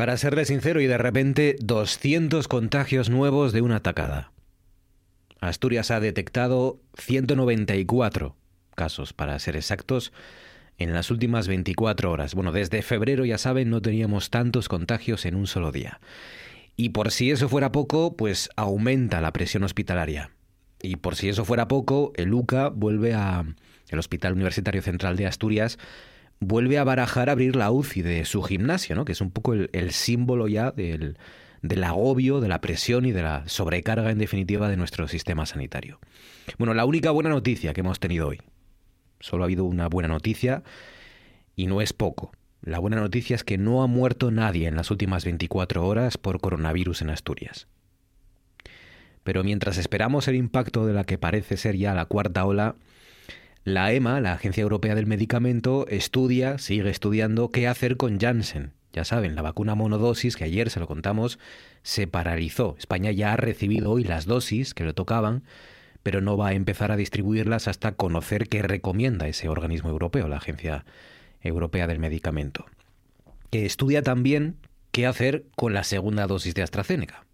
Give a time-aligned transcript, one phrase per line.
[0.00, 4.32] Para serle sincero, y de repente 200 contagios nuevos de una tacada.
[5.40, 8.34] Asturias ha detectado 194
[8.74, 10.14] casos, para ser exactos,
[10.78, 12.34] en las últimas 24 horas.
[12.34, 16.00] Bueno, desde febrero, ya saben, no teníamos tantos contagios en un solo día.
[16.76, 20.30] Y por si eso fuera poco, pues aumenta la presión hospitalaria.
[20.80, 23.44] Y por si eso fuera poco, el UCA vuelve a
[23.90, 25.78] el Hospital Universitario Central de Asturias
[26.40, 29.04] vuelve a barajar abrir la UCI de su gimnasio, ¿no?
[29.04, 31.18] que es un poco el, símbolo ya del,
[31.62, 36.00] del agobio, de la presión y de la sobrecarga en definitiva de nuestro sistema sanitario.
[36.58, 38.40] Bueno, la única buena noticia que hemos tenido hoy,
[39.20, 40.62] solo ha habido una buena noticia
[41.54, 42.32] y no es poco.
[42.62, 46.40] La buena noticia es que no ha muerto nadie en las últimas 24 horas por
[46.40, 47.68] coronavirus en Asturias.
[49.22, 52.76] Pero mientras esperamos el impacto de la que parece ser ya la cuarta ola,
[53.64, 58.72] la EMA, la Agencia Europea del Medicamento, estudia, sigue estudiando qué hacer con Janssen.
[58.92, 61.38] Ya saben, la vacuna monodosis, que ayer se lo contamos,
[61.82, 62.74] se paralizó.
[62.78, 65.44] España ya ha recibido hoy las dosis que le tocaban,
[66.02, 70.38] pero no va a empezar a distribuirlas hasta conocer qué recomienda ese organismo europeo, la
[70.38, 70.84] Agencia
[71.42, 72.66] Europea del Medicamento.
[73.50, 74.56] Que estudia también
[74.90, 77.26] qué hacer con la segunda dosis de AstraZeneca.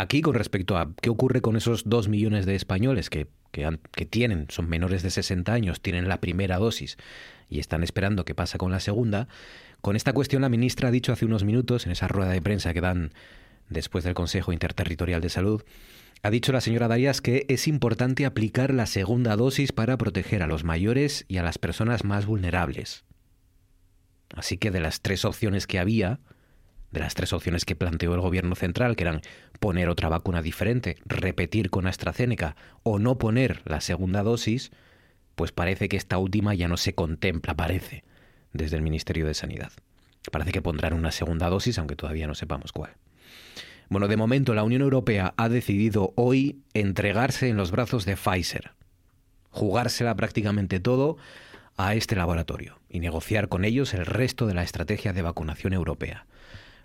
[0.00, 4.46] Aquí, con respecto a qué ocurre con esos dos millones de españoles que que, tienen,
[4.50, 6.96] son menores de 60 años, tienen la primera dosis
[7.48, 9.28] y están esperando qué pasa con la segunda,
[9.80, 12.74] con esta cuestión la ministra ha dicho hace unos minutos, en esa rueda de prensa
[12.74, 13.12] que dan
[13.68, 15.62] después del Consejo Interterritorial de Salud,
[16.22, 20.46] ha dicho la señora Darias que es importante aplicar la segunda dosis para proteger a
[20.46, 23.04] los mayores y a las personas más vulnerables.
[24.34, 26.20] Así que de las tres opciones que había,
[26.90, 29.20] de las tres opciones que planteó el gobierno central, que eran
[29.60, 34.70] poner otra vacuna diferente, repetir con AstraZeneca o no poner la segunda dosis,
[35.34, 38.04] pues parece que esta última ya no se contempla, parece,
[38.52, 39.72] desde el Ministerio de Sanidad.
[40.32, 42.96] Parece que pondrán una segunda dosis, aunque todavía no sepamos cuál.
[43.88, 48.72] Bueno, de momento la Unión Europea ha decidido hoy entregarse en los brazos de Pfizer,
[49.50, 51.16] jugársela prácticamente todo
[51.76, 56.26] a este laboratorio y negociar con ellos el resto de la estrategia de vacunación europea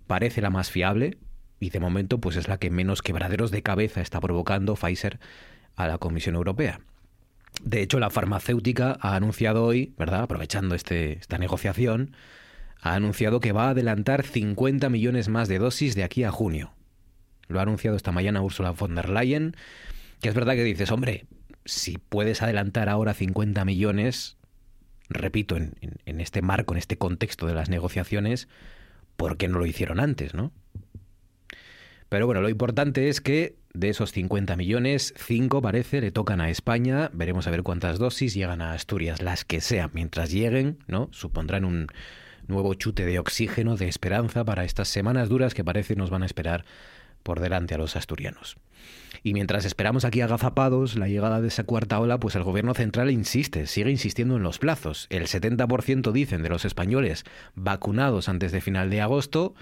[0.07, 1.17] parece la más fiable
[1.59, 5.19] y de momento pues es la que menos quebraderos de cabeza está provocando Pfizer
[5.75, 6.81] a la Comisión Europea.
[7.61, 10.23] De hecho, la farmacéutica ha anunciado hoy, ¿verdad?
[10.23, 12.15] Aprovechando este, esta negociación,
[12.81, 16.73] ha anunciado que va a adelantar 50 millones más de dosis de aquí a junio.
[17.47, 19.55] Lo ha anunciado esta mañana Ursula von der Leyen,
[20.21, 21.25] que es verdad que dices, hombre,
[21.65, 24.37] si puedes adelantar ahora 50 millones,
[25.09, 25.75] repito, en,
[26.05, 28.49] en este marco, en este contexto de las negociaciones,
[29.17, 30.51] ¿por qué no lo hicieron antes, no?
[32.09, 36.49] Pero bueno, lo importante es que de esos 50 millones, 5 parece le tocan a
[36.49, 37.09] España.
[37.11, 39.89] Veremos a ver cuántas dosis llegan a Asturias, las que sean.
[39.93, 41.09] Mientras lleguen, ¿no?
[41.11, 41.87] Supondrán un
[42.47, 46.27] nuevo chute de oxígeno, de esperanza para estas semanas duras que parece nos van a
[46.27, 46.65] esperar
[47.23, 48.57] por delante a los asturianos.
[49.23, 53.09] Y mientras esperamos aquí agazapados la llegada de esa cuarta ola, pues el gobierno central
[53.09, 55.07] insiste, sigue insistiendo en los plazos.
[55.09, 57.23] El 70% dicen de los españoles
[57.55, 59.55] vacunados antes de final de agosto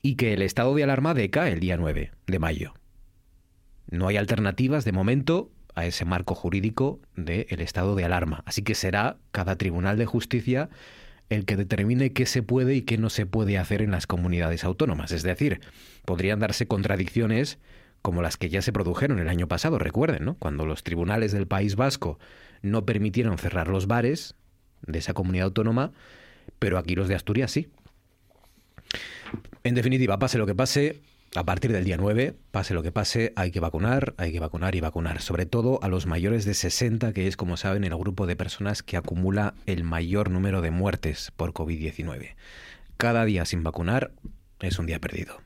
[0.00, 2.72] y que el estado de alarma decae el día 9 de mayo.
[3.90, 8.42] No hay alternativas de momento a ese marco jurídico del estado de alarma.
[8.46, 10.70] Así que será cada tribunal de justicia
[11.28, 14.64] el que determine qué se puede y qué no se puede hacer en las comunidades
[14.64, 15.12] autónomas.
[15.12, 15.60] Es decir,
[16.04, 17.58] podrían darse contradicciones
[18.06, 20.36] como las que ya se produjeron el año pasado, recuerden, ¿no?
[20.36, 22.20] Cuando los tribunales del País Vasco
[22.62, 24.36] no permitieron cerrar los bares
[24.82, 25.90] de esa comunidad autónoma,
[26.60, 27.66] pero aquí los de Asturias sí.
[29.64, 31.00] En definitiva, pase lo que pase,
[31.34, 34.76] a partir del día 9, pase lo que pase, hay que vacunar, hay que vacunar
[34.76, 38.28] y vacunar, sobre todo a los mayores de 60, que es, como saben, el grupo
[38.28, 42.36] de personas que acumula el mayor número de muertes por COVID-19.
[42.98, 44.12] Cada día sin vacunar
[44.60, 45.45] es un día perdido.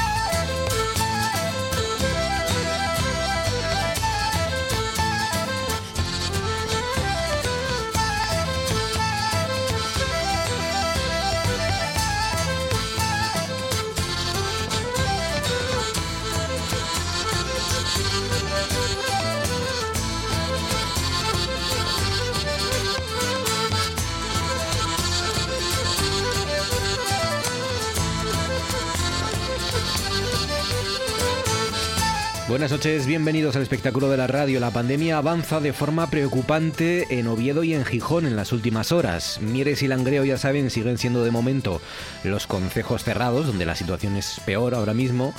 [32.51, 34.59] Buenas noches, bienvenidos al espectáculo de la radio.
[34.59, 39.39] La pandemia avanza de forma preocupante en Oviedo y en Gijón en las últimas horas.
[39.39, 41.79] Mieres y Langreo, ya saben, siguen siendo de momento
[42.25, 45.33] los concejos cerrados, donde la situación es peor ahora mismo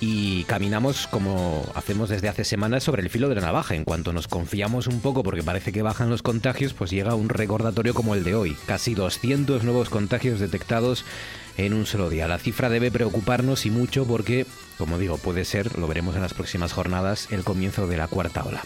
[0.00, 3.74] y caminamos como hacemos desde hace semanas sobre el filo de la navaja.
[3.74, 7.28] En cuanto nos confiamos un poco porque parece que bajan los contagios, pues llega un
[7.28, 8.56] recordatorio como el de hoy.
[8.66, 11.04] Casi 200 nuevos contagios detectados
[11.56, 12.28] en un solo día.
[12.28, 14.46] La cifra debe preocuparnos y mucho porque,
[14.78, 18.44] como digo, puede ser, lo veremos en las próximas jornadas, el comienzo de la cuarta
[18.44, 18.62] ola.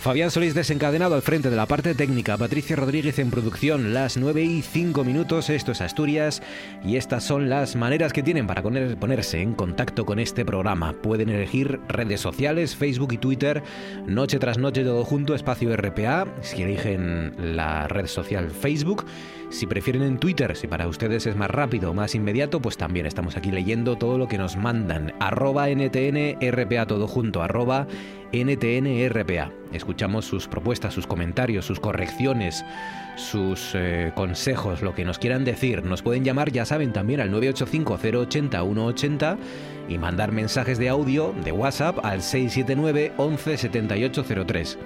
[0.00, 4.42] Fabián Solís desencadenado al frente de la parte técnica, Patricia Rodríguez en producción, las 9
[4.42, 6.40] y 5 minutos, esto es Asturias
[6.82, 10.94] y estas son las maneras que tienen para ponerse en contacto con este programa.
[10.94, 13.62] Pueden elegir redes sociales, Facebook y Twitter,
[14.06, 19.04] noche tras noche todo junto, espacio RPA, si eligen la red social Facebook.
[19.50, 23.36] Si prefieren en Twitter, si para ustedes es más rápido, más inmediato, pues también estamos
[23.36, 25.12] aquí leyendo todo lo que nos mandan.
[25.18, 27.88] Arroba NTN RPA todo junto, arroba
[28.32, 29.50] NTNRPA.
[29.72, 32.64] Escuchamos sus propuestas, sus comentarios, sus correcciones,
[33.16, 35.84] sus eh, consejos, lo que nos quieran decir.
[35.84, 39.36] Nos pueden llamar, ya saben, también al 985-080-180
[39.88, 44.78] y mandar mensajes de audio de WhatsApp al 679 11 7803.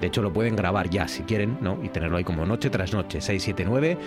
[0.00, 1.78] De hecho, lo pueden grabar ya si quieren, ¿no?
[1.82, 3.20] Y tenerlo ahí como noche tras noche.
[3.20, 3.98] 679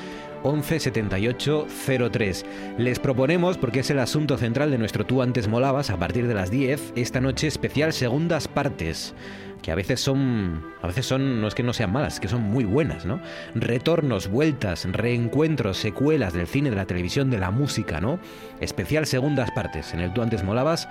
[0.44, 1.68] 11 78
[2.12, 2.46] 03.
[2.78, 6.34] Les proponemos, porque es el asunto central de nuestro Tú antes molabas, a partir de
[6.34, 9.16] las 10, esta noche especial segundas partes
[9.62, 12.28] que a veces son, a veces son, no es que no sean malas, es que
[12.28, 13.20] son muy buenas, ¿no?
[13.56, 18.20] Retornos, vueltas, reencuentros, secuelas del cine, de la televisión, de la música, ¿no?
[18.60, 19.94] Especial segundas partes.
[19.94, 20.88] En el Tú antes molabas,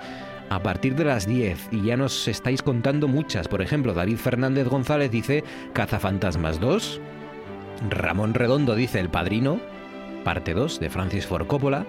[0.49, 3.47] a partir de las 10 y ya nos estáis contando muchas.
[3.47, 7.01] Por ejemplo, David Fernández González dice Cazafantasmas 2.
[7.89, 9.59] Ramón Redondo dice El Padrino,
[10.23, 11.85] parte 2 de Francis Ford Coppola.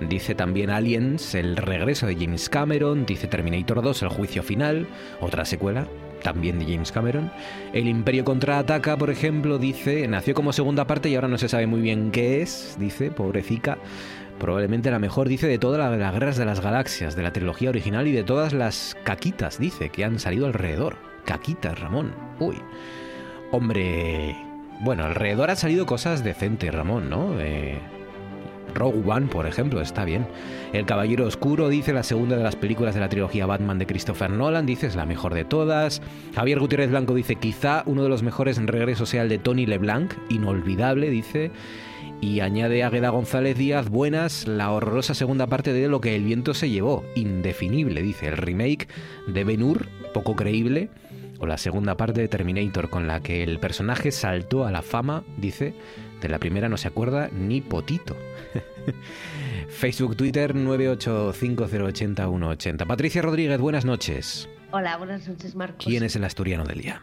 [0.00, 3.04] Dice también Aliens, el regreso de James Cameron.
[3.04, 4.86] Dice Terminator 2, el juicio final,
[5.20, 5.88] otra secuela,
[6.22, 7.32] también de James Cameron.
[7.72, 11.66] El Imperio contraataca, por ejemplo, dice, nació como segunda parte y ahora no se sabe
[11.66, 13.78] muy bien qué es, dice, pobrecita
[14.38, 18.06] probablemente la mejor, dice, de todas las guerras de las galaxias, de la trilogía original
[18.06, 20.96] y de todas las caquitas, dice, que han salido alrededor.
[21.24, 22.14] Caquitas, Ramón.
[22.38, 22.56] Uy.
[23.50, 24.36] Hombre,
[24.80, 27.40] bueno, alrededor han salido cosas decentes, Ramón, ¿no?
[27.40, 27.78] Eh,
[28.74, 30.26] Rogue One, por ejemplo, está bien.
[30.72, 34.30] El Caballero Oscuro dice la segunda de las películas de la trilogía Batman de Christopher
[34.30, 36.02] Nolan, dice es la mejor de todas.
[36.34, 39.66] Javier Gutiérrez Blanco dice quizá uno de los mejores en regreso sea el de Tony
[39.66, 41.50] LeBlanc, inolvidable, dice.
[42.20, 46.52] Y añade Águeda González Díaz, buenas, la horrorosa segunda parte de Lo que el viento
[46.52, 48.88] se llevó, indefinible, dice, el remake
[49.28, 50.90] de Ben Hur, poco creíble,
[51.38, 55.22] o la segunda parte de Terminator, con la que el personaje saltó a la fama,
[55.36, 55.74] dice,
[56.20, 58.16] de la primera no se acuerda ni potito.
[59.68, 62.84] Facebook, Twitter 985080180.
[62.84, 64.48] Patricia Rodríguez, buenas noches.
[64.72, 65.86] Hola, buenas noches, Marcos.
[65.86, 67.00] ¿Quién es el asturiano del día?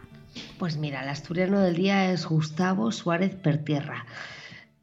[0.60, 4.06] Pues mira, el asturiano del día es Gustavo Suárez Pertierra.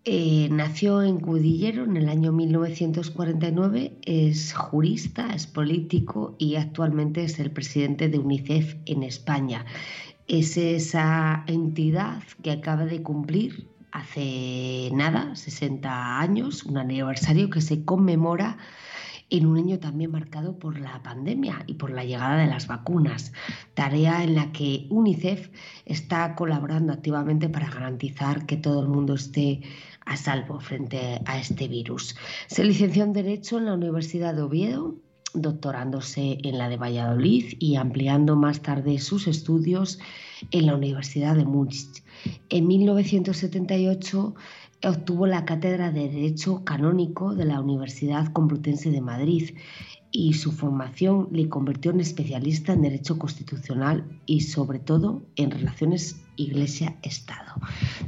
[0.05, 7.39] Eh, nació en Cudillero en el año 1949, es jurista, es político y actualmente es
[7.39, 9.65] el presidente de UNICEF en España.
[10.27, 17.85] Es esa entidad que acaba de cumplir hace nada, 60 años, un aniversario que se
[17.85, 18.59] conmemora
[19.33, 23.33] en un año también marcado por la pandemia y por la llegada de las vacunas,
[23.73, 25.49] tarea en la que UNICEF
[25.87, 29.63] está colaborando activamente para garantizar que todo el mundo esté
[30.07, 32.17] a salvo frente a este virus.
[32.47, 34.97] Se licenció en Derecho en la Universidad de Oviedo,
[35.35, 39.99] doctorándose en la de Valladolid y ampliando más tarde sus estudios
[40.51, 42.03] en la Universidad de Múnich.
[42.49, 44.35] En 1978
[44.85, 49.57] obtuvo la cátedra de Derecho Canónico de la Universidad Complutense de Madrid
[50.13, 56.23] y su formación le convirtió en especialista en Derecho Constitucional y sobre todo en relaciones
[56.37, 57.55] Iglesia-Estado.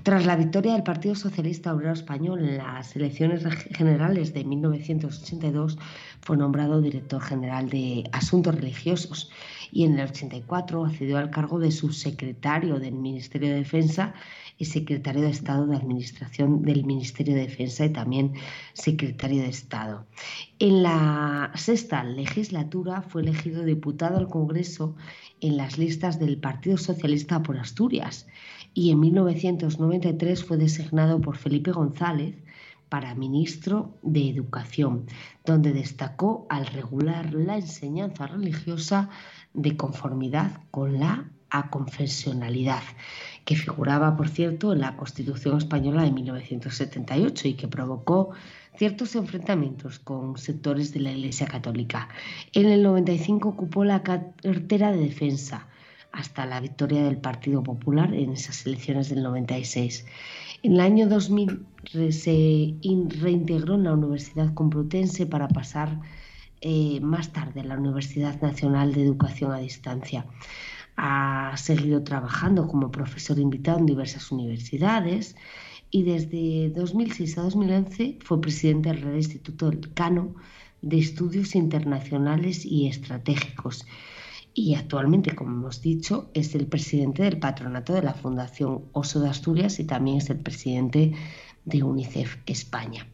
[0.02, 5.78] Tras la victoria del Partido Socialista Obrero Español en las elecciones generales de 1982,
[6.20, 9.30] fue nombrado director general de Asuntos Religiosos
[9.72, 14.14] y en el 84 accedió al cargo de subsecretario del Ministerio de Defensa
[14.56, 18.34] y secretario de Estado de Administración del Ministerio de Defensa y también
[18.72, 20.06] secretario de Estado.
[20.58, 24.96] En la sexta legislatura fue elegido diputado al Congreso
[25.40, 28.26] en las listas del Partido Socialista por Asturias
[28.72, 32.36] y en 1993 fue designado por Felipe González
[32.88, 35.06] para ministro de Educación,
[35.44, 39.10] donde destacó al regular la enseñanza religiosa
[39.52, 42.82] de conformidad con la aconfesionalidad.
[43.44, 48.30] Que figuraba, por cierto, en la Constitución española de 1978 y que provocó
[48.76, 52.08] ciertos enfrentamientos con sectores de la Iglesia Católica.
[52.52, 55.68] En el 95 ocupó la cartera de defensa
[56.10, 60.06] hasta la victoria del Partido Popular en esas elecciones del 96.
[60.62, 61.66] En el año 2000
[62.10, 62.74] se
[63.20, 66.00] reintegró en la Universidad Complutense para pasar
[66.60, 70.24] eh, más tarde a la Universidad Nacional de Educación a Distancia.
[70.96, 75.36] Ha seguido trabajando como profesor invitado en diversas universidades
[75.90, 80.34] y desde 2006 a 2011 fue presidente del Real Instituto Cano
[80.82, 83.86] de Estudios Internacionales y Estratégicos
[84.54, 89.28] y actualmente, como hemos dicho, es el presidente del patronato de la Fundación Oso de
[89.28, 91.12] Asturias y también es el presidente
[91.64, 93.08] de UNICEF España.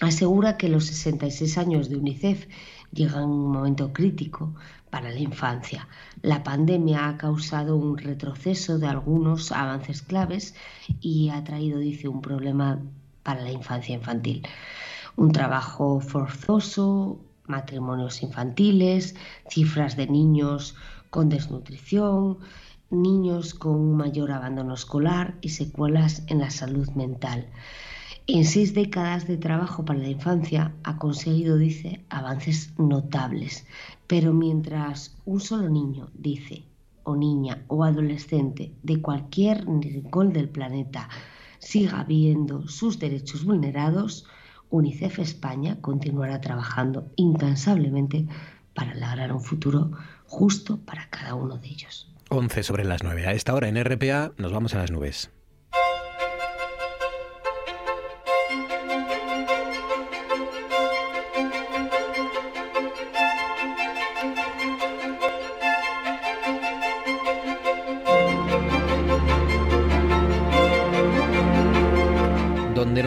[0.00, 2.46] Asegura que los 66 años de UNICEF
[2.92, 4.54] llegan en un momento crítico
[4.90, 5.88] para la infancia.
[6.22, 10.54] La pandemia ha causado un retroceso de algunos avances claves
[11.00, 12.80] y ha traído, dice, un problema
[13.22, 14.46] para la infancia infantil.
[15.16, 19.14] Un trabajo forzoso, matrimonios infantiles,
[19.48, 20.76] cifras de niños
[21.10, 22.38] con desnutrición,
[22.90, 27.48] niños con un mayor abandono escolar y secuelas en la salud mental.
[28.32, 33.66] En seis décadas de trabajo para la infancia ha conseguido, dice, avances notables,
[34.06, 36.62] pero mientras un solo niño, dice,
[37.02, 41.08] o niña o adolescente de cualquier rincón del planeta
[41.58, 44.26] siga viendo sus derechos vulnerados,
[44.70, 48.28] UNICEF España continuará trabajando incansablemente
[48.74, 49.90] para lograr un futuro
[50.26, 52.14] justo para cada uno de ellos.
[52.28, 53.26] 11 sobre las 9.
[53.26, 55.32] A esta hora en RPA nos vamos a las nubes.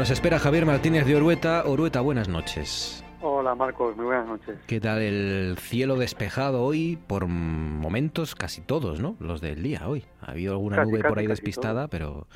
[0.04, 1.64] Nos espera Javier Martínez de Orueta.
[1.66, 3.06] Orueta, buenas noches.
[3.22, 4.60] Hola Marcos, muy buenas noches.
[4.68, 7.00] ¿Qué tal el cielo despejado hoy?
[7.08, 9.16] Por momentos casi todos, ¿no?
[9.22, 10.04] Los del día hoy.
[10.20, 12.28] Ha habido alguna nube por ahí despistada, pero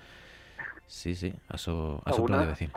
[0.85, 2.71] sí, sí, eso ha soplado de decir.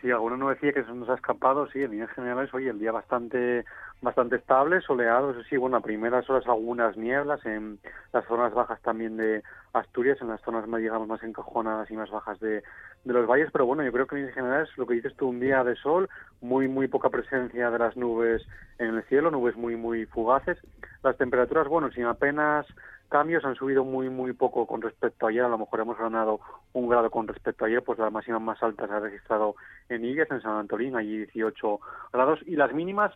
[0.00, 2.78] sí, alguno no decía que se nos ha escapado, sí, en líneas generales hoy el
[2.78, 3.66] día bastante
[4.00, 7.78] bastante estable, soleado, eso sí, bueno, a primeras horas algunas nieblas en
[8.12, 9.42] las zonas bajas también de
[9.72, 12.62] Asturias, en las zonas más, digamos, más encajonadas y más bajas de,
[13.06, 15.28] de los valles, pero bueno, yo creo que en general es lo que dices tú,
[15.28, 16.08] un día de sol,
[16.40, 18.42] muy, muy poca presencia de las nubes
[18.78, 20.58] en el cielo, nubes muy, muy fugaces.
[21.04, 22.66] Las temperaturas, bueno, sin apenas
[23.08, 26.40] cambios, han subido muy, muy poco con respecto a ayer, a lo mejor hemos ganado
[26.72, 29.54] un grado con respecto a ayer, pues la máxima más alta se ha registrado
[29.88, 31.78] en Igues, en San Antolín, allí 18
[32.12, 33.12] grados, y las mínimas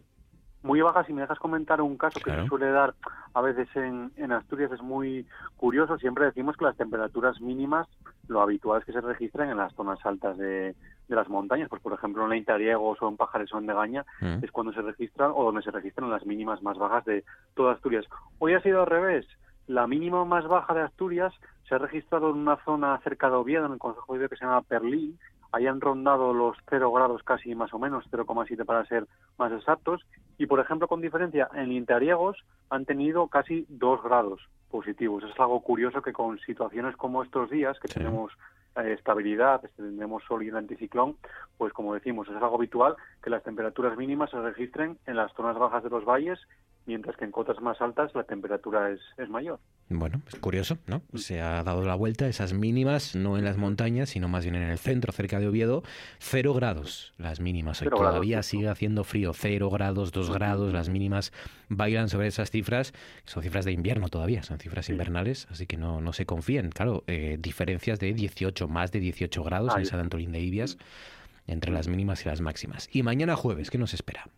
[0.63, 1.07] muy bajas.
[1.07, 2.95] Si me dejas comentar un caso que se suele dar
[3.35, 5.27] a veces en, en, Asturias, es muy
[5.57, 5.99] curioso.
[5.99, 7.89] Siempre decimos que las temperaturas mínimas,
[8.29, 10.75] lo habitual es que se registren en las zonas altas de,
[11.09, 11.69] de las montañas.
[11.69, 14.45] Pues, por ejemplo, en la Intariegos o en Pajares o en Degaña mm.
[14.45, 17.25] es cuando se registran o donde se registran las mínimas más bajas de
[17.55, 18.05] toda Asturias.
[18.39, 19.27] Hoy ha sido al revés.
[19.67, 21.33] La mínima más baja de Asturias
[21.69, 24.45] se ha registrado en una zona cerca de Oviedo, en el Consejo de que se
[24.45, 25.17] llama Perlín,
[25.53, 29.07] hayan rondado los 0 grados casi más o menos, 0,7 para ser
[29.39, 30.07] más exactos,
[30.39, 32.39] y por ejemplo con diferencia en Interiegos
[32.71, 34.41] han tenido casi 2 grados
[34.71, 35.25] positivos.
[35.25, 38.33] Es algo curioso que con situaciones como estos días, que tenemos
[38.77, 41.17] eh, estabilidad, tenemos sol y el anticiclón,
[41.59, 45.59] pues como decimos, es algo habitual que las temperaturas mínimas se registren en las zonas
[45.59, 46.39] bajas de los valles
[46.87, 49.59] mientras que en cotas más altas la temperatura es, es mayor.
[49.89, 51.03] Bueno, es curioso, ¿no?
[51.15, 54.63] Se ha dado la vuelta, esas mínimas, no en las montañas, sino más bien en
[54.63, 55.83] el centro, cerca de Oviedo,
[56.19, 57.83] cero grados las mínimas.
[57.83, 61.33] Hoy todavía sigue haciendo frío, cero grados, dos grados, las mínimas
[61.69, 62.93] bailan sobre esas cifras,
[63.25, 66.71] son cifras de invierno todavía, son cifras invernales, así que no, no se confíen.
[66.71, 70.79] Claro, eh, diferencias de 18, más de 18 grados en San Antolín de Ibias
[71.47, 72.89] entre las mínimas y las máximas.
[72.93, 74.29] Y mañana jueves, ¿qué nos espera?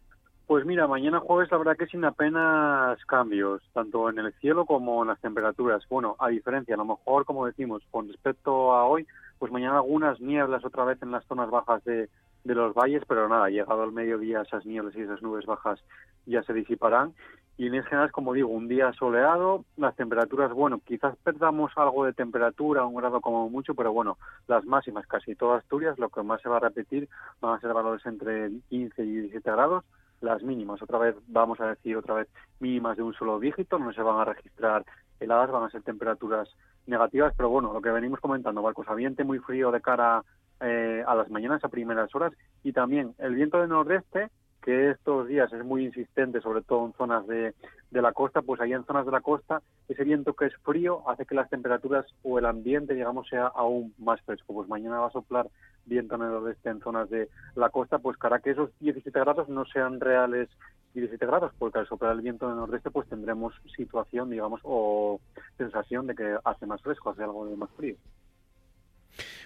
[0.47, 5.03] Pues mira, mañana jueves la verdad que sin apenas cambios, tanto en el cielo como
[5.03, 5.83] en las temperaturas.
[5.89, 9.07] Bueno, a diferencia, a lo mejor, como decimos, con respecto a hoy,
[9.39, 12.09] pues mañana algunas nieblas otra vez en las zonas bajas de,
[12.45, 15.81] los valles, pero nada, llegado al mediodía esas nieblas y esas nubes bajas
[16.27, 17.15] ya se disiparán.
[17.57, 22.13] Y en general, como digo, un día soleado, las temperaturas, bueno, quizás perdamos algo de
[22.13, 24.19] temperatura, un grado como mucho, pero bueno,
[24.49, 27.09] las máximas, casi todas Asturias, lo que más se va a repetir
[27.41, 29.85] van a ser valores entre 15 y 17 grados,
[30.23, 30.81] las mínimas.
[30.83, 32.29] Otra vez, vamos a decir otra vez,
[32.61, 34.85] mínimas de un solo dígito, no se van a registrar
[35.21, 36.49] heladas, van a ser temperaturas
[36.87, 40.23] negativas, pero bueno, lo que venimos comentando, barcos ambiente muy frío de cara
[40.61, 44.31] eh, a las mañanas a primeras horas y también el viento de nordeste
[44.63, 47.55] que estos días es muy insistente, sobre todo en zonas de,
[47.91, 51.09] de la costa, pues ahí en zonas de la costa ese viento que es frío
[51.09, 54.55] hace que las temperaturas o el ambiente, digamos, sea aún más fresco.
[54.55, 55.49] Pues mañana va a soplar
[55.85, 59.49] viento en el oeste en zonas de la costa, pues hará que esos 17 grados
[59.49, 60.49] no sean reales
[60.95, 65.21] 17 grados, porque al soplar el viento del nordeste pues tendremos situación, digamos, o
[65.57, 67.97] sensación de que hace más fresco, hace algo de más frío.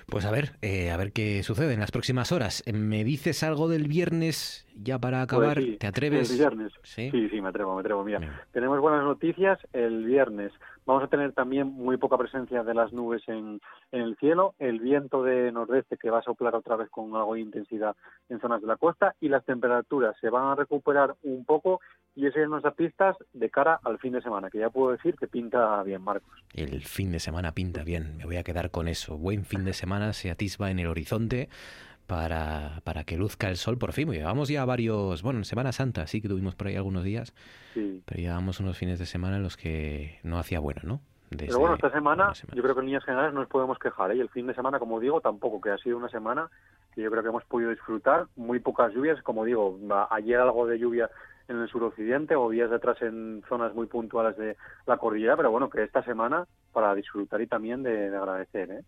[0.06, 2.62] Pues a ver, eh, a ver qué sucede en las próximas horas.
[2.72, 5.62] ¿Me dices algo del viernes ya para pues acabar?
[5.78, 6.30] ¿Te atreves?
[6.30, 6.72] El viernes.
[6.82, 7.10] ¿Sí?
[7.10, 8.04] sí, me atrevo, me atrevo.
[8.04, 9.58] Mira, tenemos buenas noticias.
[9.72, 10.52] El viernes
[10.86, 13.60] vamos a tener también muy poca presencia de las nubes en,
[13.92, 17.40] el cielo, el viento de nordeste que va a soplar otra vez con algo de
[17.40, 17.94] intensidad
[18.28, 21.80] en zonas de la costa y las temperaturas se van a recuperar un poco
[22.14, 25.16] y eso nos da pistas de cara al fin de semana, que ya puedo decir
[25.16, 26.32] que pinta bien, Marcos.
[26.54, 29.18] El fin de semana pinta bien, me voy a quedar con eso.
[29.18, 31.50] Buen fin de semana se atisba en el horizonte
[32.06, 34.10] para, para que luzca el sol por fin.
[34.10, 37.34] Llevamos ya varios, bueno, en Semana Santa sí que tuvimos por ahí algunos días,
[37.74, 41.00] pero llevamos unos fines de semana en los que no hacía bueno, ¿no?
[41.30, 44.16] pero bueno, esta semana, yo creo que en líneas generales no nos podemos quejar, ¿eh?
[44.16, 46.48] y el fin de semana, como digo, tampoco, que ha sido una semana
[46.94, 49.78] que yo creo que hemos podido disfrutar, muy pocas lluvias, como digo,
[50.10, 51.10] ayer algo de lluvia
[51.48, 55.70] en el suroccidente o días detrás en zonas muy puntuales de la cordillera, pero bueno,
[55.70, 58.70] que esta semana para disfrutar y también de, agradecer.
[58.70, 58.80] ¿eh?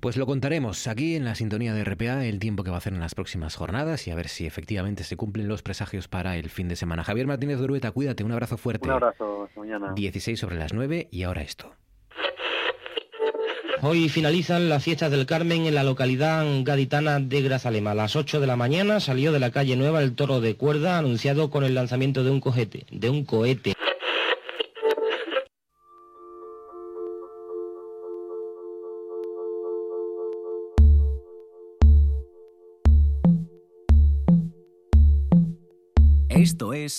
[0.00, 2.94] Pues lo contaremos aquí en la sintonía de RPA el tiempo que va a hacer
[2.94, 6.48] en las próximas jornadas y a ver si efectivamente se cumplen los presagios para el
[6.48, 7.04] fin de semana.
[7.04, 8.88] Javier Martínez Durueta, cuídate, un abrazo fuerte.
[8.88, 9.92] Un abrazo, mañana.
[9.94, 11.74] 16 sobre las 9 y ahora esto.
[13.82, 17.92] Hoy finalizan las fiestas del Carmen en la localidad gaditana de Grazalema.
[17.92, 20.98] A las 8 de la mañana salió de la calle Nueva el toro de cuerda
[20.98, 23.72] anunciado con el lanzamiento de un cohete, de un cohete.
[36.28, 36.98] Esto es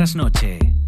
[0.00, 0.79] Noche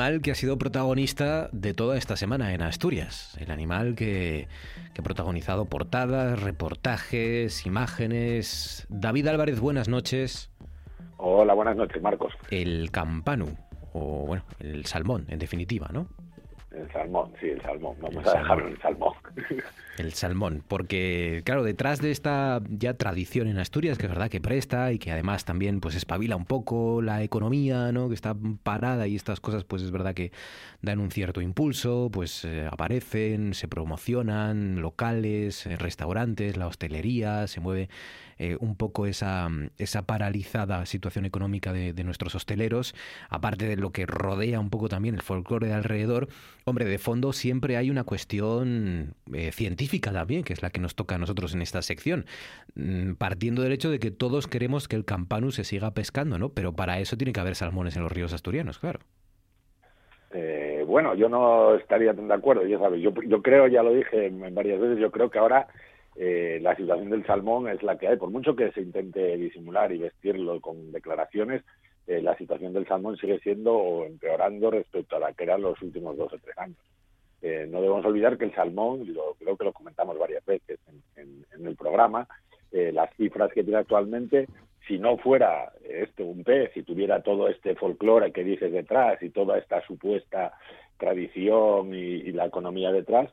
[0.00, 3.36] animal que ha sido protagonista de toda esta semana en Asturias.
[3.38, 4.48] El animal que,
[4.94, 8.86] que ha protagonizado portadas, reportajes, imágenes.
[8.88, 10.50] David Álvarez, buenas noches.
[11.18, 12.32] Hola, buenas noches, Marcos.
[12.50, 13.54] El campanu,
[13.92, 16.06] o bueno, el salmón, en definitiva, ¿no?
[16.70, 17.94] El salmón, sí, el salmón.
[18.00, 19.12] Vamos a dejarlo en el salmón.
[20.00, 24.40] El salmón, porque claro, detrás de esta ya tradición en Asturias, que es verdad que
[24.40, 28.08] presta y que además también pues espabila un poco la economía, ¿no?
[28.08, 30.32] Que está parada y estas cosas pues es verdad que
[30.80, 37.60] dan un cierto impulso, pues eh, aparecen, se promocionan locales, eh, restaurantes, la hostelería, se
[37.60, 37.90] mueve
[38.42, 42.94] eh, un poco esa, esa paralizada situación económica de, nuestros hosteleros,
[43.28, 46.30] aparte de lo que rodea un poco también el folclore de alrededor,
[46.64, 50.94] hombre, de fondo siempre hay una cuestión eh, científica también, que es la que nos
[50.94, 52.26] toca a nosotros en esta sección,
[52.76, 56.50] mm, partiendo del hecho de que todos queremos que el campanus se siga pescando, ¿no?
[56.50, 59.00] Pero para eso tiene que haber salmones en los ríos asturianos, claro.
[60.32, 64.30] Eh, bueno, yo no estaría tan de acuerdo, ya sabes, yo, creo, ya lo dije
[64.52, 65.66] varias veces, yo creo que ahora
[66.16, 68.16] eh, la situación del salmón es la que hay.
[68.16, 71.62] Por mucho que se intente disimular y vestirlo con declaraciones,
[72.06, 75.80] eh, la situación del salmón sigue siendo o empeorando respecto a la que eran los
[75.82, 76.78] últimos dos o tres años.
[77.42, 80.78] Eh, no debemos olvidar que el salmón, lo, creo que lo comentamos varias veces
[81.16, 82.26] en, el programa,
[82.72, 84.46] las cifras que tiene actualmente,
[84.86, 89.30] si no fuera esto un pez, si tuviera todo este folclore que dices detrás y
[89.30, 90.52] toda esta supuesta
[90.96, 93.30] tradición y la economía detrás,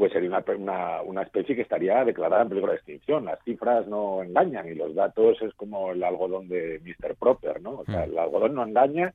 [0.00, 3.26] pues sería una, una, especie que estaría declarada en peligro de extinción.
[3.26, 7.16] Las cifras no engañan y los datos es como el algodón de Mr.
[7.16, 7.80] Proper, ¿no?
[7.80, 8.10] O sea, mm.
[8.10, 9.12] el algodón no engaña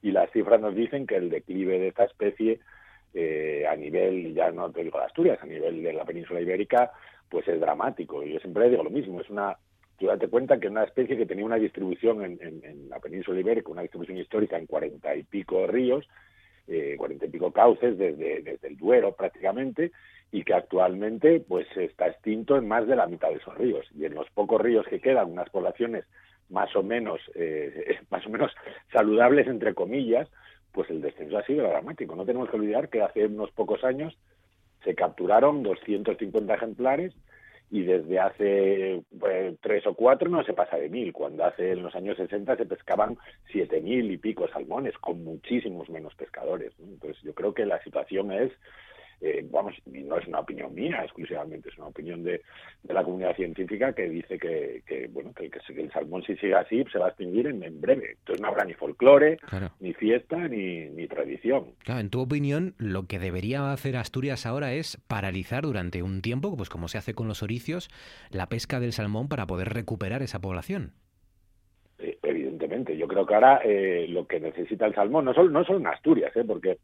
[0.00, 2.60] y las cifras nos dicen que el declive de esta especie
[3.14, 6.90] eh, a nivel, ya no te digo de Asturias, a nivel de la península ibérica,
[7.28, 8.22] pues es dramático.
[8.22, 9.56] Yo siempre digo lo mismo, es una...
[9.98, 13.70] Tú date cuenta que una especie que tenía una distribución en, en la península ibérica,
[13.70, 16.08] una distribución histórica en cuarenta y pico ríos,
[16.68, 19.90] eh, cuarenta y pico cauces desde, desde el Duero prácticamente
[20.30, 24.04] y que actualmente pues está extinto en más de la mitad de esos ríos y
[24.04, 26.04] en los pocos ríos que quedan unas poblaciones
[26.50, 28.52] más o menos, eh, más o menos
[28.92, 30.28] saludables entre comillas,
[30.72, 32.16] pues el descenso ha sido dramático.
[32.16, 34.16] No tenemos que olvidar que hace unos pocos años
[34.84, 37.14] se capturaron 250 ejemplares
[37.70, 41.82] y desde hace pues, tres o cuatro no se pasa de mil, cuando hace en
[41.82, 43.16] los años 60 se pescaban
[43.50, 46.72] siete mil y pico salmones, con muchísimos menos pescadores.
[46.78, 48.52] Entonces yo creo que la situación es
[49.22, 52.42] eh, vamos, no es una opinión mía exclusivamente, es una opinión de,
[52.82, 57.06] la comunidad científica que dice que, bueno, que, el salmón si sigue así se va
[57.06, 58.16] a extinguir en, breve.
[58.18, 59.38] Entonces no habrá ni folclore,
[59.78, 61.66] ni fiesta, ni, ni tradición.
[61.84, 66.56] Claro, en tu opinión, lo que debería hacer Asturias ahora es paralizar durante un tiempo,
[66.56, 67.90] pues como se hace con los oricios,
[68.30, 70.94] la pesca del salmón para poder recuperar esa población.
[71.98, 75.64] Eh, evidentemente, yo creo que ahora eh, lo que necesita el salmón, no solo, no
[75.64, 76.44] solo en Asturias, ¿eh?
[76.44, 76.78] porque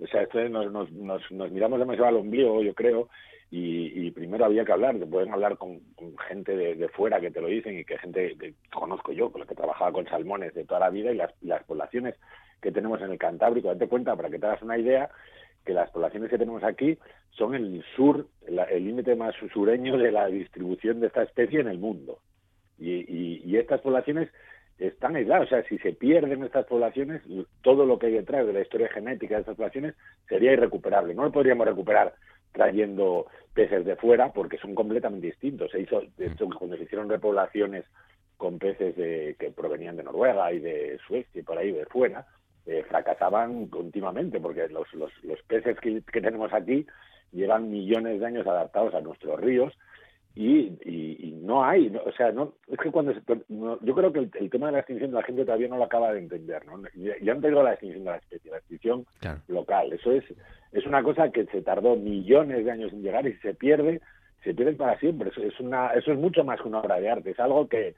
[0.00, 3.08] o sea, esto nos, nos, nos, nos, miramos demasiado al ombligo, yo creo,
[3.56, 5.80] y, primero había que hablar, que pueden hablar con,
[6.28, 9.46] gente de, fuera que te lo dicen y que gente que conozco yo, con la
[9.46, 12.16] que trabajaba con salmones de toda la vida y las, las poblaciones
[12.60, 13.68] que tenemos en el Cantábrico.
[13.68, 15.08] Date cuenta, para que te hagas una idea,
[15.64, 16.98] que las poblaciones que tenemos aquí
[17.30, 21.78] son el sur, el límite más sureño de la distribución de esta especie en el
[21.78, 22.18] mundo.
[22.76, 24.30] Y, y estas poblaciones
[24.78, 25.46] están aislados.
[25.46, 27.22] O sea, si se pierden estas poblaciones,
[27.62, 29.94] todo lo que hay detrás de la historia genética de estas poblaciones
[30.28, 31.14] sería irrecuperable.
[31.14, 32.14] No lo podríamos recuperar
[32.52, 35.70] trayendo peces de fuera porque son completamente distintos.
[35.70, 37.84] Se hizo, de hecho, cuando se hicieron repoblaciones
[38.36, 42.26] con peces de, que provenían de Noruega y de Suecia y por ahí de fuera,
[42.66, 46.86] eh, fracasaban continuamente porque los, los, los peces que, que tenemos aquí
[47.32, 49.72] llevan millones de años adaptados a nuestros ríos
[50.36, 54.66] y, y, no hay, o sea, no, es que cuando yo creo que el, tema
[54.66, 56.82] de la extinción de la gente todavía no lo acaba de entender, ¿no?
[56.94, 59.06] Ya han la extinción de la especie, la extinción
[59.46, 60.24] local, eso es,
[60.72, 64.00] es una cosa que se tardó millones de años en llegar y si se pierde,
[64.42, 67.10] se pierde para siempre, eso es, una, eso es mucho más que una obra de
[67.10, 67.94] arte, es algo que,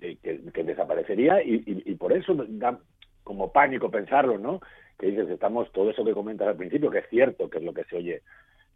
[0.00, 2.80] que, desaparecería y, y, por eso da
[3.22, 4.60] como pánico pensarlo, ¿no?
[4.98, 7.72] Que dices, estamos, todo eso que comentas al principio, que es cierto, que es lo
[7.72, 8.22] que se oye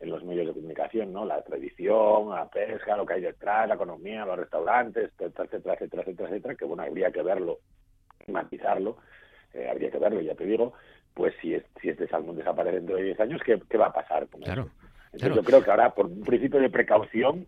[0.01, 1.27] en los medios de comunicación, ¿no?
[1.27, 6.03] La tradición, la pesca, lo que hay detrás, la economía, los restaurantes, etcétera, etcétera, etcétera,
[6.03, 7.59] etcétera, etcétera que bueno, habría que verlo,
[8.27, 8.97] matizarlo,
[9.53, 10.73] eh, habría que verlo, ya te digo,
[11.13, 13.93] pues si, es, si este salmón desaparece dentro de 10 años, ¿qué, qué va a
[13.93, 14.27] pasar?
[14.43, 14.71] claro,
[15.13, 17.47] Entonces yo creo que ahora, por un principio de precaución,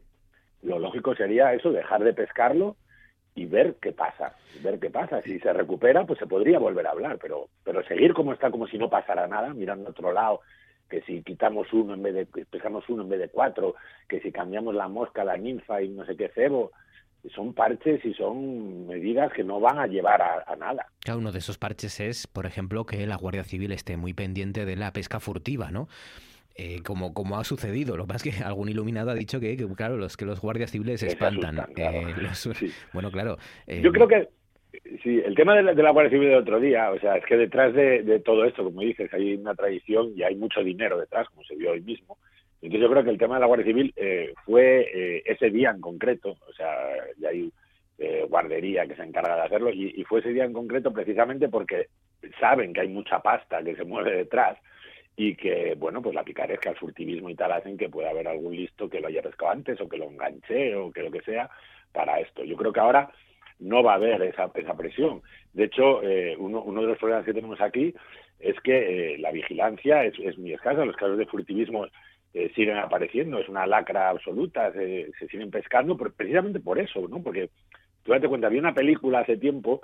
[0.63, 2.77] lo lógico sería eso, dejar de pescarlo
[3.35, 5.23] y ver qué pasa, ver qué pasa.
[5.23, 8.67] Si se recupera, pues se podría volver a hablar, pero, pero seguir como está, como
[8.67, 10.41] si no pasara nada, mirando a otro lado
[10.93, 13.77] que si quitamos uno en vez de, pescamos uno en vez de cuatro,
[14.07, 16.71] que si cambiamos la mosca, la ninfa y no sé qué cebo,
[17.35, 20.85] son parches y son medidas que no van a llevar a, nada.
[21.01, 24.67] Cada uno de esos parches es, por ejemplo, que la Guardia Civil esté muy pendiente
[24.67, 25.89] de la pesca furtiva, ¿no?
[26.57, 27.97] Eh, como, como ha sucedido.
[27.97, 30.73] Lo que pasa es que algún iluminado ha dicho que, claro, los que los guardias
[30.73, 31.59] civiles se espantan.
[31.75, 32.15] Eh,
[32.93, 33.39] bueno, claro.
[33.67, 34.29] Yo creo que
[35.03, 37.25] Sí, el tema de la, de la Guardia Civil del otro día, o sea, es
[37.25, 41.29] que detrás de, todo esto, como dices, hay una tradición y hay mucho dinero detrás,
[41.31, 42.19] como se vio hoy mismo.
[42.61, 45.71] Entonces yo creo que el tema de la Guardia Civil eh, fue eh, ese día
[45.71, 46.71] en concreto, o sea,
[47.19, 47.51] ya hay
[47.99, 51.49] eh, guardería que se encarga de hacerlo, y, y, fue ese día en concreto precisamente
[51.49, 51.89] porque
[52.39, 54.57] saben que hay mucha pasta que se mueve detrás
[55.17, 58.55] y que, bueno, pues la picaresca, el furtivismo y tal hacen que pueda haber algún
[58.55, 61.51] listo que lo haya pescado antes o que lo enganche o que lo que sea
[61.93, 62.45] para esto.
[62.45, 63.11] Yo creo que ahora
[63.63, 65.23] no va a haber esa, esa presión.
[65.53, 67.95] De hecho, eh, uno, uno de los problemas que tenemos aquí
[68.41, 71.87] es que eh, la vigilancia es, es, muy escasa, los casos de furtivismo
[72.35, 77.23] eh, siguen apareciendo, es una lacra absoluta, se, se siguen pescando, precisamente por eso, ¿no?
[77.23, 77.51] Porque
[78.03, 79.81] tú date cuenta, había una película hace tiempo,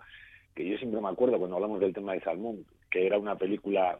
[0.55, 3.99] que yo siempre me acuerdo cuando hablamos del tema de Salmón, que era una película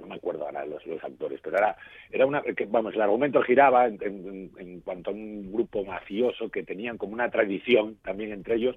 [0.00, 1.76] no me acuerdo ahora los, los actores, pero era,
[2.10, 6.50] era una, que, vamos, el argumento giraba en, en, en, cuanto a un grupo mafioso
[6.50, 8.76] que tenían como una tradición también entre ellos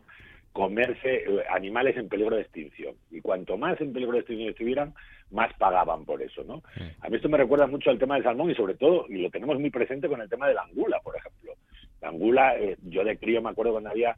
[0.57, 2.95] comerse eh, animales en peligro de extinción.
[3.11, 4.93] Y cuanto más en peligro de extinción estuvieran,
[5.29, 6.63] más pagaban por eso, ¿no?
[7.01, 9.29] A mí esto me recuerda mucho al tema del salmón y sobre todo, y lo
[9.29, 11.53] tenemos muy presente con el tema de la angula, por ejemplo.
[12.01, 14.15] La angula, eh, yo de crío me acuerdo cuando había,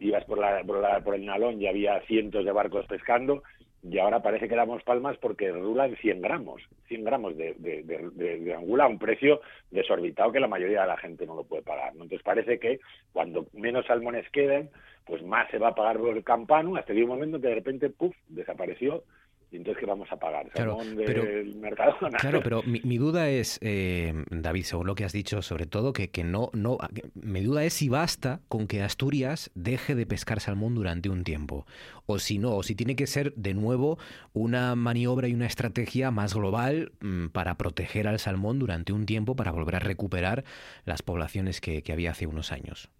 [0.00, 3.44] ibas por, la, por, la, por el Nalón y había cientos de barcos pescando
[3.88, 8.54] y ahora parece que damos palmas porque rulan 100 gramos, 100 gramos de, de, de,
[8.54, 11.92] angula a un precio desorbitado que la mayoría de la gente no lo puede pagar.
[11.92, 12.80] Entonces parece que
[13.12, 14.70] cuando menos salmones queden,
[15.04, 17.54] pues más se va a pagar por el campano, hasta que un momento que de
[17.54, 19.04] repente, puff, desapareció
[19.50, 21.22] y entonces qué vamos a pagar claro, pero,
[21.56, 25.92] mercado claro pero mi, duda es eh, David según lo que has dicho sobre todo
[25.92, 26.78] que, que no no
[27.14, 31.66] mi duda es si basta con que Asturias deje de pescar salmón durante un tiempo
[32.06, 33.98] o si no o si tiene que ser de nuevo
[34.32, 39.36] una maniobra y una estrategia más global mm, para proteger al salmón durante un tiempo
[39.36, 40.44] para volver a recuperar
[40.84, 42.90] las poblaciones que había hace unos años.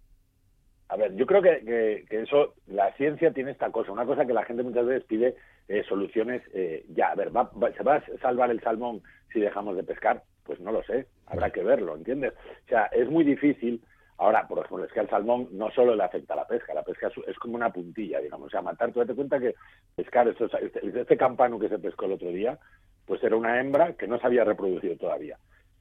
[0.89, 4.33] A ver, yo creo que, que, eso, la ciencia tiene esta cosa, una cosa que
[4.33, 5.35] la gente muchas veces pide
[5.67, 7.09] eh, soluciones eh, ya.
[7.09, 7.31] A ver,
[7.75, 9.01] ¿se va a salvar el salmón
[9.31, 10.23] si dejamos de pescar?
[10.43, 12.33] Pues no lo sé, habrá que verlo, ¿entiendes?
[12.65, 13.83] O sea, es muy difícil.
[14.19, 16.83] Ahora, por ejemplo, es que al salmón no solo le afecta a la pesca, la
[16.83, 18.47] pesca es, como una puntilla, digamos.
[18.47, 19.53] O sea, matar, tú date cuenta que
[19.95, 22.57] pescar, esto, este, este campano que se pescó el otro día,
[23.05, 25.37] pues era una hembra que no se había reproducido todavía.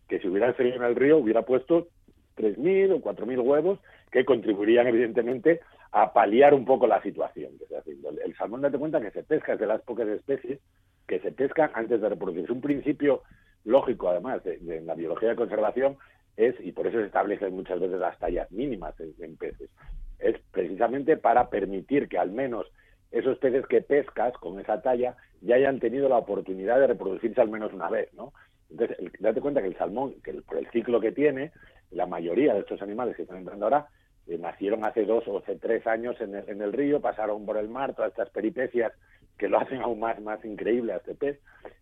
[0.09, 1.89] Que si hubiera seguido en el río hubiera puesto
[2.37, 5.61] 3.000 o 4.000 huevos que contribuirían evidentemente
[5.93, 8.11] a paliar un poco la situación que está haciendo.
[8.11, 10.61] El, salmón, date cuenta que se pesca, es de las pocas especies
[11.07, 12.53] que se pescan antes de reproducirse.
[12.53, 13.23] Un principio
[13.65, 15.97] lógico, además, de, la biología de conservación
[16.37, 19.71] es, y por eso se establecen muchas veces las tallas mínimas en, peces,
[20.19, 22.67] es precisamente para permitir que al menos
[23.11, 27.49] esos peces que pescas con esa talla ya hayan tenido la oportunidad de reproducirse al
[27.49, 28.33] menos una vez, ¿no?
[28.69, 31.53] Entonces, date cuenta que el salmón, que por el ciclo que tiene,
[31.93, 33.87] la mayoría de estos animales que están entrando ahora
[34.27, 37.95] eh, nacieron hace dos o hace tres años en el, río, pasaron por el mar,
[37.95, 38.93] todas estas peripecias
[39.39, 41.39] que lo hacen aún más, más increíble a este pez,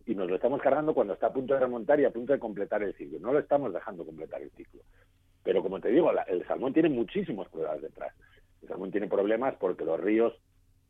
[0.07, 2.39] y nos lo estamos cargando cuando está a punto de remontar y a punto de
[2.39, 3.19] completar el ciclo.
[3.21, 4.83] No lo estamos dejando completar el ciclo.
[5.45, 8.13] Pero como te digo, el salmón tiene muchísimos problemas detrás.
[8.63, 10.35] El salmón tiene problemas porque los ríos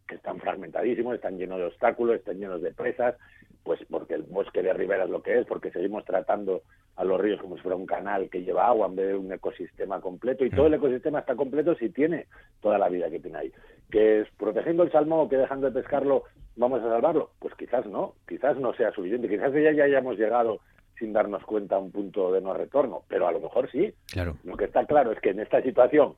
[0.06, 3.16] que están fragmentadísimos, están llenos de obstáculos, están llenos de presas,
[3.62, 6.62] pues porque el bosque de ribera es lo que es, porque seguimos tratando
[6.96, 9.32] a los ríos como si fuera un canal que lleva agua en vez de un
[9.32, 12.26] ecosistema completo y todo el ecosistema está completo si tiene
[12.60, 13.52] toda la vida que tiene ahí.
[13.90, 16.24] ¿Que es protegiendo el salmón o que dejando de pescarlo
[16.56, 17.30] vamos a salvarlo?
[17.40, 20.60] Pues quizás no, quizás no sea suficiente, quizás ya, ya hayamos llegado
[20.98, 23.92] sin darnos cuenta a un punto de no retorno, pero a lo mejor sí.
[24.12, 24.36] Claro.
[24.44, 26.14] Lo que está claro es que en esta situación,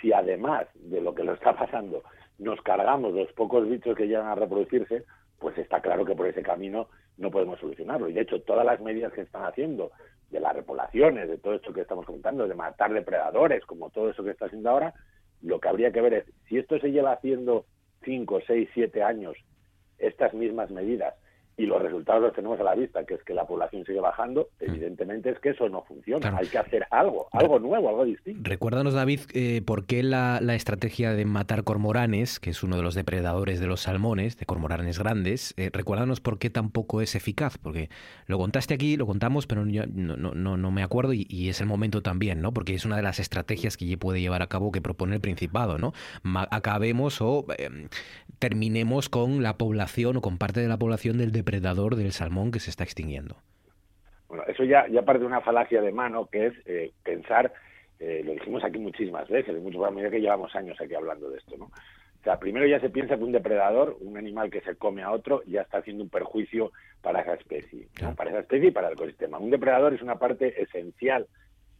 [0.00, 2.02] si además de lo que lo está pasando
[2.38, 5.04] nos cargamos los pocos bichos que llegan a reproducirse,
[5.38, 8.08] pues está claro que por ese camino no podemos solucionarlo.
[8.08, 9.90] Y de hecho, todas las medidas que están haciendo
[10.30, 14.24] de las repoblaciones, de todo esto que estamos comentando, de matar depredadores, como todo eso
[14.24, 14.94] que está haciendo ahora,
[15.42, 17.66] lo que habría que ver es si esto se lleva haciendo
[18.04, 19.36] 5, 6, 7 años,
[19.98, 21.14] estas mismas medidas,
[21.58, 24.50] y los resultados los tenemos a la vista, que es que la población sigue bajando,
[24.60, 24.64] mm.
[24.64, 26.36] evidentemente es que eso no funciona.
[26.36, 28.40] Hay que hacer algo, algo nuevo, algo distinto.
[28.44, 32.94] Recuérdanos, David, eh, por qué la, estrategia de matar cormoranes, que es uno de los
[32.94, 37.88] depredadores de los salmones, de cormoranes grandes, eh, recuérdanos por qué tampoco es eficaz, porque
[38.26, 42.02] lo contaste aquí, lo contamos, pero no, no, no, me acuerdo y, es el momento
[42.02, 42.52] también, ¿no?
[42.52, 45.78] Porque es una de las estrategias que puede llevar a cabo que propone el Principado,
[45.78, 45.92] ¿no?
[46.50, 47.88] acabemos o em,
[48.38, 52.60] terminemos con la población o con parte de la población del depredador del salmón que
[52.60, 53.36] se está extinguiendo.
[54.28, 57.52] Bueno, eso ya, ya parte de una falacia de mano, que es eh, pensar,
[58.00, 61.56] eh, lo dijimos aquí muchísimas veces, en muchos que llevamos años aquí hablando de esto,
[61.56, 61.66] ¿no?
[61.66, 65.12] O sea, primero ya se piensa que un depredador, un animal que se come a
[65.12, 68.94] otro, ya está haciendo un perjuicio para esa especie, para esa especie y para el
[68.94, 69.38] ecosistema.
[69.38, 71.28] Un depredador es una parte esencial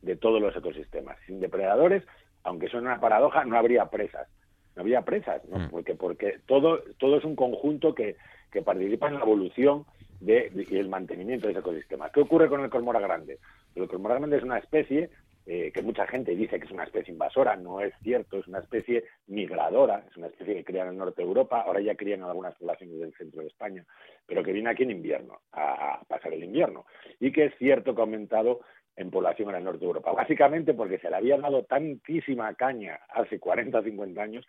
[0.02, 1.18] de todos los ecosistemas.
[1.26, 2.04] Sin depredadores,
[2.44, 4.28] aunque suene una paradoja, no habría presas
[4.76, 5.58] no había presas, ¿no?
[5.58, 5.70] Mm.
[5.70, 8.16] Porque, porque todo, todo es un conjunto que,
[8.56, 9.84] que participa en la evolución
[10.18, 12.08] de, y el mantenimiento de ese ecosistema.
[12.10, 13.38] ¿Qué ocurre con el cormora grande?
[13.74, 15.10] El cormora grande es una especie
[15.44, 18.60] eh, que mucha gente dice que es una especie invasora, no es cierto, es una
[18.60, 22.20] especie migradora, es una especie que cría en el norte de Europa, ahora ya crían
[22.20, 23.84] en algunas poblaciones del centro de España,
[24.26, 26.86] pero que viene aquí en invierno, a, a pasar el invierno,
[27.20, 28.60] y que es cierto que ha aumentado
[28.96, 33.00] en población en el norte de Europa, básicamente porque se le había dado tantísima caña
[33.10, 34.46] hace 40 o 50 años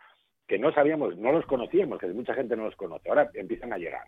[0.47, 3.09] que no sabíamos, no los conocíamos, que mucha gente no los conoce.
[3.09, 4.05] Ahora empiezan a llegar,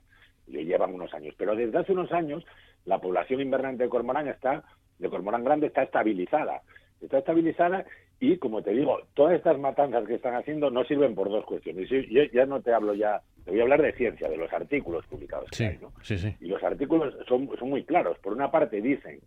[0.47, 1.35] y llevan unos años.
[1.37, 2.43] Pero desde hace unos años
[2.85, 4.63] la población invernante de cormorán está,
[4.97, 6.61] de cormorán grande está estabilizada.
[7.01, 7.85] Está estabilizada
[8.19, 11.89] y, como te digo, todas estas matanzas que están haciendo no sirven por dos cuestiones.
[11.89, 15.05] Yo ya no te hablo ya, te voy a hablar de ciencia, de los artículos
[15.07, 15.47] publicados.
[15.51, 15.69] Sí,
[16.01, 16.35] sí, sí.
[16.41, 18.17] Y los artículos son, son muy claros.
[18.19, 19.19] Por una parte dicen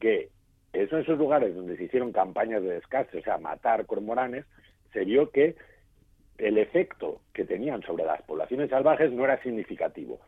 [0.00, 0.30] que
[0.72, 4.44] en esos lugares donde se hicieron campañas de descarte, o sea, matar cormoranes,
[4.92, 5.54] se vio que
[6.40, 10.20] el efecto que tenían sobre las poblaciones salvajes no era significativo.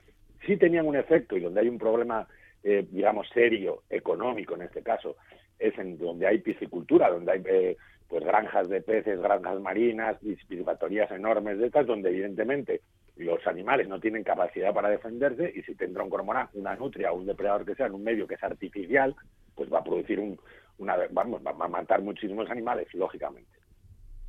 [0.47, 2.27] Sí tenían un efecto y donde hay un problema,
[2.63, 5.17] eh, digamos, serio, económico en este caso,
[5.59, 7.77] es en donde hay piscicultura, donde hay eh,
[8.09, 12.83] pues granjas de peces, granjas marinas, piscifactorías enormes de estas, donde evidentemente
[13.17, 17.17] los animales no tienen capacidad para defenderse y si tendrá un cormorán, una nutria o
[17.17, 19.15] un depredador que sea en un medio que es artificial,
[19.55, 20.39] pues va a producir un,
[20.79, 23.62] una, vamos, va a matar muchísimos animales, lógicamente.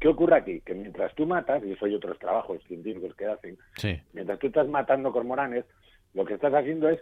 [0.04, 0.60] ¿Qué ocurre aquí?
[0.60, 3.58] Que mientras tú matas, y eso hay otros trabajos científicos que hacen,
[4.12, 5.64] mientras tú estás matando cormoranes,
[6.14, 7.00] lo que estás haciendo es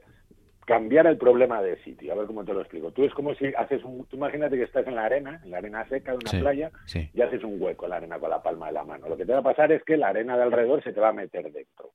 [0.67, 2.13] cambiar el problema de sitio.
[2.13, 2.91] A ver cómo te lo explico.
[2.91, 4.05] Tú es como si haces un...
[4.05, 6.71] Tú imagínate que estás en la arena, en la arena seca de una playa,
[7.11, 9.09] y haces un hueco en la arena con la palma de la mano.
[9.09, 11.09] Lo que te va a pasar es que la arena de alrededor se te va
[11.09, 11.93] a meter dentro.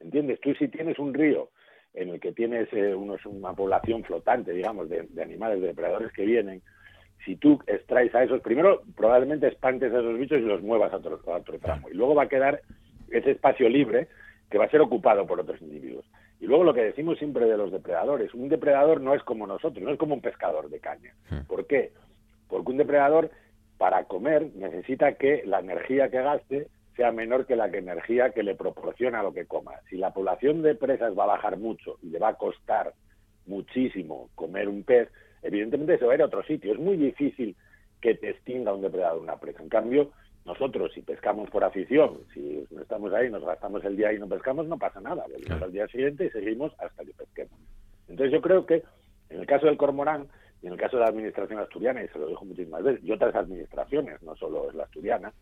[0.00, 0.38] ¿Entiendes?
[0.42, 1.48] Tú si tienes un río
[1.94, 6.12] en el que tienes eh, unos, una población flotante, digamos, de, de animales, de depredadores
[6.12, 6.60] que vienen,
[7.24, 10.96] si tú extraes a esos, primero probablemente espantes a esos bichos y los muevas a
[10.96, 11.88] otro, a otro tramo.
[11.88, 12.62] Y luego va a quedar
[13.10, 14.08] ese espacio libre
[14.50, 16.04] que va a ser ocupado por otros individuos.
[16.40, 19.82] Y luego lo que decimos siempre de los depredadores, un depredador no es como nosotros,
[19.82, 21.14] no es como un pescador de caña.
[21.46, 21.92] ¿Por qué?
[22.48, 23.30] Porque un depredador
[23.78, 28.42] para comer necesita que la energía que gaste sea menor que la que energía que
[28.42, 29.72] le proporciona lo que coma.
[29.88, 32.92] Si la población de presas va a bajar mucho y le va a costar
[33.46, 35.08] muchísimo comer un pez,
[35.42, 36.72] evidentemente se va a ir a otro sitio.
[36.72, 37.56] Es muy difícil
[38.00, 39.62] que te extinga un depredador una presa.
[39.62, 40.10] En cambio,
[40.44, 44.66] nosotros si pescamos por afición, si estamos ahí, nos gastamos el día y no pescamos,
[44.66, 45.22] no pasa nada.
[45.22, 45.64] Volvemos Claro.
[45.66, 47.58] al día siguiente y seguimos hasta que pesquemos.
[48.08, 48.82] Entonces yo creo que
[49.30, 50.26] en el caso del cormorán
[50.62, 53.10] y en el caso de la administración asturiana, y se lo dijo muchísimas veces, y
[53.12, 55.32] otras administraciones, no solo es la asturiana,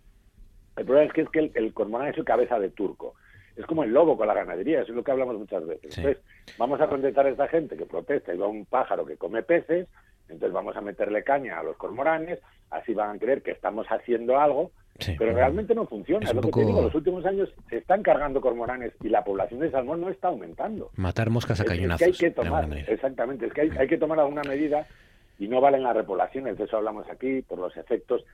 [0.76, 3.14] el problema es que es que el, el cormorán es su cabeza de turco.
[3.56, 5.92] Es como el lobo con la ganadería, eso es lo que hablamos muchas veces.
[5.94, 6.00] Sí.
[6.00, 6.22] Entonces,
[6.58, 9.86] vamos a contentar a esta gente que protesta y va un pájaro que come peces,
[10.28, 12.38] entonces vamos a meterle caña a los cormoranes,
[12.70, 15.14] así van a creer que estamos haciendo algo, Sí.
[15.18, 16.26] pero realmente no funciona.
[16.28, 19.60] Es lo que te digo, los últimos años se están cargando cormoranes y la población
[19.60, 20.90] de salmón no está aumentando.
[20.96, 21.98] Matar moscas a Es- es cañonazos.
[22.00, 24.86] que hay que tomar, exactamente, es que hay, hay que tomar alguna medida
[25.38, 28.24] y no valen las repoblaciones, de eso hablamos aquí, por los efectos,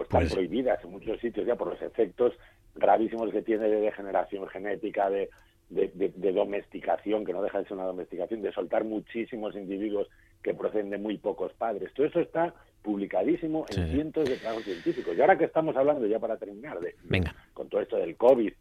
[0.00, 2.32] pues están Pues- prohibidas en muchos sitios ya por los efectos
[2.74, 5.28] gravísimos que tiene de degeneración genética, de,
[5.68, 10.08] de, de- de domesticación, que no deja de ser una domesticación, de soltar muchísimos individuos
[10.42, 11.92] que proceden de muy pocos padres.
[11.92, 13.92] Todo eso está publicadísimo en Sí.
[13.92, 15.14] cientos de trabajos científicos.
[15.14, 17.34] Y ahora que estamos hablando, ya para terminar, de, Venga.
[17.52, 18.52] con todo esto del COVID,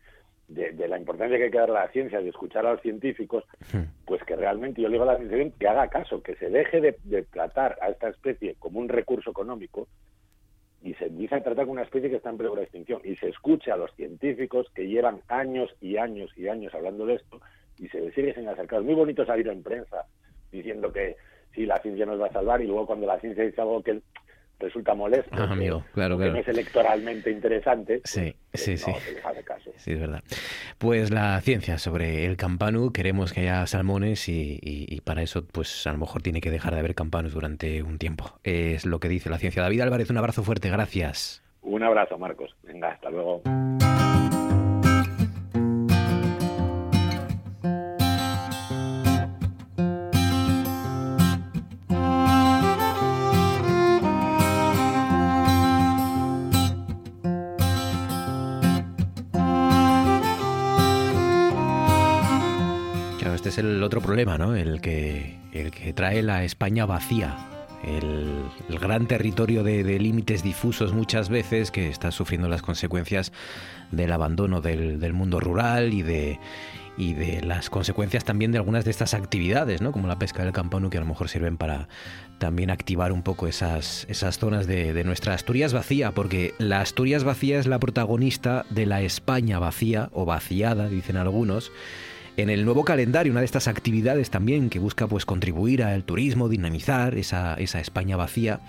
[0.49, 2.81] de, de la importancia que hay que dar a la ciencia, de escuchar a los
[2.81, 3.83] científicos, Hmm.
[4.05, 6.81] pues que realmente yo le digo a la administración que haga caso, que se deje
[6.81, 9.87] de, de tratar a esta especie como un recurso económico
[10.81, 13.15] y se empiece a tratar como una especie que está en peligro de extinción y
[13.15, 17.41] se escuche a los científicos que llevan años y años y años hablando de esto
[17.77, 18.79] y se les sigue sin acercar.
[18.79, 20.05] Es muy bonito salir en prensa
[20.51, 21.17] diciendo que
[21.53, 24.01] sí, la ciencia nos va a salvar y luego cuando la ciencia dice algo que
[24.59, 26.33] resulta molesto, Ah, amigo, claro, claro.
[26.33, 28.91] no es electoralmente interesante, Sí, pues sí, no, sí.
[29.35, 29.71] se caso.
[29.77, 30.21] Sí, es verdad.
[30.77, 35.45] Pues la ciencia sobre el campanu, queremos que haya salmones y, y- y para eso,
[35.45, 38.39] pues a lo mejor tiene que dejar de haber campanus durante un tiempo.
[38.43, 39.61] Es lo que dice la ciencia.
[39.61, 41.41] David Álvarez, un abrazo fuerte, gracias.
[41.61, 42.55] Un abrazo, Marcos.
[42.63, 43.41] Venga, hasta luego.
[63.59, 64.55] El otro problema, ¿no?
[64.55, 67.37] El que, el que trae la España vacía.
[67.83, 73.31] El, gran territorio de, límites difusos muchas veces que está sufriendo las consecuencias
[73.91, 76.39] del abandono del, del mundo rural y de,
[76.99, 79.93] y de las consecuencias también de algunas de estas actividades, ¿no?
[79.93, 81.87] Como la pesca del campano, que a lo mejor sirven para
[82.39, 87.23] también activar un poco esas, esas zonas de, de nuestra Asturias vacía, porque la Asturias
[87.23, 91.71] vacía es la protagonista de la España vacía, o vaciada, dicen algunos,
[92.41, 96.47] en el nuevo calendario, una de estas actividades también que busca pues contribuir al turismo,
[96.47, 98.61] dinamizar esa, esa España vacía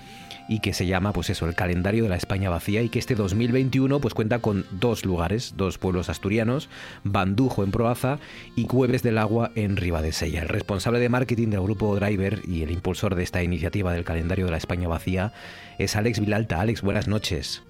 [0.49, 3.15] y que se llama pues eso, el calendario de la España vacía y que este
[3.15, 6.69] 2021 pues cuenta con dos lugares, dos pueblos asturianos,
[7.05, 8.19] Bandujo en Proaza
[8.57, 10.43] y Cueves del Agua en Ribadesella.
[10.43, 14.47] El responsable de marketing del grupo Driver y el impulsor de esta iniciativa del calendario
[14.47, 15.33] de la España vacía
[15.79, 16.61] es Alex Vilalta.
[16.61, 17.63] Alex, buenas noches.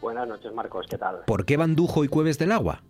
[0.00, 1.22] Buenas noches, Marcos, ¿qué tal?
[1.26, 2.82] ¿Por qué Bandujo y Cueves del Agua?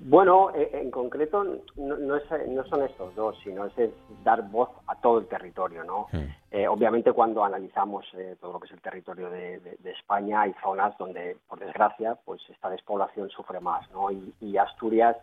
[0.00, 1.42] Bueno, eh, en concreto
[1.76, 3.90] no, no es- no son estos dos, sino es, es
[4.22, 6.06] dar voz a todo el territorio, ¿no?
[6.50, 10.42] Eh, obviamente cuando analizamos eh, todo lo que es el territorio de, de- de España
[10.42, 14.10] hay zonas donde, por desgracia, pues esta despoblación sufre más, ¿no?
[14.12, 15.16] Y, y Asturias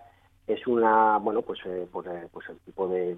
[0.46, 3.18] es una, bueno, pues, eh, pues, eh, pues el tipo de,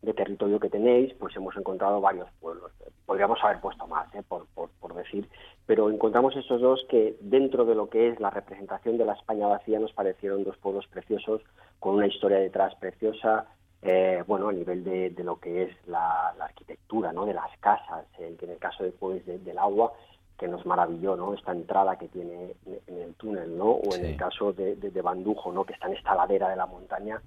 [0.00, 2.72] de territorio que tenéis, pues hemos encontrado varios pueblos.
[3.04, 4.22] Podríamos haber puesto más, ¿eh?
[4.26, 5.28] por, por, por decir,
[5.72, 9.46] pero encontramos estos dos que dentro de lo que es la representación de la España
[9.46, 11.40] vacía nos parecieron dos pueblos preciosos,
[11.80, 13.46] con una historia detrás preciosa,
[13.80, 17.24] eh, bueno, a nivel de, de lo que es la, la arquitectura, ¿no?
[17.24, 19.94] De las casas, eh, que en el caso de Cueves de- del Agua,
[20.38, 21.32] que nos maravilló, ¿no?
[21.32, 23.70] Esta entrada que tiene en- el túnel, ¿no?
[23.70, 24.10] O en Sí.
[24.10, 25.64] el caso de, de- de Bandujo, ¿no?
[25.64, 27.22] Que está en esta ladera de la montaña,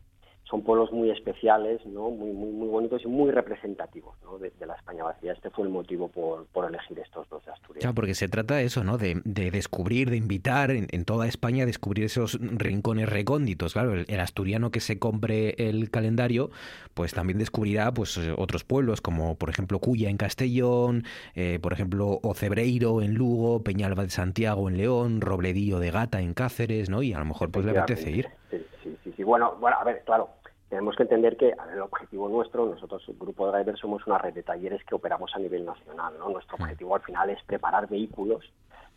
[0.50, 2.12] son pueblos muy especiales, ¿no?
[2.12, 4.38] Muy, muy, muy bonitos y muy representativos, ¿no?
[4.38, 5.34] De, de la España vacía.
[5.34, 7.82] Este fue el motivo por, por elegir estos dos de Asturias.
[7.82, 8.98] Claro, porque se trata de eso, ¿no?
[8.98, 13.74] De, de descubrir, de invitar en, en toda España, descubrir esos rincones recónditos.
[13.74, 16.52] Claro, el, el asturiano que se compre el calendario,
[16.94, 22.20] pues también descubrirá pues otros pueblos, como por ejemplo Cuya en Castellón, eh, por ejemplo
[22.22, 27.02] Ocebreiro en Lugo, Peñalba de Santiago en León, Robledillo de Gata en Cáceres, ¿no?
[27.02, 28.28] Y a lo mejor pues le apetece ir.
[28.60, 29.24] Sí, sí, sí, sí.
[29.24, 30.30] Bueno, bueno, a ver, claro,
[30.70, 34.44] tenemos que entender que el objetivo nuestro, nosotros, el Grupo Driver, somos una red de
[34.44, 36.14] talleres que operamos a nivel nacional.
[36.20, 36.30] ¿no?
[36.30, 38.44] Nuestro objetivo al final es preparar vehículos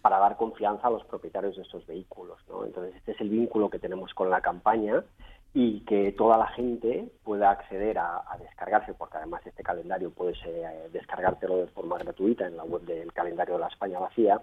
[0.00, 2.38] para dar confianza a los propietarios de estos vehículos.
[2.48, 2.64] ¿no?
[2.64, 5.04] Entonces, este es el vínculo que tenemos con la campaña
[5.54, 10.88] y que toda la gente pueda acceder a, descargarse, porque además este calendario puedes eh,
[10.92, 14.40] descargártelo de forma gratuita en la web del calendario de la España vacía,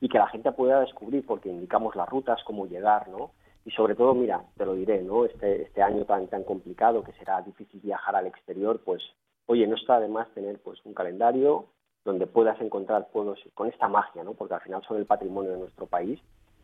[0.00, 3.30] y que la gente pueda descubrir, porque indicamos las rutas, cómo llegar, ¿no?
[3.68, 5.26] Y sobre todo, mira, te lo diré, ¿no?
[5.26, 9.02] Este, este año tan, tan complicado que será difícil viajar al exterior, pues,
[9.44, 11.66] oye, no está de más tener pues un calendario
[12.02, 14.32] donde puedas encontrar pueblos con esta magia, ¿no?
[14.32, 16.18] Porque al final son el patrimonio de nuestro país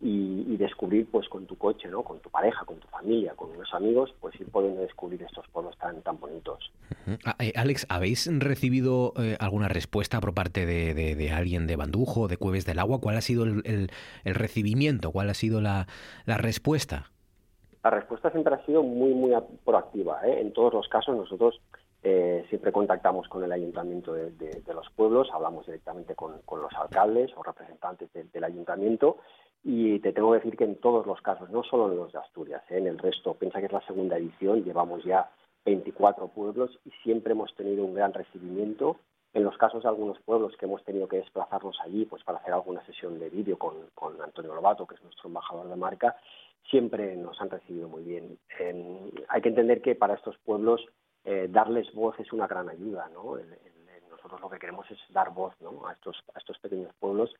[0.05, 2.03] y, descubrir pues con tu coche, ¿no?
[2.03, 5.77] Con tu pareja, con tu familia, con unos amigos, pues ir pudiendo descubrir estos pueblos
[5.79, 6.71] tan tan bonitos.
[7.25, 12.37] Ah, eh, Alex, ¿habéis recibido eh, alguna respuesta por parte de, alguien de Bandujo, de
[12.37, 13.01] Cueves del Agua?
[13.01, 13.91] ¿Cuál ha sido el,
[14.25, 15.11] recibimiento?
[15.11, 15.87] ¿Cuál ha sido la,
[16.27, 17.11] respuesta?
[17.83, 19.33] La respuesta siempre ha sido muy, muy
[19.65, 20.21] proactiva.
[20.27, 20.41] ¿eh?
[20.41, 21.61] En todos los casos nosotros
[22.51, 28.11] siempre contactamos con el ayuntamiento de, los pueblos, hablamos directamente con, los alcaldes o representantes
[28.13, 29.17] del ayuntamiento
[29.65, 32.19] y te tengo que decir que en todos los casos, no solo en los de
[32.19, 32.77] Asturias, ¿eh?
[32.77, 35.31] en el resto, piensa que es la segunda edición, llevamos ya
[35.65, 38.99] 24 pueblos y siempre hemos tenido un gran recibimiento.
[39.33, 42.53] En los casos de algunos pueblos que hemos tenido que desplazarnos allí pues para hacer
[42.53, 46.15] alguna sesión de vídeo con, Antonio Lobato, que es nuestro embajador de marca,
[46.71, 48.39] siempre nos han recibido muy bien.
[49.29, 50.87] hay que entender que para estos pueblos
[51.25, 53.11] eh, darles voz es una gran ayuda.
[53.13, 53.37] ¿no?
[54.11, 55.87] nosotros lo que queremos es dar voz ¿no?
[55.89, 57.35] a, estos, a estos pequeños pueblos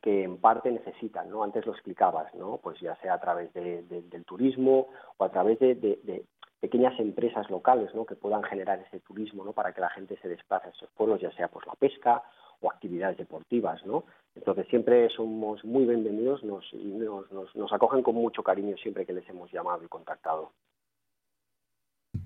[0.00, 1.42] que en parte necesitan, ¿no?
[1.42, 2.58] Antes lo explicabas, ¿no?
[2.62, 4.88] Pues ya sea a través del turismo
[5.18, 6.24] o a través de,
[6.60, 8.04] pequeñas empresas locales, ¿no?
[8.04, 9.52] Que puedan generar ese turismo, ¿no?
[9.52, 12.22] Para que la gente se desplace a estos pueblos, ya sea pues la pesca
[12.60, 14.04] o actividades deportivas, ¿no?
[14.34, 19.14] Entonces siempre somos muy bienvenidos nos, nos, nos, nos acogen con mucho cariño siempre que
[19.14, 20.52] les hemos llamado y contactado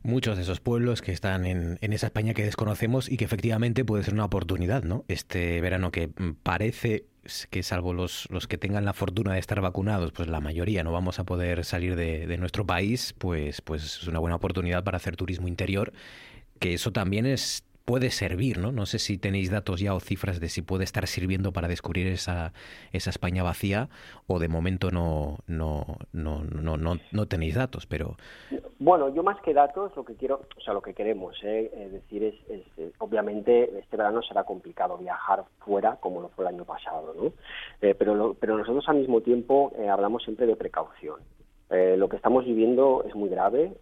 [0.04, 3.84] muchos de esos pueblos que están en, en, esa España que desconocemos y que efectivamente
[3.84, 5.04] puede ser una oportunidad, ¿no?
[5.08, 7.06] Este verano que mm, parece
[7.50, 10.92] que salvo los, los que tengan la fortuna de estar vacunados, pues la mayoría no
[10.92, 14.98] vamos a poder salir de, de nuestro país, pues, pues es una buena oportunidad para
[14.98, 15.94] hacer turismo interior,
[16.58, 18.72] que eso también es puede servir, ¿no?
[18.72, 22.06] No sé si tenéis datos ya o cifras de si puede estar sirviendo para descubrir
[22.06, 22.52] esa,
[22.92, 23.88] esa España vacía
[24.26, 28.16] o de momento no, no, no, no, no, no tenéis datos, pero...
[28.78, 31.88] Bueno, yo más que datos lo que quiero, o sea, lo que queremos ¿eh?
[31.92, 36.64] decir es, eh, obviamente este verano será complicado viajar fuera como lo fue el año
[36.64, 37.32] pasado, ¿no?
[37.82, 41.20] Eh, pero, pero nosotros al mismo tiempo hablamos siempre de precaución.
[41.70, 43.72] lo que estamos viviendo es muy grave,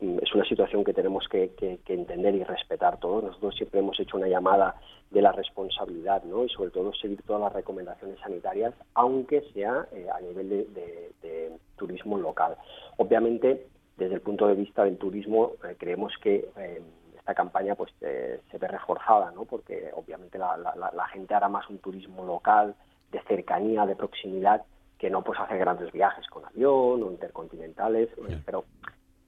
[0.00, 1.52] es una situación que tenemos que,
[1.86, 3.22] entender y respetar todos.
[3.22, 4.76] Nosotros siempre hemos hecho una llamada
[5.10, 6.44] de la responsabilidad ¿no?
[6.44, 12.18] y sobre todo seguir todas las recomendaciones sanitarias, aunque sea eh, a nivel de, turismo
[12.18, 12.56] local.
[12.98, 16.82] Obviamente, desde el punto de vista del turismo, eh, creemos que eh,
[17.16, 19.46] esta campaña pues se ve reforzada, ¿no?
[19.46, 22.74] porque obviamente la, gente hará más un turismo local,
[23.10, 24.62] de cercanía, de proximidad,
[24.98, 28.10] que no pues hacer grandes viajes con avión o intercontinentales,
[28.44, 28.64] pero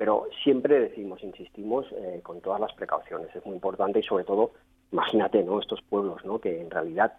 [0.02, 3.28] pero siempre decimos, insistimos, eh, con todas las precauciones.
[3.36, 4.50] Es muy importante y sobre todo,
[4.90, 5.60] imagínate, ¿no?
[5.60, 6.40] Estos pueblos, ¿no?
[6.40, 7.12] Que en realidad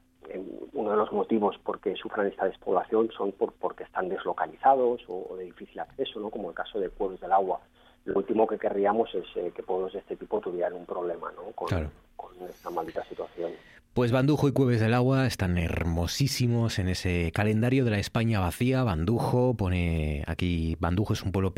[0.74, 5.34] uno de los motivos por que sufran esta despoblación son por, porque están deslocalizados o,
[5.38, 6.30] de difícil acceso, ¿no?
[6.30, 7.62] Como el caso de pueblos del agua.
[8.04, 11.54] Lo último que querríamos es eh, que pueblos de este tipo tuvieran un problema, ¿no?
[11.54, 13.54] Con, con esta maldita situación.
[13.94, 18.82] Pues Bandujo y Cueves del Agua están hermosísimos en ese calendario de la España vacía.
[18.82, 21.54] Bandujo pone aquí, Bandujo es un pueblo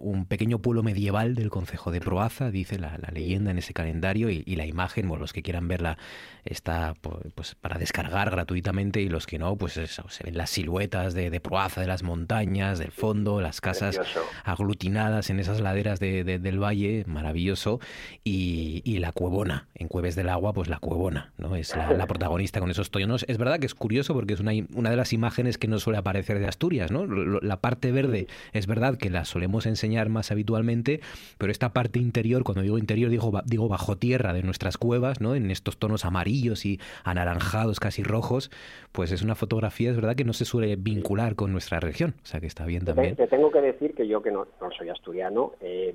[0.00, 4.56] un pequeño pueblo medieval del concejo de Proaza, dice la, leyenda en ese calendario y,
[4.56, 5.96] la imagen, bueno, los que quieran verla
[6.44, 6.94] está
[7.36, 11.40] pues para descargar gratuitamente y los que no, pues eso, se ven las siluetas de,
[11.40, 14.00] Proaza, de las montañas, del fondo, las casas
[14.42, 17.78] aglutinadas en esas laderas del valle, maravilloso,
[18.24, 21.54] y, y la cuevona, en Cueves del Agua, pues la cuevona, ¿no?
[21.54, 23.24] Es la, protagonista con esos tonos.
[23.28, 25.98] Es verdad que es curioso porque es una, una de las imágenes que no suele
[25.98, 27.06] aparecer de Asturias, ¿no?
[27.06, 31.00] La parte verde es verdad que la solemos enseñar más habitualmente,
[31.38, 35.34] pero esta parte interior, cuando digo interior, digo, digo bajo tierra de nuestras cuevas, ¿no?
[35.34, 38.50] En estos tonos amarillos y anaranjados, casi rojos,
[38.92, 42.26] pues es una fotografía, es verdad que no se suele vincular con nuestra región, o
[42.26, 43.16] sea que está bien también.
[43.16, 44.46] Te tengo que decir que yo que no,
[44.76, 45.94] soy asturiano, eh,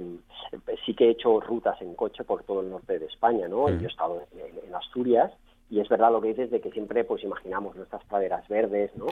[0.86, 3.70] sí que he hecho rutas en coche por todo el norte de España, ¿no?
[3.70, 5.32] Yo he estado en Asturias
[5.72, 9.08] y es verdad lo que dices de que siempre pues imaginamos nuestras praderas verdes, ¿no?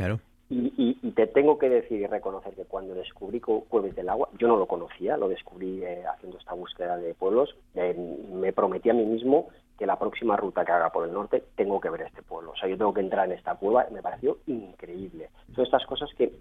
[0.52, 4.58] Y, te tengo que decir y reconocer que cuando descubrí Cueves del Agua, yo no
[4.58, 7.94] lo conocía, lo descubrí eh, haciendo esta búsqueda de pueblos, eh,
[8.32, 11.80] me prometí a mí mismo que la próxima ruta que haga por el norte tengo
[11.80, 12.52] que ver este pueblo.
[12.52, 15.30] O sea, yo tengo que entrar en esta cueva, me pareció increíble.
[15.56, 16.34] Son estas cosas que,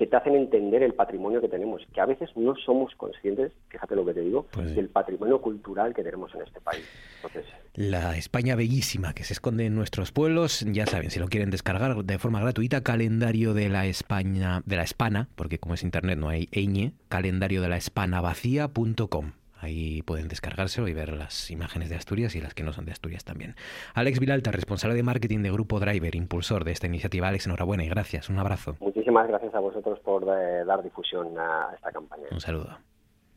[0.00, 3.94] que te hacen entender el patrimonio que tenemos, que a veces no somos conscientes, fíjate
[3.94, 6.82] lo que te digo, Pues del patrimonio cultural que tenemos en este país.
[7.16, 7.44] Entonces,
[7.74, 12.02] La España bellísima que se esconde en nuestros pueblos, ya saben, si lo quieren descargar
[12.02, 16.30] de forma gratuita, calendario de la España, de la Espana, porque como es internet no
[16.30, 19.32] hay ñ, calendario de la espanavacía.com.
[19.60, 22.92] Ahí pueden descargárselo y ver las imágenes de Asturias y las que no son de
[22.92, 23.54] Asturias también.
[23.94, 27.28] Alex Vilalta, responsable de marketing de Grupo Driver, impulsor de esta iniciativa.
[27.28, 28.28] Alex, enhorabuena y gracias.
[28.28, 28.76] Un abrazo.
[28.80, 32.24] muchísimas gracias a vosotros por eh, dar difusión a esta campaña.
[32.30, 32.78] Un saludo.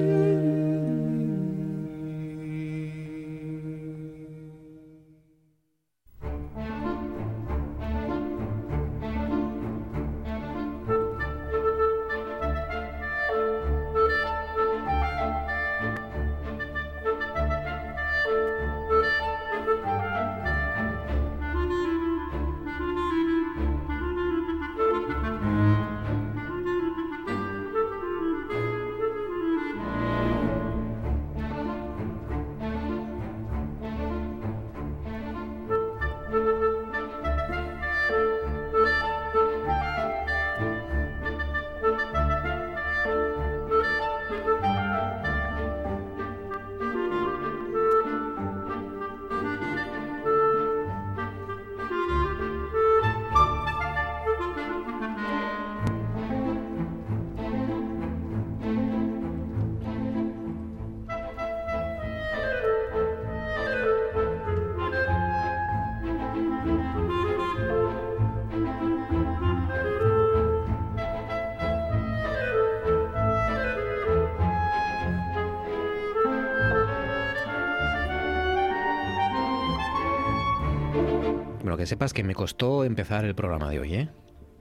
[81.79, 84.09] Que sepas que me costó empezar el programa de hoy, ¿eh?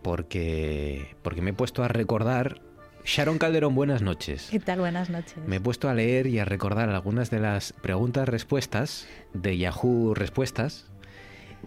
[0.01, 2.61] Porque, porque me he puesto a recordar...
[3.03, 4.49] Sharon Calderón, buenas noches.
[4.51, 4.79] ¿Qué tal?
[4.79, 5.37] Buenas noches.
[5.47, 10.91] Me he puesto a leer y a recordar algunas de las preguntas-respuestas de Yahoo Respuestas.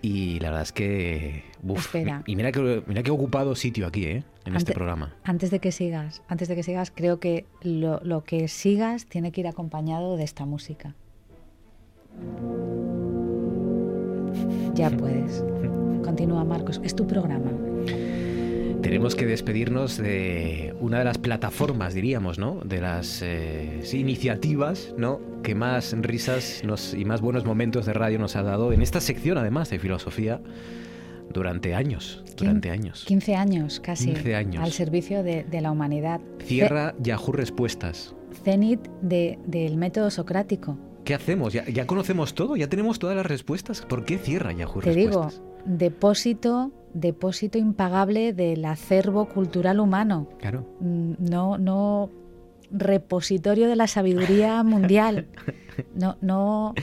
[0.02, 1.44] Y la verdad es que...
[1.62, 2.22] uf, Espera.
[2.26, 4.24] y mira que, mira que he ocupado sitio aquí, ¿eh?
[4.44, 5.14] En este programa.
[5.24, 9.32] Antes de que sigas, antes de que sigas, creo que lo, lo que sigas tiene
[9.32, 10.94] que ir acompañado de esta música.
[14.80, 15.44] Ya puedes.
[16.04, 16.80] Continúa, Marcos.
[16.82, 17.50] Es tu programa.
[18.82, 22.60] Tenemos que despedirnos de una de las plataformas, diríamos, ¿no?
[22.64, 25.20] De las eh, iniciativas, ¿no?
[25.42, 29.00] Que más risas nos, y más buenos momentos de radio nos ha dado en esta
[29.00, 30.40] sección, además, de filosofía,
[31.32, 32.24] durante años.
[32.38, 33.04] Durante años.
[33.06, 34.64] 15 años casi 15 años.
[34.64, 36.20] al servicio de, de la humanidad.
[36.42, 38.14] Cierra Yahoo Respuestas.
[38.32, 40.78] Ce- Cenit de- del método socrático.
[41.10, 41.52] ¿Qué hacemos?
[41.52, 42.54] ¿Ya, ya conocemos todo?
[42.54, 43.80] ¿Ya tenemos todas las respuestas?
[43.80, 45.28] ¿Por qué cierra Yahoo Te digo,
[45.64, 50.28] depósito, depósito impagable del acervo cultural humano.
[50.38, 50.68] Claro.
[50.78, 52.10] Mm, no, no
[52.70, 55.26] repositorio de la sabiduría mundial.
[55.96, 56.74] No, no.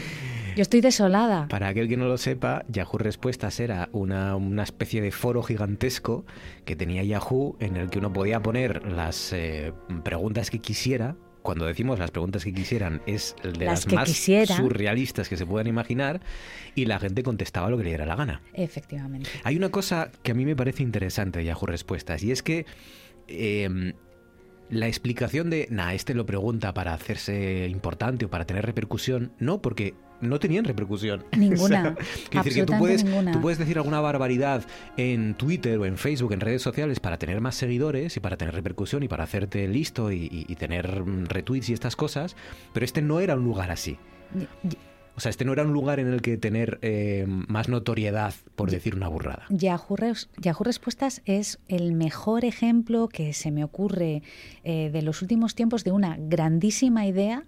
[0.58, 1.48] Yo estoy desolada.
[1.48, 6.26] Para aquel que no lo sepa, Yahoo Respuestas era una, una especie de foro gigantesco
[6.66, 9.72] que tenía Yahoo en el que uno podía poner las eh,
[10.04, 11.16] preguntas que quisiera.
[11.48, 14.54] Cuando decimos las preguntas que quisieran, es de Las más quisiera.
[14.54, 16.20] surrealistas que se puedan imaginar
[16.76, 18.42] y la gente contestaba lo que le diera la gana.
[18.54, 19.30] Efectivamente.
[19.46, 22.66] Hay una cosa que a mí me parece interesante de Yahoo Respuestas y es que
[23.30, 23.94] eh,
[24.70, 29.62] la explicación de, nah, este lo pregunta para hacerse importante o para tener repercusión, no,
[29.62, 31.24] porque no tenían repercusión.
[31.38, 31.96] Ninguna.
[32.30, 33.32] Quiero decir que tú puedes, ninguna.
[33.32, 34.64] tú puedes decir alguna barbaridad
[34.98, 38.54] en Twitter o en Facebook, en redes sociales, para tener más seguidores y para tener
[38.56, 42.36] repercusión y para hacerte listo y, y- y tener mm, retweets y estas cosas,
[42.74, 43.98] pero este no era un lugar así.
[44.64, 44.78] Y-
[45.16, 48.70] O sea, este no era un lugar en el que tener eh, más notoriedad por
[48.70, 49.46] decir una burrada.
[49.50, 49.96] Yahoo,
[50.38, 54.22] Yahoo Respuestas es el mejor ejemplo que se me ocurre
[54.64, 57.46] eh, de los últimos tiempos de una grandísima idea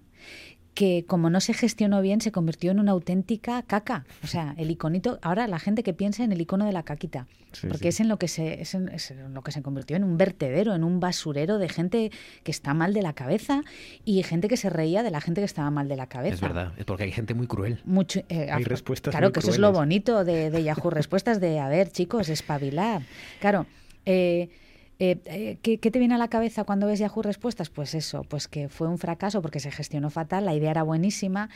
[0.79, 4.05] que como no se gestionó bien se convirtió en una auténtica caca.
[4.23, 7.27] O sea, el iconito, ahora la gente que piensa en el icono de la caquita,
[7.51, 7.87] Sí, porque sí.
[7.89, 10.17] es en lo que se es en, es en lo que se convirtió en un
[10.17, 12.11] vertedero, en un basurero de gente
[12.43, 13.61] que está mal de la cabeza
[14.05, 16.35] y gente que se reía de la gente que estaba mal de la cabeza.
[16.35, 17.81] Es verdad, es porque hay gente muy cruel.
[17.83, 20.89] Mucho, eh, Hay af- respuestas Claro, muy que eso es lo bonito de, de Yahoo
[21.01, 23.01] Respuestas, de, a ver, chicos, espabilar.
[23.41, 23.65] Claro,
[24.05, 24.47] eh,
[24.99, 27.69] eh, eh, ¿qué, qué te viene a la cabeza cuando ves Yahoo Respuestas?
[27.69, 31.49] Pues eso, pues que fue un fracaso porque se gestionó fatal, la idea era buenísima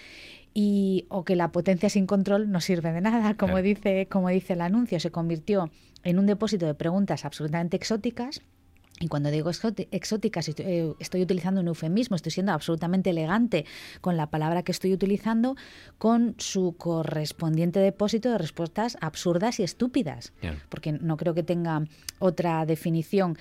[0.54, 3.64] y o que la potencia sin control no sirve de nada, como Claro.
[3.64, 5.70] dice como dice el anuncio, se convirtió
[6.04, 8.42] en un depósito de preguntas absolutamente exóticas
[9.04, 9.50] y cuando digo
[9.92, 13.66] exóticas, estoy, eh, estoy utilizando un eufemismo, estoy siendo absolutamente elegante
[14.00, 15.58] con la palabra que estoy utilizando,
[15.98, 20.32] con su correspondiente depósito de respuestas absurdas y estúpidas,
[20.70, 21.84] porque no creo que tenga
[22.20, 23.38] otra definición.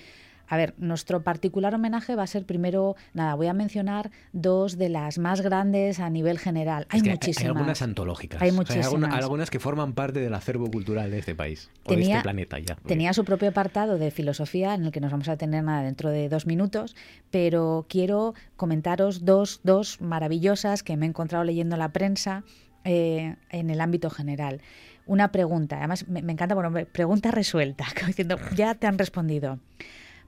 [0.52, 4.90] A ver, nuestro particular homenaje va a ser primero, nada, voy a mencionar dos de
[4.90, 6.84] las más grandes a nivel general.
[6.90, 7.42] Hay Es que muchísimas.
[7.44, 8.42] Hay algunas antológicas.
[8.42, 9.22] Hay O sea, alguna- muchísimas.
[9.24, 11.70] algunas que forman parte del acervo cultural de este país.
[11.84, 12.76] o de Tenía- este planeta ya.
[12.86, 16.10] Tenía su propio apartado de filosofía en el que nos vamos a tener nada dentro
[16.10, 16.94] de dos minutos,
[17.30, 22.44] pero quiero comentaros dos, dos maravillosas que me he encontrado leyendo la prensa
[22.84, 24.60] eh, en el ámbito general.
[25.06, 29.58] Una pregunta, además me, me encanta, bueno, pregunta resuelta, como diciendo, ya te han respondido.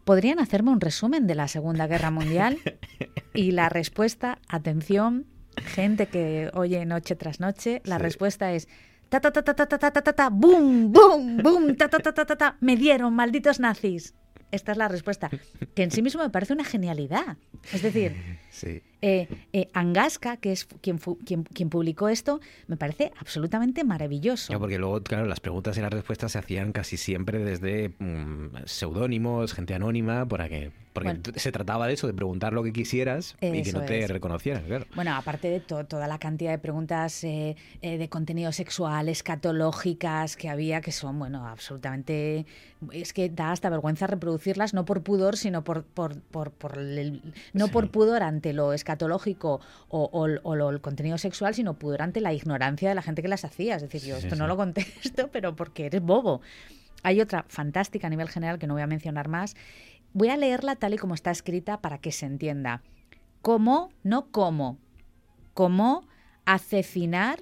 [0.05, 2.59] ¿Podrían hacerme un resumen de la Segunda Guerra Mundial?
[3.33, 5.27] Y la respuesta, atención,
[5.57, 8.03] gente que oye noche tras noche, la Sí.
[8.03, 8.69] respuesta es
[9.09, 12.13] ta ta ta ta ta ta ta ta ta boom boom boom ta ta ta
[12.13, 14.15] ta ta ta me dieron malditos nazis.
[14.51, 15.31] Esta es la respuesta,
[15.75, 17.37] que en sí mismo me parece una genialidad.
[17.73, 18.15] Es decir,
[18.51, 18.83] Sí.
[19.07, 20.99] Eh, eh, Angasca, que es quien,
[21.69, 24.51] publicó esto, me parece absolutamente maravilloso.
[24.51, 28.65] Ya, porque luego, claro, las preguntas y las respuestas se hacían casi siempre desde mm,
[28.65, 31.23] seudónimos, gente anónima, para que, porque Bueno.
[31.35, 34.09] se trataba de eso, de preguntar lo que quisieras y que no te es.
[34.11, 34.87] reconocieran, claro.
[34.95, 40.37] Bueno, aparte de to- toda la cantidad de preguntas eh, eh, de contenido sexual, escatológicas
[40.37, 42.47] que había, que son, bueno, absolutamente...
[42.93, 47.23] Es que da hasta vergüenza reproducirlas, no por pudor, sino por, por, por, por el-
[47.55, 47.73] no Sí.
[47.73, 52.21] por pudor ante lo escatológico o, o- o lo- el contenido sexual, sino pudor ante
[52.21, 53.77] la ignorancia de la gente que las hacía.
[53.77, 56.41] Es decir, yo Sí, esto sí, no lo contesto, pero porque eres bobo.
[57.03, 59.57] Hay otra fantástica a nivel general que no voy a mencionar más.
[60.15, 62.83] Voy a leerla tal y como está escrita para que se entienda.
[63.43, 63.91] ¿Cómo?
[64.05, 64.79] No cómo.
[65.55, 66.07] ¿Cómo
[66.45, 67.41] acecinar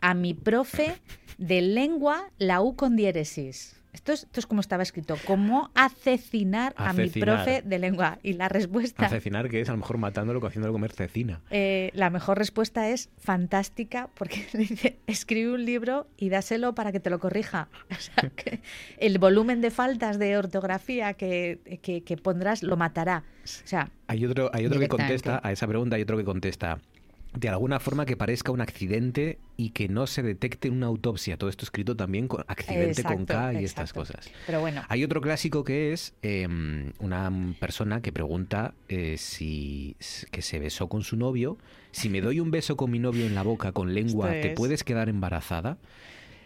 [0.00, 1.00] a mi profe
[1.38, 3.81] de lengua la U con diéresis?
[3.92, 5.16] Esto es, esto es como estaba escrito.
[5.26, 8.18] ¿Cómo acecinar a mi profe de lengua?
[8.22, 9.04] Y la respuesta...
[9.04, 11.40] Acecinar, que es a lo mejor matándolo o haciéndolo comer cecina.
[11.50, 16.90] Eh, la mejor respuesta es fantástica porque le dice, escribe un libro y dáselo para
[16.90, 17.68] que te lo corrija.
[17.92, 18.60] O sea, que
[18.98, 23.24] el volumen de faltas de ortografía que, que- que pondrás lo matará.
[23.44, 26.78] O sea, Hay otro, hay otro que contesta a esa pregunta, hay otro que contesta
[27.34, 31.38] de alguna forma que parezca un accidente y que no se detecte en una autopsia.
[31.38, 34.30] Todo esto escrito también con accidente con K y estas cosas.
[34.46, 36.46] pero bueno, Hay otro clásico que es eh,
[36.98, 39.96] una persona que pregunta eh, si
[40.30, 41.56] que se besó con su novio.
[41.90, 44.54] Si me doy un beso con mi novio en la boca con lengua, ¿te es.
[44.54, 45.78] puedes quedar embarazada?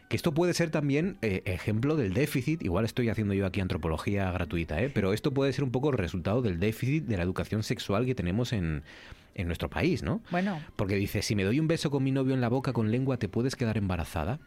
[0.08, 4.30] Que esto puede ser también eh, ejemplo del déficit, igual estoy haciendo yo aquí antropología
[4.30, 4.88] gratuita, ¿eh?
[4.88, 8.14] pero esto puede ser un poco el resultado del déficit de la educación sexual que
[8.14, 8.84] tenemos en,
[9.36, 10.20] en nuestro país, ¿no?
[10.30, 12.90] bueno, Porque dice, si me doy un beso con mi novio en la boca con
[12.90, 14.40] lengua, ¿te puedes quedar embarazada?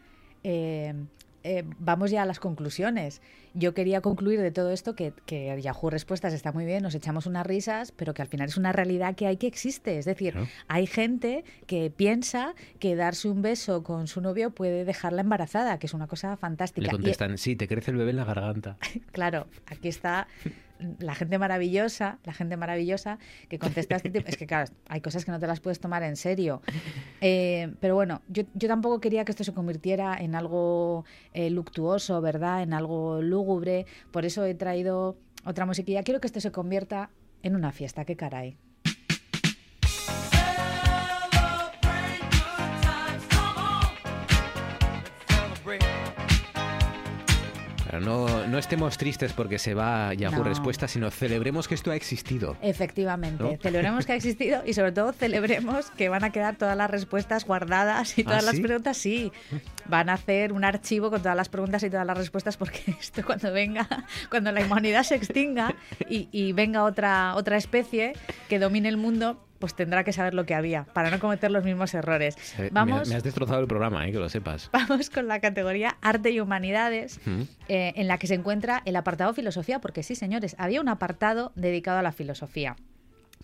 [0.44, 0.94] eh,
[1.42, 3.22] eh, vamos ya a las conclusiones.
[3.54, 7.24] Yo quería concluir de todo esto que, que Yahoo Respuestas está muy bien, nos echamos
[7.24, 9.96] unas risas, pero que al final es una realidad que hay que existe.
[9.98, 10.34] Es decir,
[10.68, 15.86] hay gente que piensa que darse un beso con su novio puede dejarla embarazada, que
[15.86, 16.82] es una cosa fantástica.
[16.82, 18.76] Le Y- contestan, sí, te crece el bebé en la garganta.
[19.12, 20.28] Claro, aquí está
[20.98, 23.18] la gente maravillosa, la gente maravillosa
[23.48, 24.28] que contesta este tipo.
[24.28, 26.62] Es que, claro, hay cosas que no te las puedes tomar en serio.
[27.22, 31.04] Eh, pero bueno, yo, yo tampoco quería que esto se convirtiera en algo
[31.34, 32.62] eh, luctuoso, ¿verdad?
[32.62, 33.86] En algo lúgubre.
[34.10, 36.02] Por eso he traído otra musiquilla.
[36.02, 37.10] Quiero que esto se convierta
[37.42, 38.04] en una fiesta.
[38.04, 38.56] ¿Qué caray?
[47.90, 50.44] Claro, no, no estemos tristes porque se va Yahoo No.
[50.44, 52.56] Respuestas, sino celebremos que esto ha existido.
[52.62, 53.56] Efectivamente, ¿No?
[53.60, 57.44] celebremos que ha existido y sobre todo celebremos que van a quedar todas las respuestas
[57.44, 58.62] guardadas y ¿Ah, todas las sí?
[58.62, 59.32] preguntas, sí.
[59.86, 63.24] Van a hacer un archivo con todas las preguntas y todas las respuestas porque esto
[63.26, 63.88] cuando venga,
[64.30, 65.74] cuando la humanidad se extinga
[66.08, 68.12] y, y venga otra, otra especie
[68.48, 71.62] que domine el mundo, pues tendrá que saber lo que había para no cometer los
[71.64, 72.36] mismos errores.
[72.58, 74.68] Me- Vamos, Me, has destrozado el programa, eh, que lo sepas.
[74.72, 77.42] vamos con la categoría Arte y Humanidades Mm.
[77.68, 81.52] eh, en la que se encuentra el apartado filosofía, porque sí, señores, había un apartado
[81.54, 82.74] dedicado a la filosofía.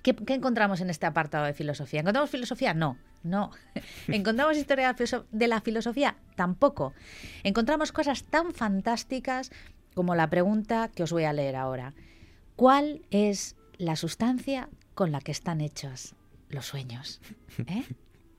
[0.03, 2.01] ¿Qué, qué encontramos en este apartado de filosofía?
[2.01, 2.75] ¿Encontramos filosofía?
[2.75, 3.51] No, no.
[4.09, 4.95] ¿Encontramos historia
[5.33, 6.17] de la filosofía?
[6.35, 6.95] Tampoco.
[7.45, 9.51] Encontramos cosas tan fantásticas
[9.95, 11.93] como la pregunta que os voy a leer ahora.
[12.57, 16.17] ¿Cuál es la sustancia con la que están hechos
[16.49, 17.21] los sueños?
[17.69, 17.85] ¿Eh?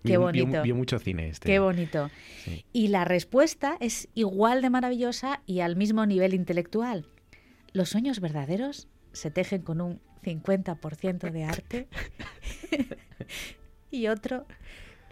[0.03, 0.47] Qué bonito.
[0.47, 1.47] Vio, vio mucho cine este.
[1.47, 2.09] Qué bonito.
[2.43, 2.65] Sí.
[2.73, 7.05] Y la respuesta es igual de maravillosa y al mismo nivel intelectual.
[7.71, 11.87] Los sueños verdaderos se tejen con un 50% de arte
[13.91, 14.45] y otro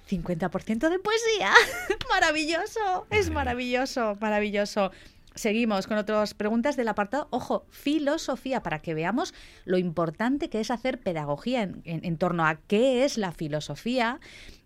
[0.10, 1.54] 50% de poesía.
[2.10, 4.92] Maravilloso, es maravilloso, maravilloso.
[5.36, 9.34] Seguimos con otras preguntas del apartado, ojo, filosofía, para que veamos
[9.66, 14.20] lo importante que es hacer pedagogía en, en- en torno a qué es la filosofía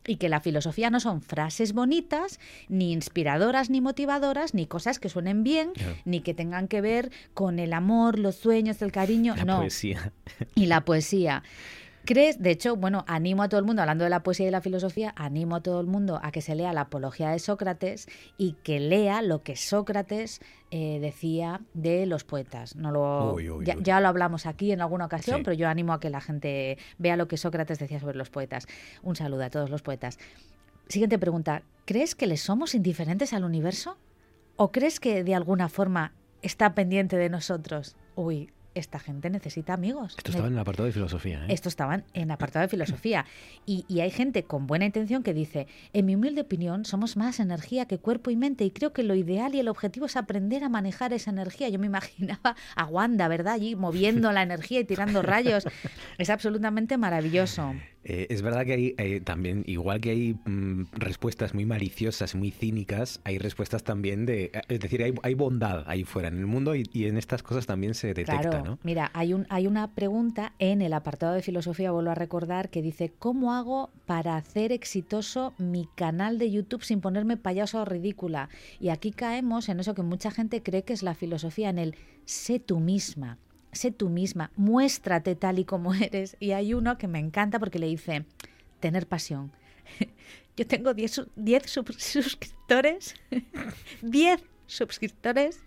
[0.06, 5.10] y que la filosofía no son frases bonitas, ni inspiradoras, ni motivadoras, ni cosas que
[5.10, 5.72] suenen bien,
[6.06, 9.36] ni que tengan que ver con el amor, los sueños, el cariño.
[9.36, 10.14] La no, poesía.
[10.56, 11.44] y la poesía.
[12.06, 12.42] ¿Crees?
[12.42, 15.14] De hecho, bueno, animo a todo el mundo, hablando de la poesía y la filosofía,
[15.16, 18.80] animo a todo el mundo a que se lea la apología de Sócrates y que
[18.80, 20.42] lea lo que Sócrates
[20.72, 22.76] eh, decía de los poetas.
[22.76, 23.84] No lo, Uy, uy, ya, uy.
[23.84, 25.44] ya lo hablamos aquí en alguna ocasión, Sí.
[25.44, 28.66] pero yo animo a que la gente vea lo que Sócrates decía sobre los poetas.
[29.04, 30.18] Un saludo a todos los poetas.
[30.88, 31.62] Siguiente pregunta.
[31.86, 33.98] ¿Crees que le somos indiferentes al universo?
[34.56, 37.96] ¿O crees que de alguna forma está pendiente de nosotros?
[38.16, 40.16] Uy, esta gente necesita amigos.
[40.18, 41.46] Esto estaba en el apartado de filosofía.
[41.46, 41.54] ¿eh?
[41.54, 43.26] esto estaban en apartado de filosofía.
[43.66, 47.40] Y, y hay gente con buena intención que dice, en mi humilde opinión, somos más
[47.40, 50.64] energía que cuerpo y mente y creo que lo ideal y el objetivo es aprender
[50.64, 51.70] a manejar esa energía.
[51.70, 53.54] Yo me imaginaba a Wanda, ¿verdad?
[53.54, 55.66] Allí moviendo la energía y tirando rayos.
[56.18, 57.74] Es absolutamente maravilloso.
[58.06, 62.50] Eh, es verdad que hay eh, también, igual que hay mm, respuestas muy maliciosas, muy
[62.52, 64.46] cínicas, hay respuestas también de...
[64.46, 67.44] eh, Es decir, hay, hay bondad ahí fuera en el mundo y, y en estas
[67.44, 68.80] cosas también se detecta, Claro, ¿no?
[68.84, 72.82] mira, hay, un, hay una pregunta en el apartado de filosofía, vuelvo a recordar, que
[72.82, 78.48] dice, ¿cómo hago para hacer exitoso mi canal de YouTube sin ponerme payaso o ridícula?
[78.80, 81.96] Y aquí caemos en eso que mucha gente cree que es la filosofía, en el
[82.26, 83.38] sé tú misma,
[83.72, 86.38] sé tú misma, muéstrate tal y como eres.
[86.40, 88.26] Y hay uno que me encanta porque le dice,
[88.80, 89.52] tener pasión.
[90.58, 93.16] Yo tengo 10 su- 10 sub- suscriptores,
[94.02, 95.60] 10 suscriptores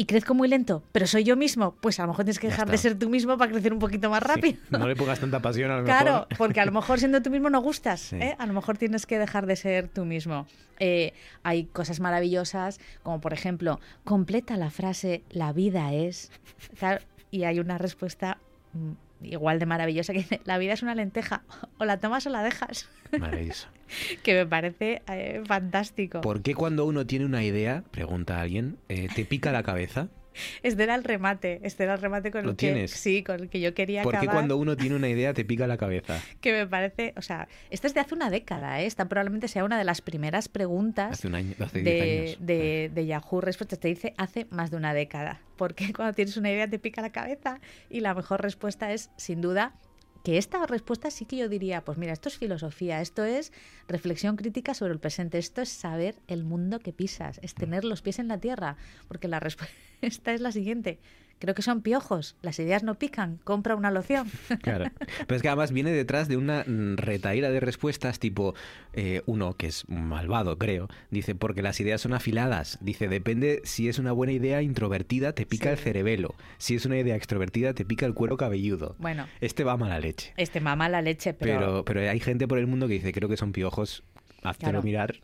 [0.00, 2.70] y crezco muy lento, pero soy yo mismo, pues a lo mejor tienes que dejar
[2.70, 4.56] de ser tú mismo para crecer un poquito más rápido.
[4.56, 6.00] Sí, no le pongas tanta pasión a lo mejor.
[6.00, 8.16] Claro, porque a lo mejor siendo tú mismo no gustas, Sí.
[8.16, 8.34] ¿eh?
[8.38, 10.46] a lo mejor tienes que dejar de ser tú mismo.
[10.78, 16.32] Eh, hay cosas maravillosas, como por ejemplo, completa la frase la vida es,
[16.78, 18.38] Claro, y hay una respuesta
[18.72, 18.92] mm,
[19.22, 21.42] igual de maravillosa que dice, la vida es una lenteja,
[21.78, 23.68] o la tomas o la dejas, Maravilloso.
[24.22, 26.20] que me parece eh, fantástico.
[26.20, 30.08] ¿Por qué cuando uno tiene una idea, pregunta alguien, eh, te pica la cabeza?
[30.62, 32.90] Este era el remate, este era el remate con ¿Lo el que tienes?
[32.90, 34.34] sí, con el que yo quería ¿Por qué acabar.
[34.36, 36.20] cuando uno tiene una idea te pica la cabeza?
[36.40, 38.86] que me parece, o sea, esta es de hace una década, ¿eh?
[38.86, 42.36] esta probablemente sea una de las primeras preguntas Hace un año, hace 10 de, años.
[42.40, 43.78] de, de Yahoo Respuestas.
[43.78, 45.40] Te dice hace más de una década.
[45.56, 47.60] Porque cuando tienes una idea te pica la cabeza
[47.90, 49.74] y la mejor respuesta es, sin duda,
[50.22, 53.52] que esta respuesta sí que yo diría, pues mira, esto es filosofía, esto es
[53.88, 58.02] reflexión crítica sobre el presente, esto es saber el mundo que pisas, es tener los
[58.02, 58.76] pies en la tierra,
[59.08, 60.98] porque la respuesta es la siguiente.
[61.40, 64.28] Creo que son piojos, las ideas no pican, compra una loción.
[64.62, 64.84] Claro.
[65.26, 66.64] Pero es que además viene detrás de una
[66.96, 68.54] retaíla de respuestas tipo
[68.92, 70.88] eh, uno que es malvado, creo.
[71.10, 72.78] Dice, porque las ideas son afiladas.
[72.82, 75.70] Dice, depende si es una buena idea introvertida, te pica Sí.
[75.70, 76.34] el cerebelo.
[76.58, 78.94] Si es una idea extrovertida, te pica el cuero cabelludo.
[78.98, 80.32] Bueno, Este va a mala leche.
[80.36, 83.28] este mama la leche, pero, Pero, pero hay gente por el mundo que dice, creo
[83.30, 84.02] que son piojos.
[84.42, 84.82] Háztelo Claro.
[84.82, 85.14] mirar.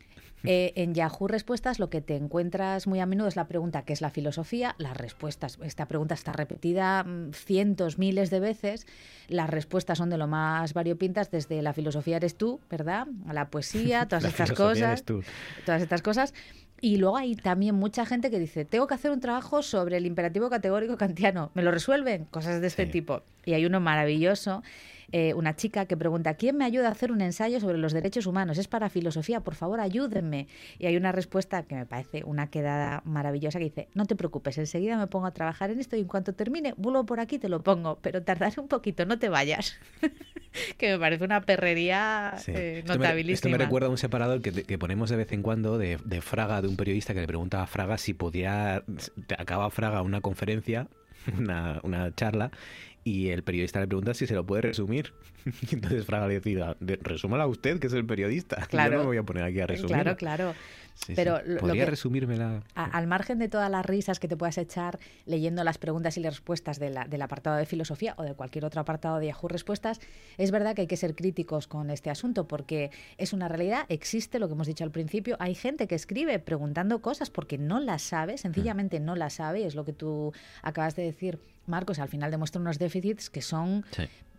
[0.49, 3.91] Eh, en Yahoo Respuestas lo que te encuentras muy a menudo es la pregunta ¿qué
[3.93, 4.75] es la filosofía?
[4.77, 8.85] Las respuestas, esta pregunta está repetida mm, cientos, miles de veces.
[9.27, 13.07] Las respuestas son de lo más variopintas, desde la filosofía eres tú, ¿verdad?
[13.27, 14.77] A la poesía, todas La estas cosas.
[14.83, 15.23] eres tú.
[15.65, 16.33] Todas estas cosas.
[16.79, 20.05] Y luego hay también mucha gente que dice, tengo que hacer un trabajo sobre el
[20.05, 21.49] imperativo categórico kantiano.
[21.55, 22.25] ¿Me lo resuelven?
[22.25, 22.91] Cosas de este Sí.
[22.91, 23.23] tipo.
[23.45, 24.61] Y hay uno maravilloso,
[25.11, 28.25] eh, una chica que pregunta, ¿quién me ayuda a hacer un ensayo sobre los derechos
[28.25, 28.57] humanos?
[28.57, 30.47] Es para filosofía, por favor, ayúdenme.
[30.79, 34.57] Y hay una respuesta que me parece una quedada maravillosa que dice, no te preocupes,
[34.57, 37.39] enseguida me pongo a trabajar en esto y en cuanto termine, vuelvo por aquí y
[37.39, 39.77] te lo pongo, pero tardaré un poquito, no te vayas.
[40.77, 42.51] que me parece una perrería Sí.
[42.53, 43.33] eh, Esto me- notabilísima.
[43.35, 46.21] Esto me recuerda a un separador que, que ponemos de vez en cuando de, de
[46.21, 48.83] Fraga, de un periodista que le pregunta a Fraga si podía.
[49.37, 50.87] Acaba Fraga una conferencia,
[51.37, 52.51] una, una charla,
[53.07, 55.13] y el periodista le pregunta si se lo puede resumir.
[55.45, 58.67] Y entonces Fraga le dice, resúmala usted, que es el periodista.
[58.69, 58.91] Claro.
[58.91, 59.93] Yo no me voy a poner aquí a resumir.
[59.93, 60.53] Claro, claro.
[61.15, 62.63] Pero ¿Podría resumírmela?
[62.75, 66.35] al margen de todas las risas que te puedas echar leyendo las preguntas y las
[66.35, 69.99] respuestas de la, del apartado de filosofía o de cualquier otro apartado de Yahoo Respuestas,
[70.37, 74.39] es verdad que hay que ser críticos con este asunto porque es una realidad, existe
[74.39, 78.01] lo que hemos dicho al principio, hay gente que escribe preguntando cosas porque no las
[78.01, 82.07] sabe, sencillamente no las sabe, y es lo que tú acabas de decir Marcos, al
[82.07, 83.85] final demuestra unos déficits que son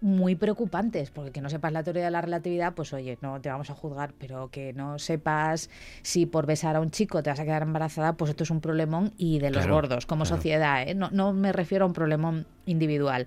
[0.01, 3.49] muy preocupantes, porque que no sepas la teoría de la relatividad, pues oye, no te
[3.49, 5.70] vamos a juzgar, pero que no sepas
[6.03, 8.61] si por besar a un chico te vas a quedar embarazada, pues esto es un
[8.61, 10.94] problemón y de los gordos como sociedad, ¿eh?
[10.94, 13.26] no, no me refiero a un problemón individual.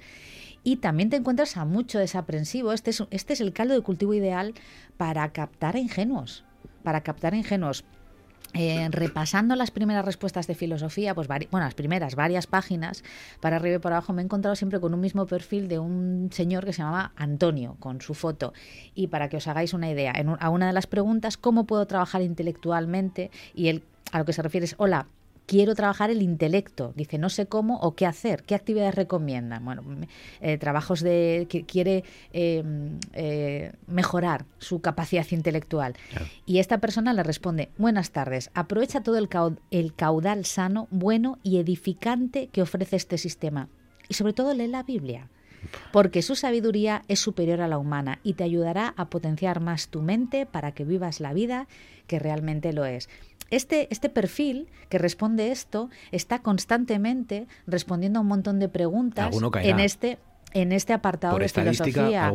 [0.63, 2.71] Y también te encuentras a mucho desaprensivo.
[2.71, 4.53] Este es, este es el caldo de cultivo ideal
[4.97, 6.43] para captar a ingenuos.
[6.83, 7.83] Para captar a ingenuos.
[8.53, 13.03] Eh, repasando las primeras respuestas de filosofía, pues bueno, las primeras varias páginas,
[13.39, 16.29] para arriba y para abajo, me he encontrado siempre con un mismo perfil de un
[16.33, 18.53] señor que se llamaba Antonio, con su foto.
[18.93, 21.85] Y para que os hagáis una idea, en a una de las preguntas, ¿cómo puedo
[21.85, 23.31] trabajar intelectualmente?
[23.53, 25.07] Y él a lo que se refiere es, hola,
[25.51, 26.93] quiero trabajar el intelecto.
[26.95, 29.59] Dice, no sé cómo o qué hacer, qué actividades recomienda.
[29.59, 29.83] Bueno,
[30.39, 35.95] eh, trabajos de que quiere em, eh, mejorar su capacidad intelectual.
[36.45, 39.27] Y esta persona le responde, buenas tardes, aprovecha todo el,
[39.71, 43.67] el caudal sano, bueno y edificante que ofrece este sistema.
[44.07, 45.27] Y sobre todo lee la Biblia
[45.91, 50.01] porque su sabiduría es superior a la humana y te ayudará a potenciar más tu
[50.01, 51.67] mente para que vivas la vida
[52.07, 53.09] que realmente lo es.
[53.51, 59.79] Este, este perfil que responde esto está constantemente respondiendo a un montón de preguntas en
[59.79, 60.17] este
[60.53, 62.31] en este apartado de filosofía,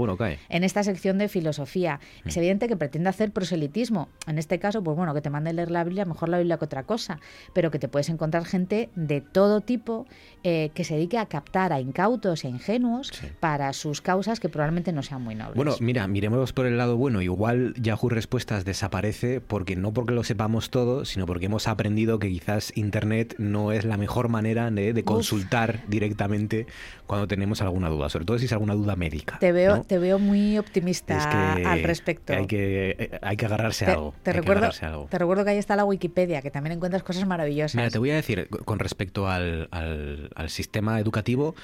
[0.48, 2.00] en esta sección de filosofía.
[2.24, 2.28] Mm.
[2.28, 4.08] Es evidente que pretende hacer proselitismo.
[4.26, 6.64] En este caso, pues bueno, que te mande leer la Biblia, mejor la Biblia que
[6.64, 7.20] otra cosa,
[7.52, 10.06] pero que te puedes encontrar gente de todo tipo
[10.44, 14.92] eh, que se dedique a captar a incautos e ingenuos para sus causas que probablemente
[14.92, 15.56] no sean muy nobles.
[15.56, 17.22] Bueno, mira, miremos por el lado bueno.
[17.22, 22.28] Igual Yahoo Respuestas desaparece porque no porque lo sepamos todo, sino porque hemos aprendido que
[22.28, 26.66] quizás Internet no es la mejor manera de, consultar directamente
[27.06, 29.38] cuando tenemos alguna duda sobre todo si es alguna duda médica.
[29.38, 32.32] Te veo, te veo muy optimista al respecto.
[32.32, 34.14] Hay que, hay que agarrarse a algo.
[34.22, 37.74] Te recuerdo, que te recuerdo que ahí está la Wikipedia, que también encuentras cosas maravillosas.
[37.74, 41.54] Mira, te voy a decir, con respecto al, al, sistema educativo,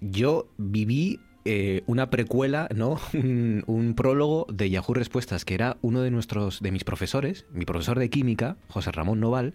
[0.00, 2.98] yo viví eh, una precuela, ¿no?
[3.14, 7.64] Un, un, prólogo de Yahoo Respuestas, que era uno de nuestros, de mis profesores, mi
[7.64, 9.54] profesor de química, José Ramón Noval,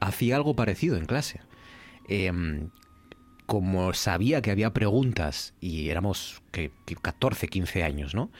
[0.00, 1.40] hacía algo parecido en clase.
[2.08, 2.32] Eh,
[3.46, 8.30] como sabía que había preguntas y éramos que, 14, 15 años, ¿no?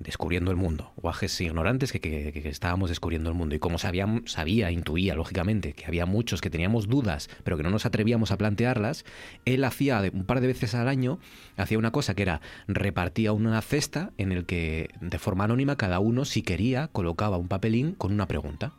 [0.00, 3.54] Descubriendo el mundo, guajes ignorantes que, estábamos descubriendo el mundo.
[3.54, 7.70] Y como sabía, sabía, intuía, lógicamente, que había muchos que teníamos dudas, pero que no
[7.70, 9.04] nos atrevíamos a plantearlas,
[9.44, 11.20] él hacía un par de veces al año,
[11.56, 16.00] hacía una cosa que era repartía una cesta en el que de forma anónima cada
[16.00, 18.72] uno, si quería, colocaba un papelín con una pregunta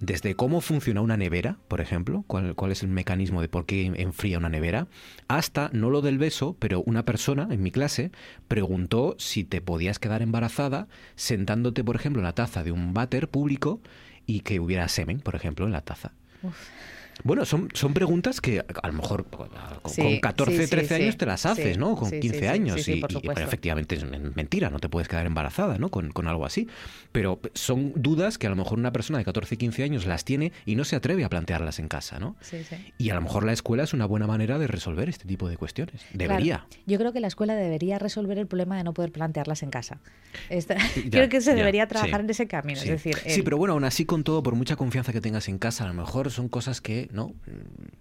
[0.00, 4.38] desde cómo funciona una nevera, por ejemplo, cuál, es el mecanismo de por qué enfría
[4.38, 4.86] una nevera,
[5.26, 8.12] hasta, no lo del beso, pero una persona en mi clase
[8.46, 10.86] preguntó si te podías quedar embarazada
[11.16, 13.80] sentándote, por ejemplo, en la taza de un váter público
[14.26, 16.12] y que hubiera semen, por ejemplo, en la taza.
[17.24, 19.48] Bueno, son, son preguntas que a lo mejor con,
[20.20, 21.96] 14, 13 años te las haces, ¿no?
[21.96, 22.88] Con 15 años.
[22.88, 23.02] y,
[23.36, 25.90] efectivamente es mentira, no te puedes quedar embarazada, ¿no?
[25.90, 26.68] Con, algo así.
[27.12, 30.52] Pero son dudas que a lo mejor una persona de 14, 15 años las tiene
[30.66, 32.36] y no se atreve a plantearlas en casa, ¿no?
[32.98, 35.56] Y a lo mejor la escuela es una buena manera de resolver este tipo de
[35.56, 36.02] cuestiones.
[36.12, 36.66] Debería.
[36.86, 40.00] Yo creo que la escuela debería resolver el problema de no poder plantearlas en casa.
[41.10, 42.80] creo que se debería trabajar en ese camino.
[42.80, 45.58] Es decir, Sí, pero bueno, aún así con todo, por mucha confianza que tengas en
[45.58, 47.34] casa, a lo mejor son cosas que ¿no?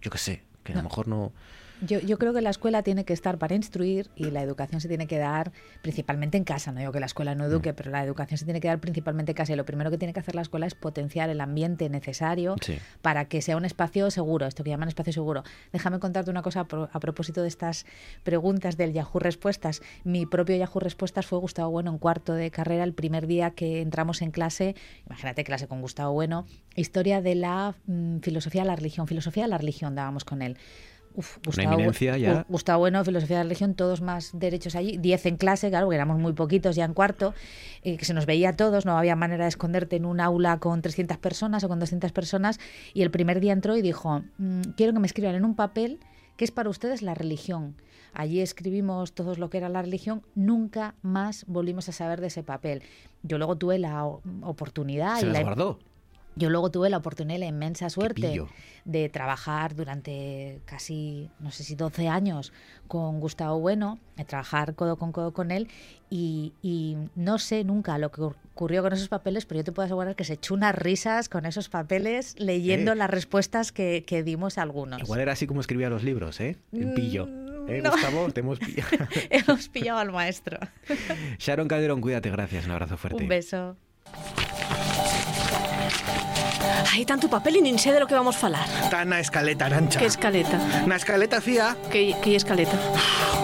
[0.01, 1.33] Yo qué sé, que a lo mejor no...
[1.82, 4.88] Yo, yo, creo que la escuela tiene que estar para instruir y la educación se
[4.88, 5.51] tiene que dar
[5.82, 6.71] principalmente en casa.
[6.71, 7.75] No digo que la escuela no eduque, mm.
[7.75, 9.53] pero la educación se tiene que dar principalmente en casa.
[9.53, 12.55] Y lo primero que tiene que hacer la escuela es potenciar el ambiente necesario
[13.01, 15.43] para que sea un espacio seguro, esto que llaman espacio seguro.
[15.71, 17.86] Déjame contarte una cosa a, propósito de estas
[18.23, 19.82] preguntas del Yahoo Respuestas.
[20.03, 23.82] Mi propio Yahoo Respuestas fue Gustavo Bueno en cuarto de carrera, el primer día que
[23.82, 24.75] entramos en clase.
[25.05, 26.45] Imagínate clase con Gustavo Bueno.
[26.75, 29.07] Historia de la mm, filosofía de la religión.
[29.07, 30.57] Filosofía de la religión dábamos con él.
[32.47, 35.95] Gustavo, Bueno, filosofía de la religión, todos más derechos allí, 10 en clase, claro, que
[35.95, 37.34] éramos muy poquitos ya en cuarto,
[37.84, 40.82] que se nos veía a todos, no había manera de esconderte en un aula con
[40.82, 42.59] 300 personas o con 200 personas,
[42.93, 45.99] y el primer día entró y dijo, mm, quiero que me escriban en un papel
[46.36, 47.76] qué es para ustedes la religión.
[48.13, 52.43] Allí escribimos todo lo que era la religión, nunca más volvimos a saber de ese
[52.43, 52.84] papel.
[53.24, 55.20] Yo luego tuve la oportunidad...
[55.20, 55.80] ¿Se y la guardó?
[56.38, 58.43] Yo luego tuve la oportunidad y la inmensa suerte
[58.85, 62.53] de trabajar durante casi, no sé si 12 años
[62.88, 65.67] con Gustavo Bueno, de trabajar codo con codo con él
[66.09, 70.15] y, no sé nunca lo que ocurrió con esos papeles, pero yo te puedo asegurar
[70.15, 75.01] que se echó unas risas con esos papeles leyendo las respuestas que, dimos algunos.
[75.01, 76.57] Igual era así como escribía los libros, ¿eh?
[76.71, 77.27] El pillo.
[77.27, 78.31] Mm, ¿Eh, Gustavo?
[78.31, 78.89] Te hemos pillado.
[79.29, 80.57] hemos pillado al maestro.
[81.39, 82.65] Sharon Calderón, cuídate, gracias.
[82.65, 83.21] Un abrazo fuerte.
[83.21, 83.75] Un beso.
[86.86, 88.65] Hai tanto papel e nin sé de lo que vamos falar.
[88.84, 89.97] Está na escaleta, Arancha.
[89.99, 90.57] Que escaleta?
[90.86, 91.73] Na escaleta, fía.
[91.89, 92.78] Que, que escaleta?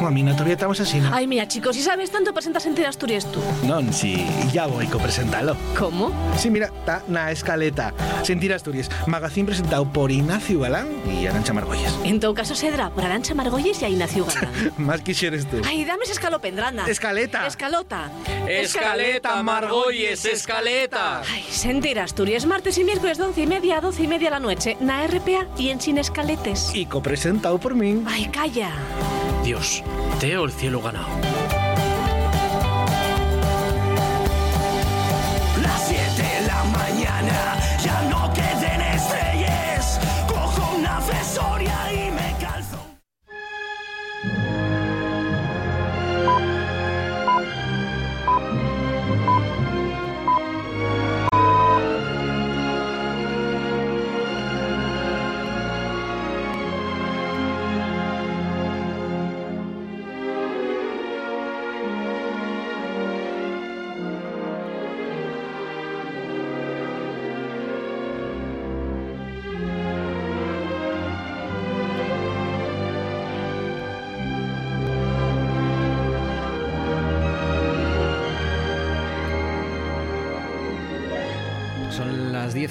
[0.04, 1.14] A mí na teoría estamos así, ¿no?
[1.16, 3.40] Ai, mira, chicos, si sabes tanto presentas en Asturias tú.
[3.64, 5.56] Non, si ya voy co presentalo.
[5.80, 6.12] Como?
[6.36, 7.94] Si, mira, está na escaleta.
[8.24, 11.94] Sentir Asturias, magazín presentado por Ignacio Galán y Arancha Margolles.
[12.04, 14.74] En todo caso, Sedra, por Arancha Margolles y a Ignacio Galán.
[14.78, 15.62] Más quisieres tú.
[15.66, 16.86] Ai, dame esa escalopendrana.
[16.88, 17.48] Escaleta.
[17.48, 18.12] Escalota.
[18.48, 21.22] Escaleta, Margolles, escaleta.
[21.22, 24.40] Ay, sentir Asturias, martes y miércoles de once y media a doce y media la
[24.40, 26.76] noche, na RPA y en Sin Escaletes.
[26.76, 28.04] Y copresentado por mí.
[28.06, 28.72] Ay, calla.
[29.44, 29.84] Dios,
[30.20, 31.63] teo el cielo ganado.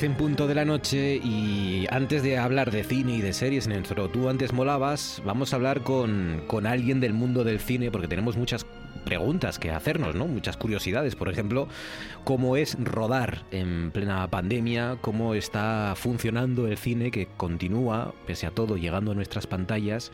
[0.03, 3.67] 10 en punto de la noche y antes de hablar de cine y de series,
[3.67, 7.93] en el tú antes molabas, vamos a hablar con, con alguien del mundo del cine
[7.93, 8.67] porque tenemos muchas
[9.05, 10.27] preguntas que hacernos, ¿no?
[10.27, 11.69] Muchas curiosidades, por ejemplo,
[12.25, 18.51] cómo es rodar en plena pandemia, cómo está funcionando el cine que continúa, pese a
[18.51, 20.11] todo, llegando a nuestras pantallas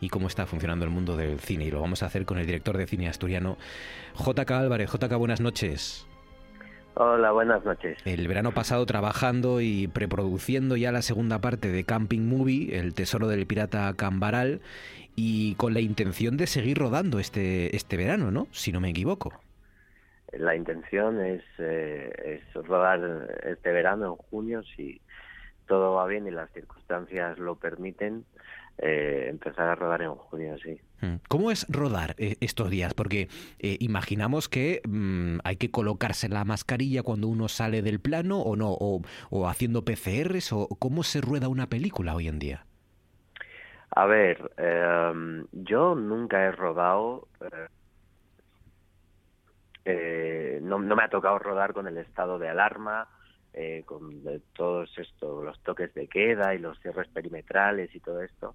[0.00, 1.66] y cómo está funcionando el mundo del cine.
[1.66, 3.56] Y lo vamos a hacer con el director de cine asturiano,
[4.18, 4.90] JK Álvarez.
[4.90, 6.07] JK, buenas noches.
[6.94, 7.98] Hola, buenas noches.
[8.04, 13.28] El verano pasado trabajando y preproduciendo ya la segunda parte de Camping Movie, El Tesoro
[13.28, 14.60] del Pirata Cambaral,
[15.14, 18.46] y con la intención de seguir rodando este, este verano, ¿no?
[18.50, 19.32] Si no me equivoco.
[20.32, 25.00] La intención es, eh, es rodar este verano, en junio, si
[25.66, 28.24] todo va bien y las circunstancias lo permiten,
[28.80, 30.80] eh, empezar a rodar en junio, sí.
[31.00, 31.16] Mm.
[31.28, 32.94] ¿Cómo es rodar eh, estos días?
[32.94, 38.40] Porque eh, imaginamos que mm, hay que colocarse la mascarilla cuando uno sale del plano
[38.40, 42.66] o no, o, haciendo PCRs, o cómo se rueda una película hoy en día.
[43.90, 47.26] A ver, em, yo nunca he rodado,
[50.60, 53.08] no, no me ha tocado rodar con el estado de alarma,
[53.54, 54.22] eh, con
[54.52, 58.54] todos estos, los toques de queda y los cierres perimetrales y todo esto.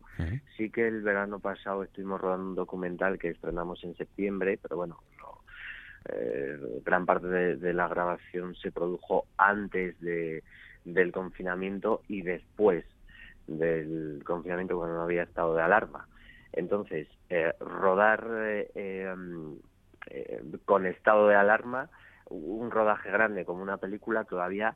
[0.55, 4.99] Sí que el verano pasado estuvimos rodando un documental que estrenamos en septiembre, pero bueno,
[6.05, 10.43] eh, gran parte de, la grabación se produjo antes de,
[10.85, 12.85] del confinamiento y después
[13.47, 16.07] del confinamiento cuando no había estado de alarma.
[16.53, 18.25] Entonces, eh, rodar
[18.75, 19.53] mm,
[20.65, 21.89] con estado de alarma
[22.29, 24.75] un rodaje grande como una película todavía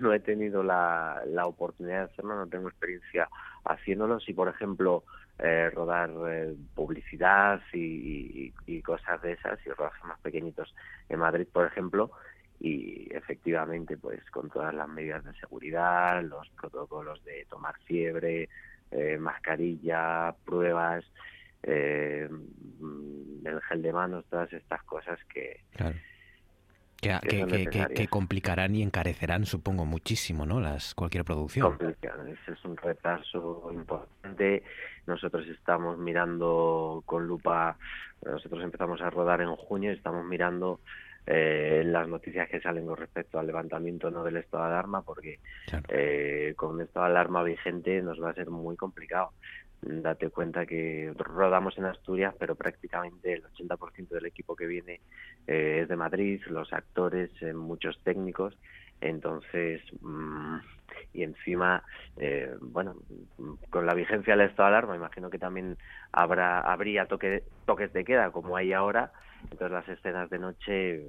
[0.00, 3.28] no he tenido la, la oportunidad de hacerlo, no tengo experiencia
[3.64, 4.18] haciéndolo.
[4.20, 5.04] Si, por ejemplo,
[5.38, 8.52] eh, rodar eh, publicidad y,
[8.82, 10.74] cosas de esas, y rodajes más pequeñitos
[11.08, 12.10] en Madrid, por ejemplo,
[12.60, 18.48] y efectivamente, pues con todas las medidas de seguridad, los protocolos de tomar fiebre,
[18.90, 21.04] eh, mascarilla, pruebas,
[21.62, 22.28] el
[23.68, 25.62] gel de manos, todas estas cosas que,
[27.20, 30.60] que, complicarán y encarecerán, supongo, muchísimo, ¿no?
[30.60, 31.78] Las, cualquier producción.
[31.80, 34.62] Ese es un retraso importante.
[35.06, 37.76] Nosotros estamos mirando con lupa,
[38.24, 40.80] nosotros empezamos a rodar en junio y estamos mirando
[41.26, 45.38] eh, las noticias que salen con respecto al levantamiento no del estado de alarma, porque
[45.88, 49.30] eh, con el estado de alarma vigente nos va a ser muy complicado
[49.82, 55.00] date cuenta que rodamos en Asturias, pero prácticamente el 80% del equipo que viene
[55.46, 58.56] eh, es de Madrid, los actores, eh, muchos técnicos,
[59.00, 60.56] entonces, mm,
[61.12, 61.82] y encima,
[62.16, 62.96] eh, bueno,
[63.70, 65.76] con la vigencia del estado de alarma, imagino que también
[66.12, 69.12] habrá habría toque, toques de queda como hay ahora,
[69.42, 71.04] entonces las escenas de noche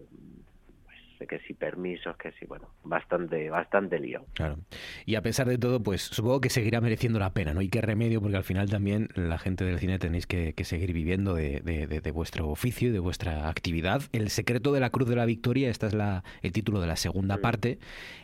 [1.17, 4.25] que si permisos, que si, bueno, bastante, bastante lío.
[4.33, 4.57] Claro.
[5.05, 7.61] Y a pesar de todo, pues supongo que seguirá mereciendo la pena, ¿no?
[7.61, 10.93] Y qué remedio, porque al final también la gente del cine tenéis que, que seguir
[10.93, 14.01] viviendo de, de, de, de, vuestro oficio y de vuestra actividad.
[14.11, 16.95] El secreto de la Cruz de la Victoria, esta es la, el título de la
[16.95, 17.79] segunda parte,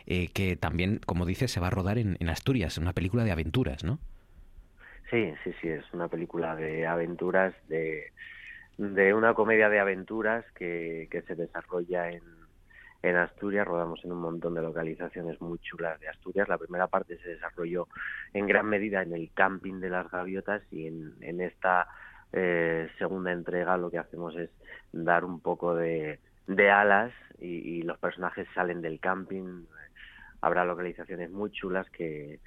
[0.06, 3.32] eh, que también, como dices, se va a rodar en, en Asturias, una película de
[3.32, 3.98] aventuras, ¿no?
[5.10, 8.12] Sí, sí, sí, es una película de aventuras, de,
[8.78, 12.22] de una comedia de aventuras que, que se desarrolla en,
[13.02, 13.66] en Asturias.
[13.66, 16.48] Rodamos en un montón de localizaciones muy chulas de Asturias.
[16.48, 17.88] La primera parte se desarrolló
[18.32, 21.88] en gran medida en el camping de las gaviotas y en, en esta
[22.32, 24.50] eh, segunda entrega lo que hacemos es
[24.92, 26.18] dar un poco de,
[26.70, 29.64] alas y, los personajes salen del camping.
[30.40, 32.40] Habrá localizaciones muy chulas que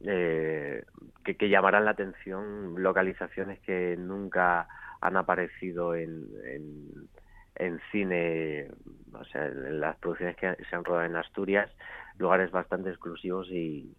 [0.00, 0.84] eh,
[1.24, 4.68] que, llamarán la atención localizaciones que nunca
[5.00, 6.28] han aparecido en,
[7.58, 8.68] en, cine,
[9.12, 11.70] o sea, en las producciones que se han rodado en Asturias,
[12.18, 13.94] lugares bastante exclusivos y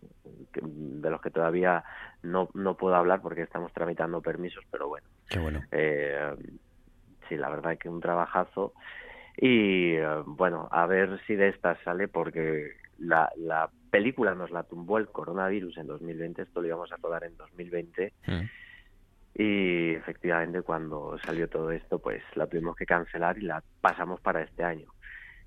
[0.54, 1.84] de los que todavía
[2.24, 5.08] no, no puedo hablar porque estamos tramitando permisos, pero bueno.
[5.30, 5.62] Qué bueno.
[5.72, 6.36] Eh,
[7.30, 8.74] sí, la verdad que un trabajazo.
[9.40, 14.98] Y bueno, a ver si de esta sale porque la, la película nos la tumbó
[14.98, 18.14] el coronavirus en 2020, esto lo íbamos a rodar en 2020.
[18.26, 18.42] Mm.
[19.38, 24.42] Y efectivamente cuando salió todo esto, pues la tuvimos que cancelar y la pasamos para
[24.42, 24.88] este año.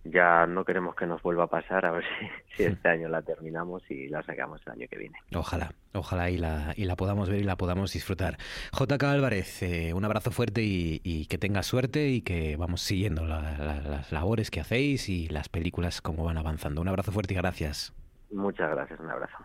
[0.04, 2.26] Ya no queremos que nos vuelva a pasar, a ver si,
[2.56, 5.18] si este año la terminamos y la sacamos el año que viene.
[5.34, 8.38] Ojalá, ojalá y la, y la podamos ver y la podamos disfrutar.
[8.72, 13.26] JK Álvarez, eh, un abrazo fuerte y, y, que tengas suerte y que vamos siguiendo
[13.26, 16.80] la, la, las labores que hacéis y las películas como van avanzando.
[16.80, 17.92] Un abrazo fuerte y gracias.
[18.30, 19.36] Muchas gracias, un abrazo.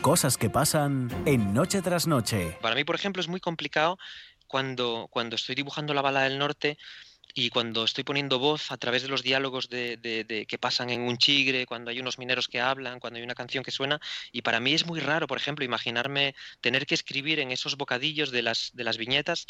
[0.00, 2.56] Cosas que pasan en Noche tras Noche.
[2.60, 3.98] Para mí, por ejemplo, es muy complicado
[4.46, 6.78] cuando, cuando estoy dibujando la bala del norte
[7.34, 11.18] y cuando estoy poniendo voz a través de los diálogos de, que pasan en un
[11.18, 14.00] chigre, cuando hay unos mineros que hablan, cuando hay una canción que suena,
[14.32, 18.30] y para mí es muy raro, por ejemplo, imaginarme tener que escribir en esos bocadillos
[18.30, 19.46] de las, de las viñetas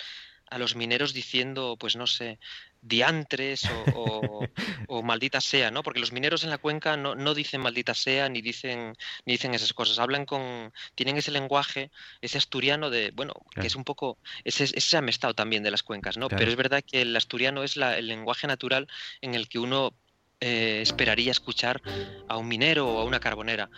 [0.51, 2.39] a los mineros diciendo, pues no sé,
[2.81, 4.47] diantres o, o,
[4.89, 5.83] o, maldita sea, ¿no?
[5.83, 8.95] Porque los mineros en la cuenca no, no, dicen maldita sea ni dicen
[9.27, 9.99] ni dicen esas cosas.
[9.99, 11.91] Hablan con tienen ese lenguaje,
[12.21, 13.63] ese asturiano de, bueno, claro.
[13.63, 16.29] que es un poco ese ese amestado también de las cuencas, ¿no?
[16.29, 16.39] Claro.
[16.39, 18.89] Pero es verdad que el asturiano es la, el lenguaje natural
[19.21, 19.93] en el que uno
[20.41, 21.83] eh, esperaría escuchar
[22.29, 23.69] a un minero o a una carbonera.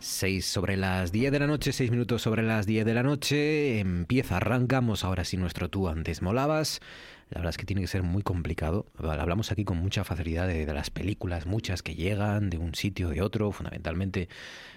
[0.00, 3.80] 6 sobre las 10 de la noche, 6 minutos sobre las 10 de la noche.
[3.80, 6.80] Empieza, arrancamos ahora sí nuestro tú antes molabas.
[7.28, 8.86] La verdad es que tiene que ser muy complicado.
[8.98, 13.20] Hablamos aquí con mucha facilidad de, las películas, muchas que llegan de un sitio de
[13.20, 14.28] otro, fundamentalmente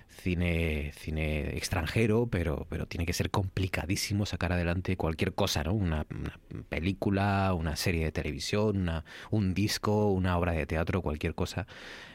[0.09, 5.73] cine, cine extranjero, pero, pero tiene que ser complicadísimo sacar adelante cualquier cosa, ¿no?
[5.73, 6.37] Una, una
[6.69, 11.65] película, una serie de televisión, una, un disco, una obra de teatro, cualquier cosa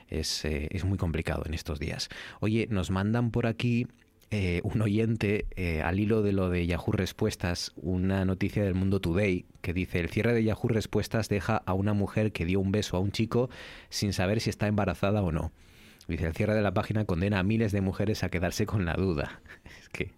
[0.08, 2.08] es, eh, es muy complicado en estos días.
[2.40, 3.86] Oye, nos mandan por aquí
[4.30, 9.00] eh, un oyente, eh, al hilo de lo de Yahoo Respuestas, una noticia del Mundo
[9.00, 12.70] Today que dice, el cierre de Yahoo Respuestas deja a una mujer que dio un
[12.70, 13.48] beso a un chico
[13.88, 15.52] sin saber si está embarazada o no.
[16.08, 18.94] Dice, el cierre de la página condena a miles de mujeres a quedarse con la
[18.94, 19.40] duda.
[19.80, 20.10] Es que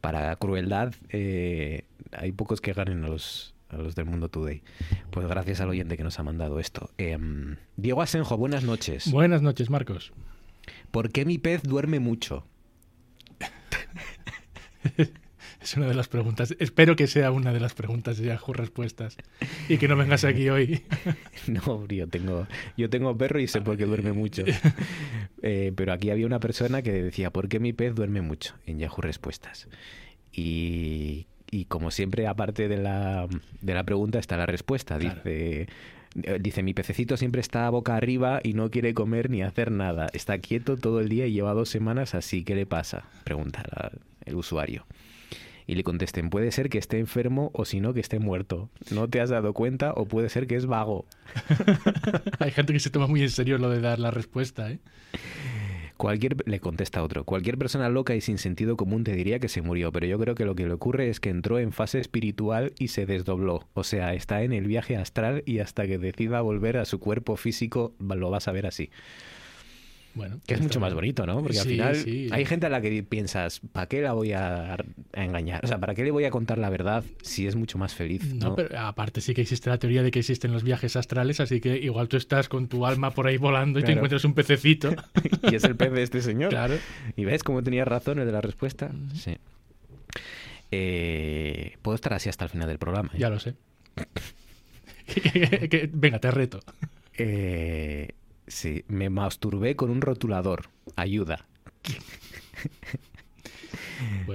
[0.00, 4.62] para crueldad hay pocos que ganen los, a los del Mundo Today.
[5.10, 6.90] Pues gracias al oyente que nos ha mandado esto.
[6.98, 7.18] Eh,
[7.76, 9.10] Diego Asenjo, buenas noches.
[9.10, 10.12] Buenas noches, Marcos.
[10.90, 12.46] ¿Por qué mi pez duerme mucho?
[15.60, 16.54] es una de las preguntas.
[16.58, 19.16] Espero que sea una de las preguntas de Yahoo Respuestas
[19.68, 20.82] y que no vengas aquí hoy.
[21.46, 22.46] no, yo tengo,
[22.76, 24.44] yo tengo perro y sé por qué duerme mucho.
[25.42, 28.56] Eh, pero aquí había una persona que decía, ¿por qué mi pez duerme mucho?
[28.66, 29.68] En Yahoo Respuestas.
[30.32, 33.28] Y, y como siempre, aparte de la,
[33.60, 34.98] de la pregunta, está la respuesta.
[34.98, 35.20] Claro.
[35.24, 35.68] Dice...
[36.40, 40.08] Dice, mi pececito siempre está boca arriba y no quiere comer ni hacer nada.
[40.12, 42.42] Está quieto todo el día y lleva dos semanas así.
[42.42, 43.04] ¿Qué le pasa?
[43.22, 43.62] Pregunta
[44.24, 44.86] el usuario.
[45.68, 48.70] Y le contesten, puede ser que esté enfermo o si no, que esté muerto.
[48.90, 51.06] ¿No te has dado cuenta o puede ser que es vago?
[52.40, 54.80] Hay gente que se toma muy en serio lo de dar la respuesta, ¿eh?
[56.00, 59.60] Cualquier, le contesta otro, cualquier persona loca y sin sentido común te diría que se
[59.60, 62.72] murió, pero yo creo que lo que le ocurre es que entró en fase espiritual
[62.78, 63.68] y se desdobló.
[63.74, 67.36] O sea, está en el viaje astral y hasta que decida volver a su cuerpo
[67.36, 68.88] físico lo vas a ver así.
[70.14, 71.40] Bueno, que es mucho más bonito, ¿no?
[71.40, 72.28] Porque sí, al final sí.
[72.32, 74.76] hay gente a la que piensas, ¿para qué la voy a,
[75.12, 75.64] engañar?
[75.64, 78.24] O sea, ¿para qué le voy a contar la verdad si es mucho más feliz?
[78.34, 81.40] No, no pero aparte sí que existe la teoría de que existen los viajes astrales,
[81.40, 83.86] así que igual tú estás con tu alma por ahí volando y claro.
[83.86, 84.94] te encuentras un pececito.
[85.50, 86.50] y es el pez de este señor.
[86.50, 86.74] Claro.
[87.16, 88.90] ¿Y ves cómo tenía razón el de la respuesta?
[89.14, 89.36] Sí.
[90.72, 93.10] Eh, puedo estar así hasta el final del programa.
[93.14, 93.18] ¿eh?
[93.18, 93.54] Ya lo sé.
[95.92, 96.60] venga, te reto.
[97.16, 98.08] Eh,
[98.50, 100.68] sí, me masturbé con un rotulador.
[100.96, 101.46] Ayuda.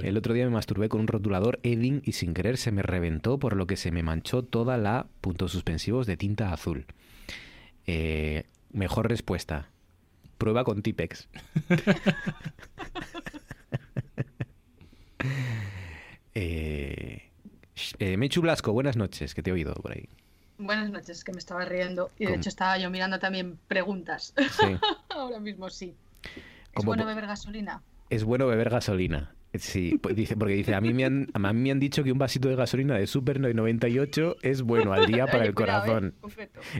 [0.02, 3.38] El otro día me masturbé con un rotulador Edding y sin querer se me reventó,
[3.38, 6.86] por lo que se me manchó toda la puntos suspensivos de tinta azul.
[7.86, 9.70] Eh, mejor respuesta.
[10.38, 11.28] Prueba con Tipex.
[16.34, 17.30] eh,
[17.98, 20.08] eh, Mechu Blasco, buenas noches, que te he oído por ahí.
[20.58, 22.10] Buenas noches, que me estaba riendo.
[22.18, 24.34] Y de hecho estaba yo mirando también preguntas.
[25.10, 25.94] Ahora mismo sí.
[26.74, 27.82] ¿Es bueno beber gasolina?
[28.10, 29.34] Es bueno beber gasolina.
[29.58, 32.12] Sí, pues dice, porque dice, a mí, me han, a mí me han dicho que
[32.12, 36.14] un vasito de gasolina de Super 98 es bueno al día para el corazón.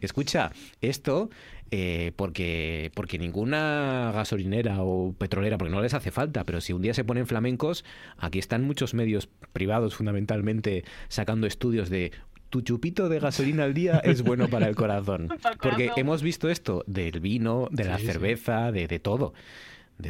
[0.03, 1.31] Escucha, esto
[1.71, 6.83] eh, porque, porque ninguna gasolinera o petrolera, porque no les hace falta, pero si un
[6.83, 7.85] día se ponen flamencos,
[8.19, 12.13] aquí están muchos medios privados fundamentalmente sacando estudios de
[12.51, 15.29] tu chupito de gasolina al día es bueno para el corazón.
[15.63, 19.33] Porque hemos visto esto del vino, de la cerveza, de, de todo.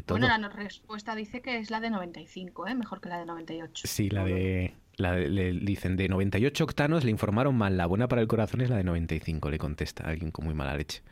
[0.08, 2.74] Bueno, la respuesta dice que es la de 95, ¿eh?
[2.74, 3.86] mejor que la de 98.
[3.86, 4.74] Sí, la de...
[4.96, 7.76] La le dicen de 98 octanos, le informaron mal.
[7.76, 10.74] La buena para el corazón es la de 95, le contesta alguien con muy mala
[10.74, 11.02] leche.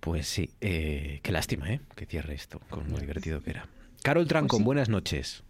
[0.00, 1.80] Pues sí, eh, qué lástima, ¿eh?
[1.94, 3.68] Que cierre esto, con lo divertido que era.
[4.02, 5.44] Carol Trancon, pues buenas noches.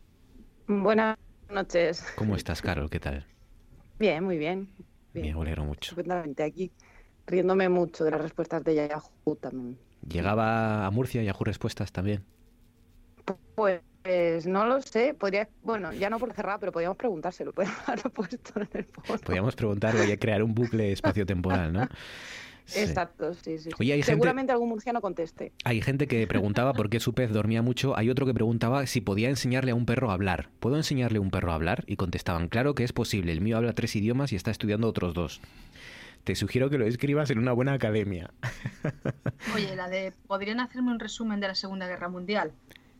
[0.66, 1.16] Buenas
[1.48, 2.04] noches.
[2.16, 2.90] ¿Cómo estás, Carol?
[2.90, 3.24] ¿Qué tal?
[4.04, 4.68] Bien, muy bien.
[5.14, 5.96] Bien, me alegro mucho.
[6.44, 6.70] aquí,
[7.26, 9.78] riéndome mucho de las respuestas de Yahoo también.
[10.06, 12.22] ¿Llegaba a Murcia Yahoo Respuestas también?
[13.54, 13.80] Pues
[14.44, 18.68] no lo sé, podría, bueno, ya no por cerrar, pero podríamos preguntárselo, podríamos puesto en
[18.74, 21.88] el Podríamos preguntarlo y crear un bucle espacio-temporal, ¿no?
[22.74, 23.70] Exacto, sí, sí.
[24.02, 25.52] Seguramente algún murciano conteste.
[25.64, 27.96] Hay gente que preguntaba por qué su pez dormía mucho.
[27.96, 30.48] Hay otro que preguntaba si podía enseñarle a un perro a hablar.
[30.60, 31.84] ¿Puedo enseñarle a un perro a hablar?
[31.86, 33.32] Y contestaban, claro que es posible.
[33.32, 35.40] El mío habla tres idiomas y está estudiando otros dos
[36.24, 38.30] te sugiero que lo escribas en una buena academia.
[39.54, 42.52] Oye, la de ¿podrían hacerme un resumen de la Segunda Guerra Mundial?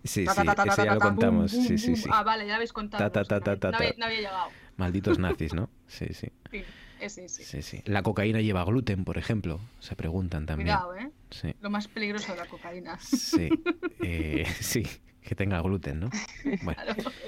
[0.05, 1.51] Sí, sí, eso ya lo contamos.
[1.51, 2.11] Sí, sí, sí.
[2.13, 3.11] Ah, vale, ya habéis contado.
[3.11, 4.51] No había llegado.
[4.77, 5.71] Malditos nazis, ¿no?
[5.87, 6.29] Sí, sí.
[6.51, 6.65] Sí,
[7.09, 7.83] sí, sí.
[7.85, 9.61] La cocaína lleva gluten, por ejemplo.
[9.81, 10.69] Se preguntan también.
[10.69, 11.11] Cuidado, ¿eh?
[11.31, 11.55] Sí.
[11.61, 12.99] Lo más peligroso de la cocaína.
[12.99, 13.49] Sí.
[14.07, 14.87] Eh, sí,
[15.23, 16.11] que tenga gluten, ¿no?
[16.63, 16.83] Bueno.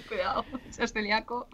[0.08, 1.48] cuidado, seas celíaco.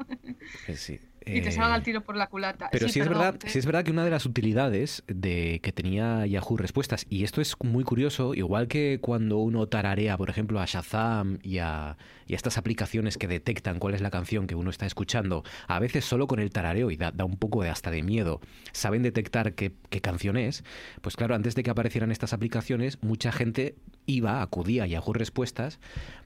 [0.67, 0.99] Eh, sí.
[1.25, 2.69] Y te salga el tiro por la culata.
[2.73, 6.27] Pero sí, es verdad, sí es verdad que una de las utilidades de que tenía
[6.27, 10.67] Yahoo Respuestas, y esto es muy curioso, igual que cuando uno tararea, por ejemplo, a
[10.67, 11.97] Shazam y a,
[12.35, 16.27] estas aplicaciones que detectan cuál es la canción que uno está escuchando, a veces solo
[16.27, 18.41] con el tarareo, y da, un poco de hasta de miedo,
[18.73, 20.65] saben detectar qué, qué canción es,
[21.01, 23.77] pues claro, antes de que aparecieran estas aplicaciones, mucha gente
[24.07, 25.79] iba, acudía a Yahoo Respuestas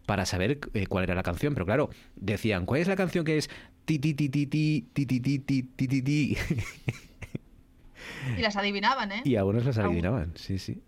[0.07, 1.55] para saber eh, cuál era la canción.
[1.55, 3.51] Pero claro, decían, ¿cuál es la canción que es
[3.85, 6.37] ti ti ti ti ti ti ti ti ti ti ti ti?
[8.37, 9.23] Y las adivinaban, ¿eh?
[9.25, 10.83] Y algunos las adivinaban, sí, sí.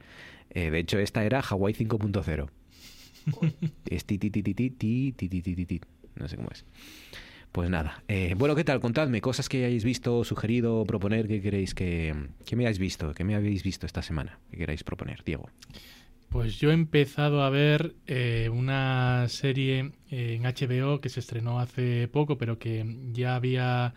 [0.51, 2.49] Eh, de hecho, esta era Hawaii 5.0.
[3.87, 4.71] Es ti ti ti ti ti
[5.13, 5.81] ti ti ti ti.
[6.17, 6.65] No sé cómo es.
[7.53, 8.03] Pues nada.
[8.09, 8.81] Eh, bueno, ¿qué tal?
[8.81, 12.15] Contadme cosas que hayáis visto, sugerido, proponer, que queréis que,
[12.45, 15.49] que me hayáis visto, que me habéis visto esta semana, que queráis proponer, Diego.
[16.29, 21.59] Pues yo he empezado a ver eh, una serie eh, en HBO que se estrenó
[21.59, 23.95] hace poco, pero que ya había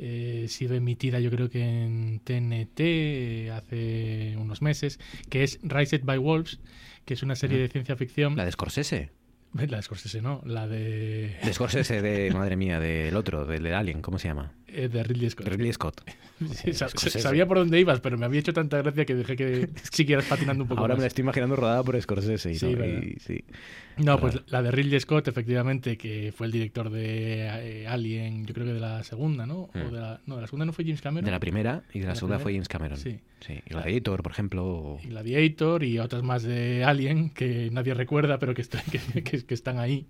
[0.00, 4.98] eh, sido emitida yo creo que en TNT hace unos meses,
[5.30, 6.58] que es Rised by Wolves,
[7.08, 8.36] que es una serie de ciencia ficción.
[8.36, 9.10] ¿La de Scorsese?
[9.54, 11.38] La de Scorsese no, la de...
[11.42, 14.52] De Scorsese, de, madre mía, del otro, del de Alien, ¿cómo se llama?
[14.70, 15.48] Eh, de Ridley Scott.
[15.48, 16.02] Ridley Scott.
[16.96, 20.64] sabía por dónde ibas, pero me había hecho tanta gracia que dejé que siguieras patinando
[20.64, 22.52] un poco Ahora me la estoy imaginando rodada por Scorsese.
[22.52, 23.44] Y sí,
[23.96, 28.54] no, pues la de Ridley Scott, efectivamente, que fue el director de eh, Alien, yo
[28.54, 29.62] creo que de la segunda, ¿no?
[29.62, 29.92] O hmm.
[29.92, 31.24] de la, no, de la segunda no fue James Cameron.
[31.24, 32.98] De la primera y de la, segunda fue James Cameron.
[32.98, 33.18] Sí.
[33.40, 33.54] sí.
[33.66, 34.98] Y Gladiator, por ejemplo.
[35.02, 38.64] Y Gladiator y otras más de Alien que nadie recuerda, pero que,
[39.24, 40.06] que, que están ahí.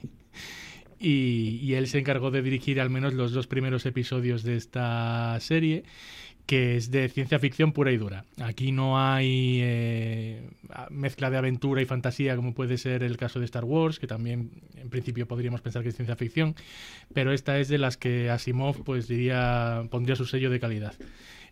[1.01, 5.39] Y, y, él se encargó de dirigir al menos los dos primeros episodios de esta
[5.41, 5.85] serie
[6.49, 8.25] que es de ciencia ficción pura y dura.
[8.41, 10.49] Aquí no hay eh,
[10.89, 14.53] mezcla de aventura y fantasía como puede ser el caso de Star Wars, que también
[14.75, 16.55] en principio podríamos pensar que es ciencia ficción,
[17.13, 20.95] pero esta es de las que Asimov pues diría pondría su sello de calidad.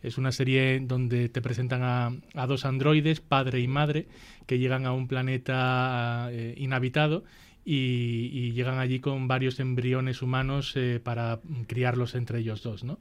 [0.02, 4.06] Es una serie donde te presentan a, dos androides, padre y madre,
[4.47, 7.23] que llegan a un planeta eh, inhabitado
[7.69, 12.99] y, llegan allí con varios embriones humanos eh, para criarlos entre ellos dos, ¿no?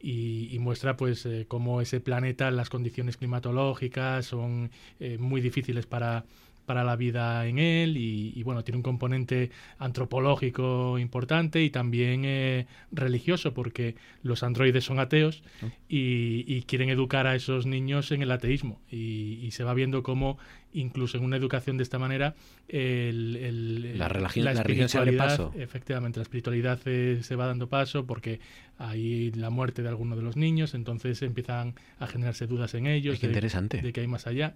[0.00, 6.24] Y, muestra pues eh, cómo ese planeta, las condiciones climatológicas son eh, muy difíciles para
[6.68, 12.66] para la vida en él y, bueno, tiene un componente antropológico importante y también eh,
[12.92, 15.42] religioso porque los androides son ateos
[15.88, 20.36] y, quieren educar a esos niños en el ateísmo y, se va viendo cómo
[20.72, 22.34] incluso en una educación de esta manera
[22.68, 25.52] el, la, religión, la, se abre paso.
[25.56, 28.40] Efectivamente, la espiritualidad se va dando paso porque
[28.78, 33.22] hay la muerte de alguno de los niños, entonces empiezan a generarse dudas en ellos.
[33.22, 33.82] interesante.
[33.82, 34.54] De que hay más allá.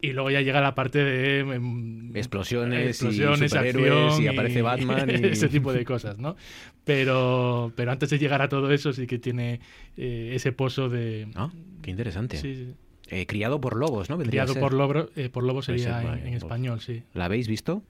[0.00, 5.08] Y luego ya llega la parte de em, explosiones, explosiones y superhéroes y, aparece Batman
[5.24, 5.26] y...
[5.26, 6.36] ese tipo de cosas, ¿no?
[6.84, 9.60] Pero, pero antes de llegar a todo eso sí que tiene
[9.96, 11.28] eh, ese pozo de...
[11.34, 11.50] Ah,
[11.82, 12.74] qué interesante.
[13.08, 14.18] Eh, criado por lobos, ¿no?
[14.18, 17.04] Criado por, lobo, eh, por lobos sería en, español, sí.
[17.14, 17.82] ¿La habéis visto?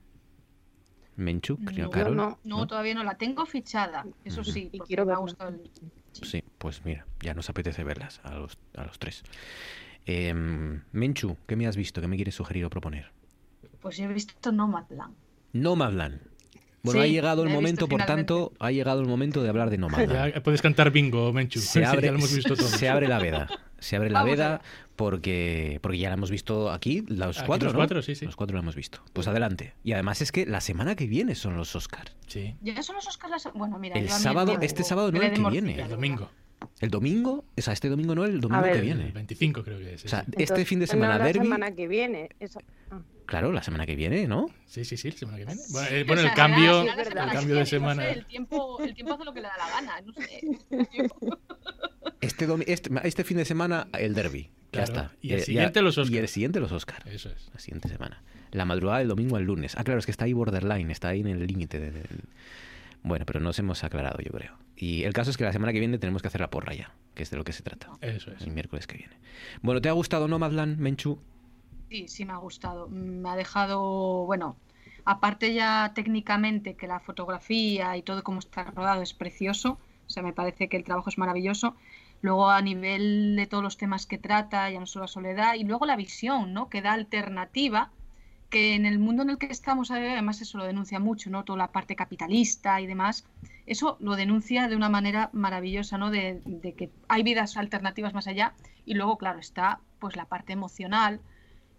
[1.15, 2.15] Menchu, no, Carol.
[2.15, 5.61] No, no, todavía no la tengo fichada, eso sí, y quiero me ha gustado el...
[6.11, 6.43] sí.
[6.59, 9.23] pues mira, ya nos apetece verlas a los, a los tres.
[10.05, 11.99] Em, Menchu, ¿qué me has visto?
[11.99, 13.11] ¿Qué me quieres sugerir o proponer?
[13.81, 15.15] Pues he visto Nomadland.
[15.53, 16.21] Nomadland.
[16.83, 20.41] Bueno, ha llegado el momento, por tanto, ha llegado el momento de hablar de Nomadland.
[20.41, 21.59] puedes cantar bingo, Menchu.
[21.59, 22.13] Se abre,
[22.55, 23.47] se abre la veda.
[23.79, 24.61] Se abre la veda
[24.97, 28.25] porque, porque ya la hemos visto aquí, los cuatro, los cuatro, sí, sí.
[28.25, 29.01] Los cuatro la hemos visto.
[29.13, 29.75] Pues adelante.
[29.83, 32.17] Y además es que la semana que viene son los Oscars.
[32.25, 32.55] Sí.
[32.61, 33.47] Ya son los Oscars.
[33.53, 33.97] Bueno, mira.
[33.97, 35.79] El sábado, este sábado no el que viene.
[35.79, 36.29] El domingo.
[36.79, 37.45] ¿El domingo?
[37.55, 39.05] O sea, este domingo no, el domingo que viene.
[39.05, 40.05] El 25 creo que es.
[40.05, 42.29] O sea, este fin de semana no, la semana que viene.
[42.89, 42.99] Ah.
[43.27, 44.49] Claro, la semana que viene, ¿no?
[44.65, 45.61] Sí, sí, sí, la semana que viene.
[45.69, 48.09] Bueno, eh, el cambio, el cambio de semana.
[48.09, 50.41] el, tiempo, el tiempo hace lo que le da la gana, no sé.
[52.21, 54.49] Este, este, este, fin de semana el derby.
[54.77, 55.11] Ya está.
[55.21, 56.15] Y el siguiente los Oscars.
[56.15, 57.05] Y el siguiente los Oscars.
[57.07, 57.49] Eso es.
[57.53, 58.21] La siguiente semana.
[58.51, 59.75] La madrugada del domingo al lunes.
[59.77, 61.79] Ah, claro, es que está ahí borderline, está ahí en el límite.
[61.79, 62.03] De,
[63.03, 64.57] Bueno, pero nos hemos aclarado, yo creo.
[64.75, 66.93] Y el caso es que la semana que viene tenemos que hacer la porra ya,
[67.15, 67.89] que es de lo que se trata.
[68.01, 68.41] Eso es.
[68.41, 69.17] El miércoles que viene.
[69.61, 71.19] Bueno, ¿te ha gustado Nomadland, Menchu?
[71.89, 72.87] Sí, sí me ha gustado.
[72.87, 74.57] Me ha dejado, bueno,
[75.05, 80.21] aparte ya técnicamente que la fotografía y todo cómo está rodado es precioso, o sea,
[80.21, 81.75] me parece que el trabajo es maravilloso.
[82.21, 85.63] Luego a nivel de todos los temas que trata, ya no solo la soledad, y
[85.63, 86.69] luego la visión, ¿no?
[86.69, 87.91] Que da alternativa
[88.49, 91.43] que en el mundo en el que estamos, además eso lo denuncia mucho, ¿no?
[91.43, 93.25] Toda la parte capitalista y demás,
[93.65, 96.11] eso lo denuncia de una manera maravillosa, ¿no?
[96.11, 96.41] De,
[96.77, 98.53] que hay vidas alternativas más allá
[98.85, 101.19] y luego, claro, está pues la parte emocional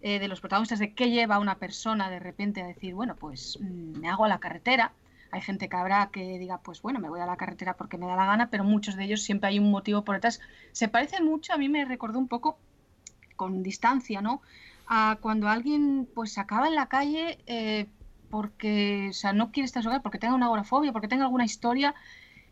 [0.02, 3.16] eh, de los protagonistas, de qué lleva a una persona de repente a decir, bueno,
[3.16, 4.93] pues mm, me hago a la carretera.
[5.30, 8.06] Hay gente que habrá que diga, pues bueno, me voy a la carretera porque me
[8.06, 10.40] da la gana, pero muchos de ellos siempre hay un motivo por detrás.
[10.72, 12.59] Se parece mucho, a mí me recordó un poco
[13.36, 14.42] con distancia, ¿no?
[14.88, 17.86] a cuando alguien pues acaba en la calle eh,
[18.30, 21.24] porque o sea, no quiere estar en su hogar, porque tenga una agorafobia, porque tenga
[21.24, 21.94] alguna historia,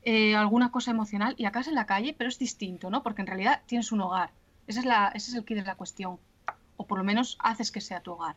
[0.02, 3.02] eh, alguna cosa emocional y acabas en la calle, pero es distinto, ¿no?
[3.02, 4.30] Porque en realidad tienes un hogar.
[4.66, 6.18] Esa es la, ese es el kit de la cuestión.
[6.76, 8.36] O por lo menos haces que sea tu hogar.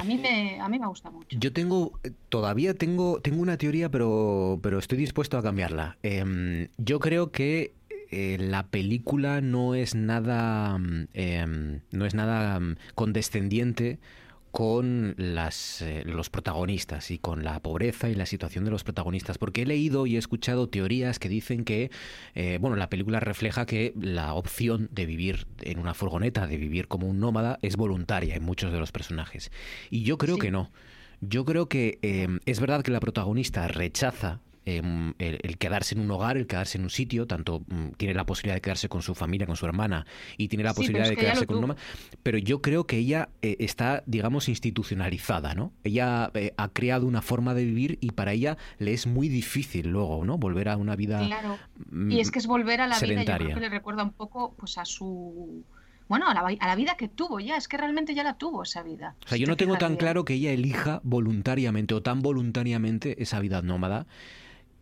[0.00, 1.28] A mí me, a mí me gusta mucho.
[1.30, 1.98] Yo tengo,
[2.28, 5.98] todavía tengo, tengo una teoría, pero, pero estoy dispuesto a cambiarla.
[6.02, 7.74] Em, yo creo que
[8.10, 13.98] eh, la película no es nada, mm, em, no es nada mm, condescendiente
[14.54, 19.36] con las, eh, los protagonistas y con la pobreza y la situación de los protagonistas,
[19.36, 21.90] porque he leído y he escuchado teorías que dicen que,
[22.36, 26.86] eh, bueno, la película refleja que la opción de vivir en una furgoneta, de vivir
[26.86, 29.50] como un nómada, es voluntaria en muchos de los personajes.
[29.90, 30.70] Y yo creo que no.
[31.20, 36.10] Yo creo que em, es verdad que la protagonista rechaza Em, el, quedarse en un
[36.10, 39.14] hogar, el quedarse en un sitio, tanto mm, tiene la posibilidad de quedarse con su
[39.14, 40.06] familia, con su hermana,
[40.38, 41.76] y tiene la posibilidad de quedarse con un
[42.22, 45.72] pero yo creo que ella eh, está, digamos, institucionalizada, ¿no?
[45.84, 49.88] Ella eh, ha creado una forma de vivir y para ella le es muy difícil
[49.88, 50.38] luego, ¿no?
[50.38, 51.58] Volver a una vida Claro,
[51.90, 54.12] mm, y es que es volver a la vida, yo creo que le recuerda un
[54.12, 55.62] poco pues a su
[56.08, 58.62] bueno, a la, a la, vida que tuvo ya, es que realmente ya la tuvo
[58.62, 59.14] esa vida.
[59.24, 63.40] O sea, yo no tengo tan claro que ella elija voluntariamente o tan voluntariamente esa
[63.40, 64.06] vida nómada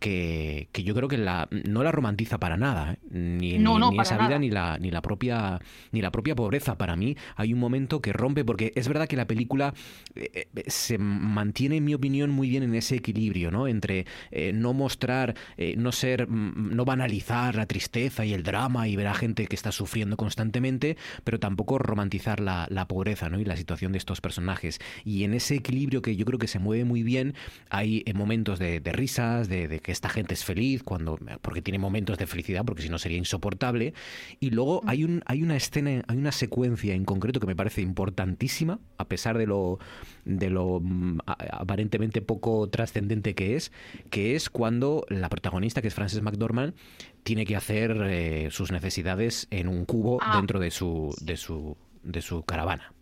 [0.03, 2.97] que, yo creo que la, no la romantiza para nada, ¿eh?
[3.09, 5.61] ni, ni, esa vida ni la, ni la propia
[5.93, 6.77] ni la propia pobreza.
[6.77, 9.73] Para mí hay un momento que rompe, porque es verdad que la película
[10.15, 13.67] eh, eh, se mantiene, en mi opinión, muy bien en ese equilibrio, ¿no?
[13.67, 14.05] Entre
[14.53, 15.35] no mostrar,
[15.77, 19.55] no ser, mm, no banalizar la tristeza y el drama y ver a gente que
[19.55, 23.39] está sufriendo constantemente, pero tampoco romantizar la, pobreza, ¿no?
[23.39, 24.79] Y la situación de estos personajes.
[25.05, 27.35] Y en ese equilibrio que yo creo que se mueve muy bien,
[27.69, 32.17] hay momentos de, risas, de, de que esta gente es feliz, cuando, porque tiene momentos
[32.17, 33.93] de felicidad, porque si no sería insoportable.
[34.39, 37.81] Y luego hay, un, hay una escena, hay una secuencia en concreto que me parece
[37.81, 39.79] importantísima, a pesar de lo,
[40.25, 43.71] de lo mm, aparentemente poco trascendente que es,
[44.09, 46.73] que es cuando la protagonista, que es Frances McDormand,
[47.23, 50.37] tiene que hacer eh, sus necesidades en un cubo ah.
[50.37, 52.93] dentro de su, de su, de su caravana.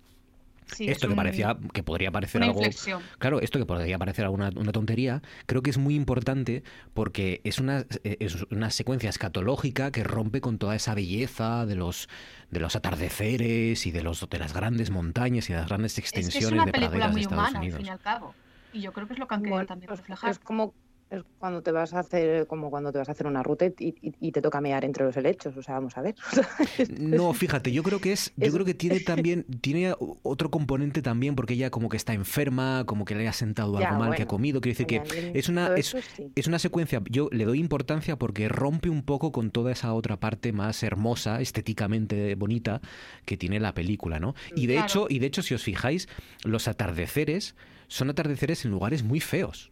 [0.71, 3.01] Sí, esto es que un- parecía que podría parecer una algo inflexión.
[3.19, 7.59] claro esto que podría parecer alguna una tontería creo que es muy importante porque es
[7.59, 12.07] una es una secuencia escatológica que rompe con toda esa belleza de los
[12.49, 15.95] de los atardeceres y de los de las grandes montañas y de las grandes Es
[15.95, 17.89] que extensiones es una de película praderas de muy Estados humana, al Unidos fin y
[17.89, 18.35] al cabo.
[18.73, 20.31] Y yo creo que es lo que han querido también reflejar.
[20.31, 20.73] Es como
[21.11, 23.73] es cuando te vas a hacer como cuando te vas a hacer una ruta y,
[24.01, 26.15] y- y te toca mear entre los helechos, o sea, vamos a ver.
[26.89, 29.93] No, fíjate, yo creo que es, yo Es- creo que tiene también, tiene
[30.23, 33.89] otro componente también, porque ella como que está enferma, como que le ha sentado Ya,
[33.89, 34.61] algo mal que ha comido.
[34.61, 36.31] Quiero decir que es una, es, eso sí.
[36.35, 40.19] es una secuencia, yo le doy importancia porque rompe un poco con toda esa otra
[40.19, 42.81] parte más hermosa, estéticamente bonita
[43.25, 44.33] que tiene la película, ¿no?
[44.55, 44.85] Y de Claro.
[44.85, 46.07] hecho, y de hecho, si os fijáis,
[46.43, 47.55] los atardeceres
[47.87, 49.71] son atardeceres en lugares muy feos.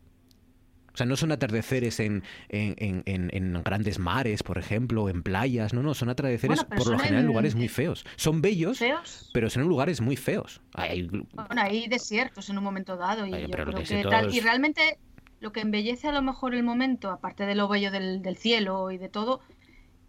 [0.99, 5.73] O sea, no son atardeceres en, en, en- en- grandes mares, por ejemplo, en playas.
[5.73, 8.05] No, no, son atardeceres Bueno, por lo general en lugares muy feos.
[8.17, 9.29] Son bellos, ¿Feos?
[9.33, 10.59] pero son en lugares muy feos.
[10.73, 14.35] Hay- Bueno, hay desiertos en un momento dado y yo creo que tal.
[14.35, 14.97] Y realmente
[15.39, 18.91] lo que embellece a lo mejor el momento, aparte de lo bello del, del cielo
[18.91, 19.39] y de todo,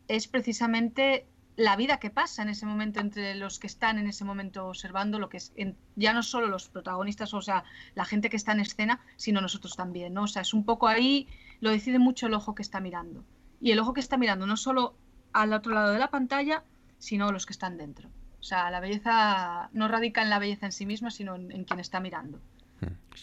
[0.09, 1.25] es precisamente
[1.61, 5.19] la vida que pasa en ese momento entre los que están en ese momento observando
[5.19, 7.65] lo que es en- ya no solo los protagonistas, o sea,
[7.95, 10.23] la gente que está en escena, sino nosotros también, ¿no?
[10.23, 11.29] O sea, es un poco ahí,
[11.61, 13.25] lo decide mucho el ojo que está mirando.
[13.61, 14.97] Y el ojo que está mirando no solo
[15.33, 16.65] al otro lado de la pantalla,
[16.99, 18.09] sino los que están dentro.
[18.41, 21.65] O sea, la belleza no radica en la belleza en sí misma, sino en, en
[21.65, 22.41] quien está mirando.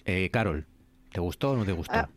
[0.05, 0.67] Eh, Carol,
[1.11, 1.93] ¿te gustó o no te gustó?
[1.97, 2.09] Ah,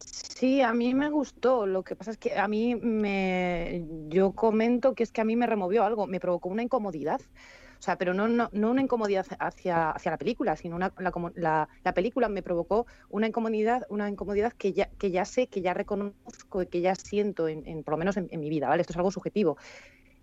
[0.00, 1.66] Sí, a mí me gustó.
[1.66, 3.84] Lo que pasa es que a mí me.
[4.08, 7.20] Yo comento que es que a mí me removió algo, me provocó una incomodidad.
[7.20, 11.68] O sea, pero no, no, una incomodidad hacia, hacia la película, sino una, la, la-
[11.84, 15.74] la película me provocó una incomodidad, una incomodidad que ya, que ya sé, que ya
[15.74, 18.80] reconozco y que ya siento, en, por lo menos en, mi vida, ¿vale?
[18.82, 19.56] Esto es algo subjetivo.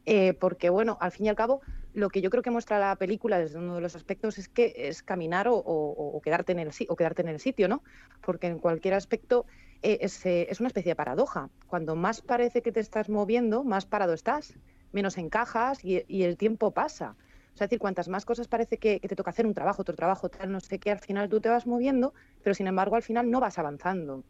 [0.06, 1.62] Eh, porque, bueno, al fin y al cabo,
[1.94, 4.74] lo que yo creo que muestra la película desde uno de los aspectos es que
[4.76, 7.84] es caminar o, o- quedarte, en el, o quedarte en el sitio, ¿no?
[8.22, 9.46] Porque en cualquier aspecto
[9.82, 11.50] eh, es, eh, es una especie de paradoja.
[11.68, 14.54] Cuando más parece que te estás moviendo, más parado estás,
[14.92, 17.16] menos encajas y, y el tiempo pasa.
[17.54, 19.82] O sea, es decir, cuantas más cosas parece que, que te toca hacer un trabajo,
[19.82, 22.98] otro trabajo, tal, no sé qué, al final tú te vas moviendo, pero sin embargo
[22.98, 24.24] al final no vas avanzando.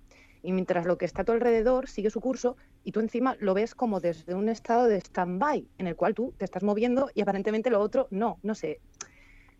[0.43, 3.55] Y mientras lo que está a tu alrededor sigue su curso y tú encima lo
[3.55, 7.21] ves como desde un estado de stand-by, en el cual tú te estás moviendo y
[7.21, 8.79] aparentemente lo otro no, no sé.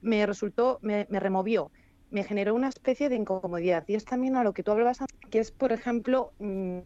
[0.01, 1.71] Me resultó, me, me removió,
[2.15, 3.83] me generó una especie de incomodidad.
[3.87, 6.77] Y es también a lo que tú hablabas, que es, por ejemplo, mm,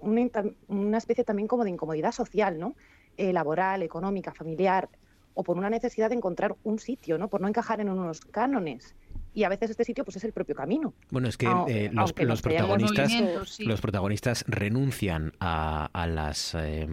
[0.00, 2.74] una, especie también como de incomodidad social, ¿no?
[3.16, 4.88] Eh, laboral, económica, familiar,
[5.34, 7.28] o por una necesidad de encontrar un sitio, ¿no?
[7.28, 8.96] Por no encajar en unos cánones.
[9.34, 10.94] Y a veces este sitio pues es el propio camino.
[11.10, 13.12] Bueno, es que eh, los, protagonistas,
[13.46, 13.64] sí.
[13.64, 16.88] los protagonistas renuncian a, a las, eh,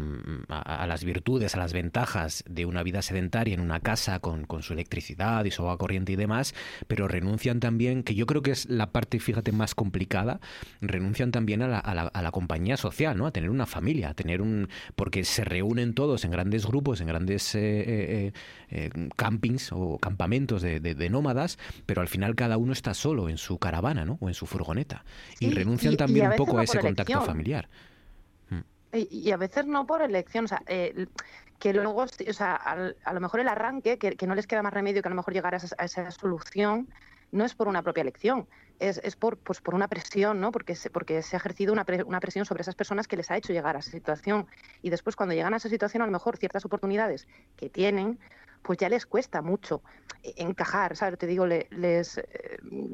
[0.50, 4.46] a, a las virtudes, a las ventajas de una vida sedentaria en una casa con,
[4.46, 6.54] con su electricidad y su agua corriente y demás,
[6.88, 10.40] pero renuncian también, que yo creo que es la parte, fíjate, más complicada,
[10.82, 13.26] renuncian también a la, a la, a la compañía social, ¿no?
[13.28, 14.70] A tener una familia, a tener un...
[14.96, 18.32] porque se reúnen todos en grandes grupos, en grandes eh, eh,
[18.70, 23.30] eh, campings o campamentos de, de- de nómadas, pero al final cada uno está solo
[23.30, 24.18] en su caravana, ¿no?
[24.22, 25.04] O en su furgoneta.
[25.40, 27.26] y Sí, renuncian y- y también a un poco no a ese contacto elección.
[27.28, 27.70] familiar.
[28.94, 31.08] Y, y a veces no por elección, o sea, eh,
[31.60, 34.64] que luego, o sea, al- a lo mejor el arranque, que, que no les queda
[34.64, 36.88] más remedio que a lo mejor llegar a esa, a esa solución,
[37.32, 38.48] no es por una propia elección,
[38.80, 40.52] es, es por, pues por una presión, ¿no?
[40.54, 43.30] Porque se, porque se ha ejercido una, pre- una presión sobre esas personas que les
[43.32, 44.48] ha hecho llegar a esa situación.
[44.82, 47.28] Y después, cuando llegan a esa situación, a lo mejor ciertas oportunidades
[47.58, 48.18] que tienen,
[48.66, 49.84] pues ya les cuesta mucho
[50.24, 51.20] eh, encajar, ¿sabes?
[51.20, 52.24] Te digo, le- les, eh,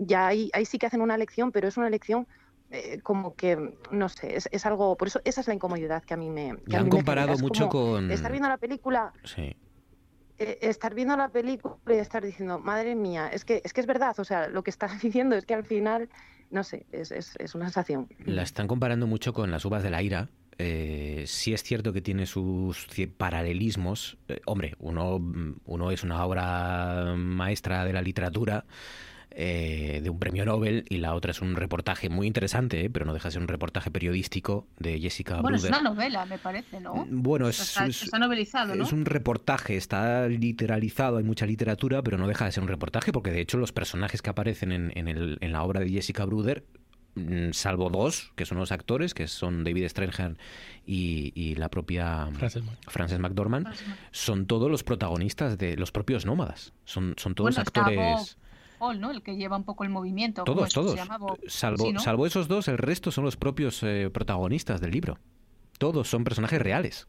[0.06, 2.28] ya ahí, ahí sí que hacen una elección, pero es una elección
[2.70, 3.58] eh, como que,
[3.92, 6.58] no sé, es, es algo, por eso esa es la incomodidad que a mí me...
[6.70, 9.56] que han mí comparado mucho con- Estar viendo la película Sí.
[10.38, 13.88] eh, estar viendo la película y estar diciendo, madre mía, es que es que es
[13.88, 16.10] verdad, o sea, lo que estás diciendo es que al final,
[16.50, 18.08] no sé, es, es, es una sensación.
[18.20, 20.30] La están comparando mucho con las uvas de la ira.
[20.64, 24.18] Eh, sí es cierto que tiene sus paralelismos.
[24.28, 25.20] Eh, hombre, uno,
[25.66, 28.66] uno es una obra maestra de la literatura,
[29.34, 33.06] eh, de un premio Nobel, y la otra es un reportaje muy interesante, eh, pero
[33.06, 35.80] no deja de ser un reportaje periodístico de Jessica Bueno, es Bruder.
[35.82, 37.08] una novela, me parece, ¿no?
[37.10, 38.84] Bueno, O sea, es, está, es- está novelizado, ¿no?
[38.84, 43.12] es un reportaje, está literalizado, hay mucha literatura, pero no deja de ser un reportaje,
[43.14, 46.26] porque de hecho los personajes que aparecen en, en el- en la obra de Jessica
[46.26, 46.81] Bruder, mm,
[47.52, 50.38] salvo dos, que son los actores, que son David Stranger
[50.86, 52.30] y, y la propia
[52.88, 53.68] Frances McDormand,
[54.12, 56.74] son todos los protagonistas de los propios nómadas.
[56.86, 58.38] Son, son todos bueno, actores...
[58.84, 59.12] Hall, ¿no?
[59.12, 60.44] El que lleva un poco el movimiento.
[60.44, 60.92] ¿cómo Todos, todos.
[60.94, 61.20] se llama?
[61.20, 62.00] Bob- Salvo, Sí, ¿no?
[62.00, 65.20] salvo esos dos, el resto son los propios eh, protagonistas del libro.
[65.78, 67.08] Todos son personajes reales.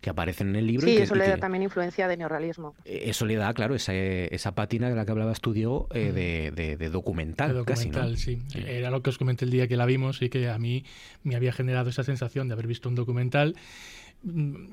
[0.00, 0.86] Que aparecen en el libro.
[0.86, 2.74] y Sí, que- eso y le que- da también influencia de neorrealismo.
[2.84, 6.12] eh, eso le da, claro, esa, esa pátina de la que hablabas tú, Diego, eh,
[6.12, 7.98] de, de- de documental, De casi, ¿no?
[8.00, 8.38] documental, sí.
[8.66, 10.84] Era lo que os comenté el día que la vimos y que a mí
[11.22, 13.56] me había generado esa sensación de haber visto un documental.
[14.22, 14.66] Mm,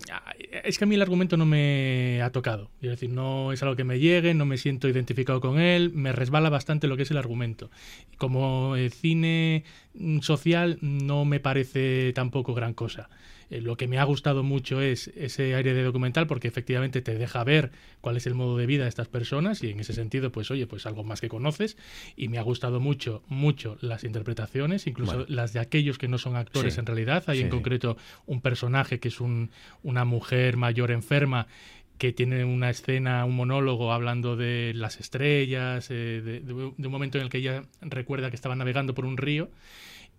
[0.65, 2.69] Es que a mí el argumento no me ha tocado.
[2.81, 6.11] Es decir, no es algo que me llegue, no me siento identificado con él, me
[6.11, 7.69] resbala bastante lo que es el argumento.
[8.17, 9.63] Como eh, cine
[9.93, 13.09] mm, social no me parece tampoco gran cosa.
[13.49, 17.15] Eh, lo que me ha gustado mucho es ese aire de documental porque efectivamente te
[17.17, 17.71] deja ver
[18.01, 20.67] cuál es el modo de vida de estas personas y en ese sentido, pues oye,
[20.67, 21.77] pues algo más que conoces
[22.15, 25.25] y me ha gustado mucho, mucho las interpretaciones, incluso Bueno.
[25.29, 26.79] las de aquellos que no son actores Sí.
[26.81, 27.23] en realidad.
[27.27, 29.49] Hay Sí, en concreto un personaje que es un,
[29.83, 31.47] una mujer mayor enferma
[31.97, 36.91] que tiene una escena, un monólogo hablando de las estrellas, eh, de, de- de un
[36.91, 39.49] momento en el que ella recuerda que estaba navegando por un río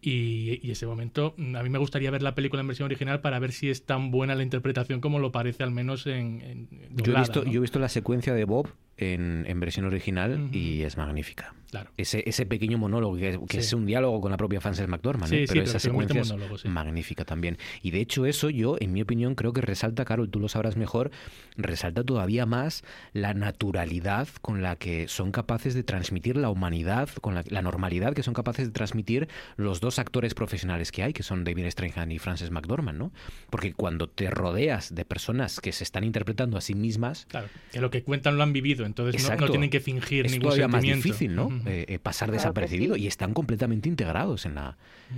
[0.01, 3.21] y, y ese momento, mm, a mí me gustaría ver la película en versión original
[3.21, 6.69] para ver si es tan buena la interpretación como lo parece al menos en, en
[6.97, 7.51] Yo he, visto, ¿no?
[7.51, 8.69] yo he visto la secuencia de Bob
[8.99, 11.55] en, en versión original y es magnífica.
[11.71, 11.91] Claro.
[11.99, 13.67] Ese, ese pequeño monólogo que, es- que Sí.
[13.67, 17.59] es un diálogo con la propia Frances McDormand, sí, pero esa secuencia es magnífica también.
[17.83, 20.77] Y de hecho eso yo, en mi opinión, creo que resalta, Carol, tú lo sabrás
[20.79, 21.11] mejor,
[21.59, 27.35] resalta todavía más la naturalidad con la que son capaces de transmitir la humanidad, con
[27.35, 31.23] la, la normalidad que son capaces de transmitir los dos actores profesionales que hay, que
[31.23, 33.13] son David Strathairn y Frances McDormand, ¿no?
[33.51, 37.81] Porque cuando te rodeas de personas que se están interpretando a sí mismas, Claro, que
[37.83, 39.53] lo que cuentan lo han vivido, entonces no- no, Exacto.
[39.53, 41.47] tienen que fingir es ningún todavía más difícil, ¿no?
[41.47, 41.69] Ujú.
[41.69, 43.03] Eh, eh, pasar Claro desapercibido sí.
[43.03, 44.77] y están completamente integrados en la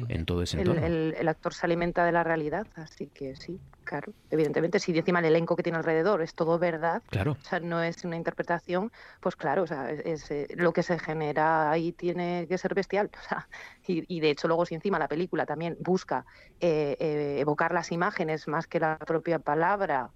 [0.08, 0.86] en todo ese El, entorno.
[0.86, 4.12] el- el actor se alimenta de la realidad, así que sí, claro.
[4.30, 7.32] Evidentemente, si encima el elenco que tiene alrededor es todo verdad, Claro.
[7.32, 10.82] o sea, no es una interpretación, pues claro, o sea, es, es, eh, lo que
[10.84, 13.10] se genera ahí tiene que ser bestial.
[13.20, 13.48] O sea,
[13.86, 16.24] y, y de hecho, luego, si encima la película también busca
[16.60, 20.10] eh, eh, evocar las imágenes más que la propia palabra.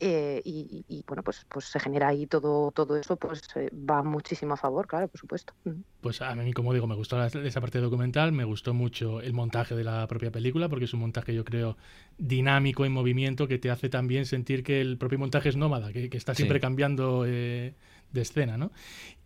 [0.00, 4.54] Eh, y, bueno, pues, pues se genera ahí todo, todo eso, pues eh, va muchísimo
[4.54, 5.52] a favor, claro, por supuesto.
[6.00, 9.32] Pues a mí, como digo, me gustó la- esa parte documental, me gustó mucho el
[9.32, 11.76] montaje de la propia película, porque es un montaje, yo creo,
[12.18, 16.08] dinámico, en movimiento, que te hace también sentir que el propio montaje es nómada, que,
[16.10, 16.62] que está siempre Sí.
[16.62, 17.74] cambiando eh,
[18.12, 18.70] de escena, ¿no?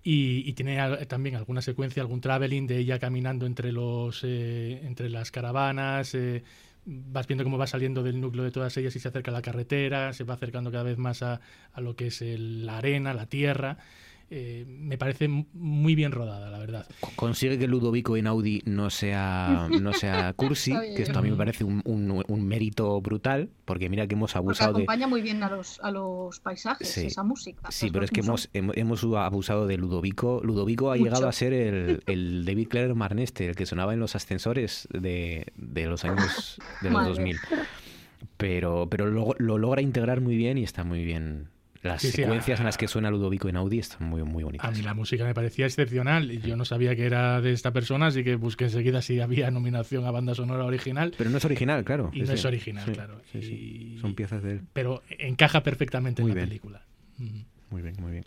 [0.02, 5.10] Y, y tiene también alguna secuencia, algún traveling de ella caminando entre, los, eh, entre
[5.10, 6.42] las caravanas, eh,
[6.90, 9.42] vas viendo cómo va saliendo del núcleo de todas ellas y se acerca a la
[9.42, 11.40] carretera, se va acercando cada vez más a,
[11.72, 13.78] a lo que es el- la arena, la tierra.
[14.32, 16.86] Eh, me parece muy bien rodada, la verdad.
[17.16, 21.64] Consigue que Ludovico Einaudi no sea, no sea cursi, que esto a mí me parece
[21.64, 24.78] un, un- un mérito brutal, porque mira que hemos Porque abusado de...
[24.84, 27.06] acompaña muy bien a los, a los paisajes, Sí.
[27.06, 27.72] esa música.
[27.72, 30.40] Sí, pero es que hemos, hemos, hemos abusado de Ludovico.
[30.44, 31.04] Ludovico ha Mucho.
[31.06, 35.46] llegado a ser el, el David Clare Marneste, el que sonaba en los ascensores de,
[35.56, 37.08] de los años de los Madre.
[37.10, 37.36] 2000.
[38.36, 41.48] Pero, pero lo, lo logra integrar muy bien y está muy bien.
[41.82, 44.42] Las Sí, sí, secuencias a- en las que suena Ludovico en Audi están muy, muy
[44.42, 44.76] A bonitas.
[44.76, 48.08] mí la música me parecía excepcional y yo no sabía que era de esta persona,
[48.08, 51.14] así que busqué enseguida si había nominación a banda sonora original.
[51.16, 52.10] Pero no es original, claro.
[52.12, 53.22] Y no es original, Sí, claro.
[53.32, 54.60] Y- Son piezas de él.
[54.74, 56.48] Pero encaja perfectamente Muy en la bien.
[56.50, 56.82] película.
[57.16, 57.40] Mm.
[57.70, 58.24] Muy bien, muy bien.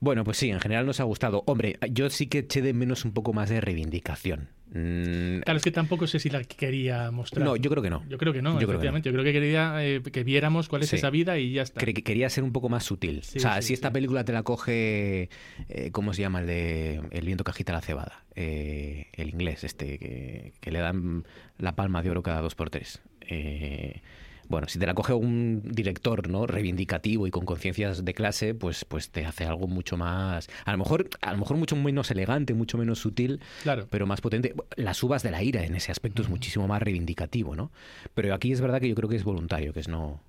[0.00, 1.42] Bueno, pues sí, en general nos ha gustado.
[1.46, 4.48] Hombre, yo sí que eché de menos un poco más de reivindicación.
[4.72, 7.44] Mm, Claro, es que tampoco sé si la quería mostrar.
[7.44, 8.02] No, yo creo que no.
[8.08, 9.08] Yo creo que no, Yo creo que efectivamente.
[9.08, 10.96] Yo creo que quería eh, que viéramos cuál es Sí.
[10.96, 11.80] esa vida y ya está.
[11.80, 13.22] Cre- que quería ser un poco más sutil.
[13.22, 15.28] Sí, o sea, sí, si esta película te la coge,
[15.68, 16.40] eh, ¿cómo se llama?
[16.40, 18.24] El de El viento que agita la cebada.
[18.34, 21.24] Eh, el inglés este, que, que le dan
[21.58, 23.00] la palma de oro cada dos por tres.
[23.20, 24.02] Eh,
[24.48, 28.84] bueno, si te la coge un director no reivindicativo y con conciencias de clase, pues,
[28.84, 32.54] pues te hace algo mucho más, a lo mejor, a lo mejor mucho menos elegante,
[32.54, 33.86] mucho menos sutil, Claro.
[33.90, 34.54] pero más potente.
[34.76, 37.70] Las uvas de la ira en ese aspecto es muchísimo más reivindicativo, ¿no?
[38.14, 40.20] Pero aquí es verdad que yo creo que es voluntario, que es no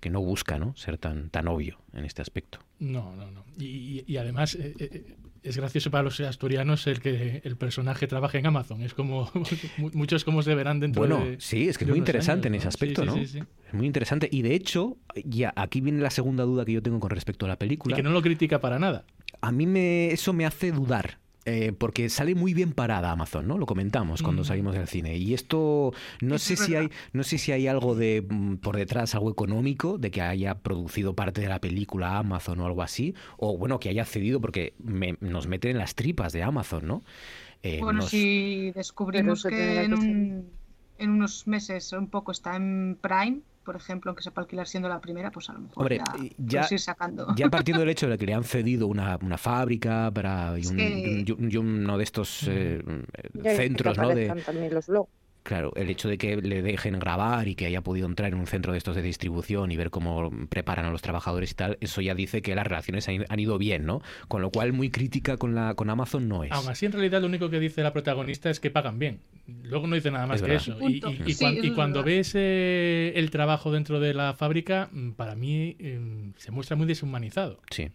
[0.00, 0.74] que no busca, ¿no?
[0.76, 2.58] Ser tan tan obvio en este aspecto.
[2.80, 3.44] No, no, no.
[3.56, 8.46] Y, además eh, eh, es gracioso para los asturianos el que el personaje trabaje en
[8.46, 8.82] Amazon.
[8.82, 9.30] Es como
[9.78, 12.54] mu- muchos como se verán dentro Bueno, de sí, es que es muy interesante años,
[12.54, 13.14] en ese aspecto, Sí, ¿no?
[13.14, 13.44] sí, sí, sí.
[13.68, 17.00] Es muy interesante y de hecho, ya aquí viene la segunda duda que yo tengo
[17.00, 17.96] con respecto a la Y película.
[17.96, 19.04] que no lo critica para nada.
[19.40, 21.18] A mí me eso me hace dudar.
[21.44, 23.58] Eh, porque sale muy bien parada Amazon, ¿no?
[23.58, 24.44] Lo comentamos cuando Mm.
[24.44, 25.16] salimos del cine.
[25.16, 29.14] Y esto no sé si hay, no sé si hay algo de mm, por detrás,
[29.14, 33.58] algo económico, de que haya producido parte de la película Amazon o algo así, o
[33.58, 37.02] bueno, que haya cedido porque me- nos meten en las tripas de Amazon, ¿no?
[37.64, 40.50] Eh, Bueno, nos- si descubrimos que un-
[40.98, 44.88] en unos meses un poco está en Prime, por ejemplo, que se puede alquilar siendo
[44.88, 45.98] la primera, pues a lo mejor Hombre,
[46.38, 47.34] ya, ya- ir sacando.
[47.36, 50.70] Ya partiendo del hecho de que le han cedido una, una fábrica para y Es
[50.70, 52.82] un- que- y un- y uno de estos eh,
[53.56, 54.08] centros, ¿no?
[54.08, 55.10] De, también los blogs.
[55.44, 58.46] Claro, el hecho de que le dejen grabar y que haya podido entrar en un
[58.46, 62.00] centro de estos de distribución y ver cómo preparan a los trabajadores y tal, eso
[62.00, 64.02] ya dice que las relaciones han, ido bien, ¿no?
[64.28, 66.52] Con lo cual muy crítica con la con Amazon no es.
[66.52, 69.18] Aún así, en realidad, lo único que dice la protagonista es que pagan bien.
[69.64, 70.62] Luego no dice nada más Es que verdad.
[70.68, 70.76] eso.
[70.88, 71.10] Y, punto.
[71.24, 74.34] y- y Sí, cuan- eso y es cuando ves eh, el trabajo dentro de la
[74.34, 77.60] fábrica, mm, para mí eh, se muestra muy deshumanizado.
[77.70, 77.88] Sí.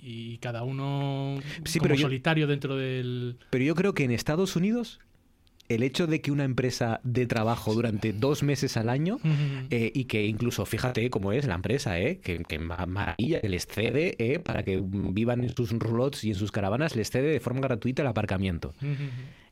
[0.00, 3.38] Y cada uno Sí, como pero yo- solitario dentro del...
[3.50, 5.00] Pero yo creo que en Estados Unidos
[5.74, 9.18] el hecho de que una empresa dé trabajo durante dos meses al año
[9.70, 13.48] eh, y que incluso, fíjate cómo es la empresa, eh, que, que ma- maravilla, que
[13.48, 17.28] les cede eh, para que vivan en sus roulots y en sus caravanas, les cede
[17.32, 18.74] de forma gratuita el aparcamiento.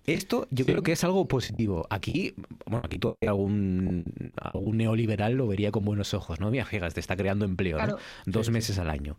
[0.06, 1.86] Esto yo creo que es algo positivo.
[1.90, 2.34] Aquí,
[2.64, 4.04] bueno, aquí todavía algún,
[4.40, 6.50] algún neoliberal lo vería con buenos ojos, ¿no?
[6.50, 7.76] Mira, fíjate, te está creando empleo.
[8.24, 9.18] Dos meses al año.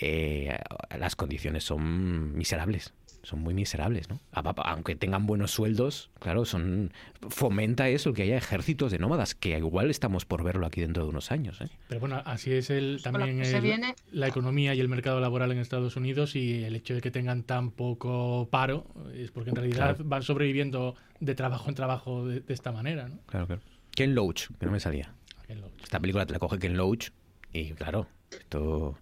[0.00, 0.56] Eh,
[0.98, 2.92] las condiciones son miserables.
[3.22, 4.18] Son muy miserables, ¿no?
[4.32, 6.92] Aunque tengan buenos sueldos, claro, son
[7.28, 11.04] fomenta eso, el que haya ejércitos de nómadas, que igual estamos por verlo aquí dentro
[11.04, 11.68] de unos años, ¿eh?
[11.88, 15.52] Pero bueno, así es el, también se el- viene- la economía y el mercado laboral
[15.52, 19.56] en Estados Unidos y el hecho de que tengan tan poco paro es porque en
[19.56, 20.04] realidad Claro.
[20.04, 23.18] van sobreviviendo de trabajo en trabajo de, de esta manera, ¿no?
[23.26, 23.62] Claro, claro.
[23.94, 25.14] Ken Loach, que no me salía.
[25.46, 25.72] Ken Loach.
[25.84, 27.10] Esta película te la coge Ken Loach
[27.52, 28.98] y claro, esto...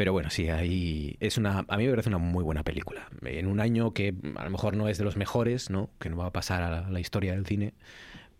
[0.00, 3.10] Pero bueno, sí, ahí es una, a mí me parece una muy buena película.
[3.20, 5.90] En un año que a lo mejor no es de los mejores, ¿no?
[5.98, 7.74] Que no va a pasar a la, la historia del cine,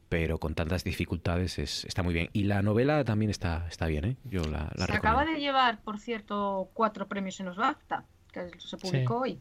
[0.08, 2.30] pero con tantas dificultades es, está muy bien.
[2.32, 4.16] Y la novela también está, está bien, ¿eh?
[4.24, 4.96] Yo la, la Se recomiendo.
[4.96, 9.38] acaba de llevar, por cierto, cuatro premios en los BAFTA, que se publicó hoy.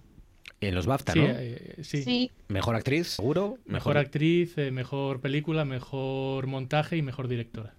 [0.60, 1.26] En los BAFTA, Sí, ¿no?
[1.30, 2.04] eh, sí.
[2.04, 2.32] Sí.
[2.50, 3.60] Mejor actriz, seguro.
[3.66, 7.76] Mejor actriz, eh, mejor película, mejor montaje y mejor directora.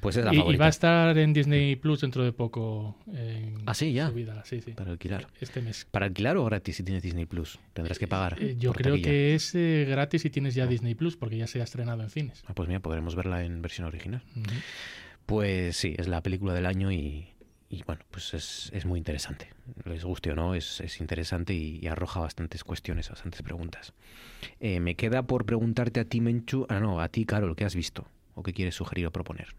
[0.00, 0.60] Pues es la y, y favorita.
[0.62, 2.96] va a estar en Disney Plus dentro de poco.
[3.12, 4.08] En Ah, sí, ya.
[4.08, 4.72] subida, sí, sí.
[4.72, 5.26] Para alquilar.
[5.40, 5.86] Este mes.
[5.90, 7.58] ¿Para alquilar o gratis si tienes Disney Plus?
[7.74, 8.36] Tendrás que pagar.
[8.42, 9.10] Eh, yo creo taquilla.
[9.10, 12.10] que es eh, gratis si tienes ya Disney Plus, porque ya se ha estrenado en
[12.10, 12.42] cines.
[12.46, 14.22] Ah, pues mira, podremos verla en versión original.
[15.26, 17.28] Pues sí, es la película del año y,
[17.68, 19.50] y bueno, pues es, es muy interesante.
[19.84, 23.92] Les guste o no, es, es interesante y, y arroja bastantes cuestiones, bastantes preguntas.
[24.58, 27.76] Eh, me queda por preguntarte a ti, Menchu, ah, no, a ti, Carol, ¿qué has
[27.76, 28.06] visto?
[28.34, 29.54] ¿O qué quieres sugerir o proponer?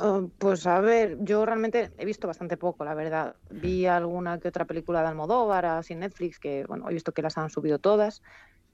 [0.00, 3.34] Uh, pues a ver, yo realmente he visto bastante poco, la verdad.
[3.50, 7.22] Vi alguna que otra película de Almodóvar así en Netflix, que bueno, he visto que
[7.22, 8.22] las han subido todas.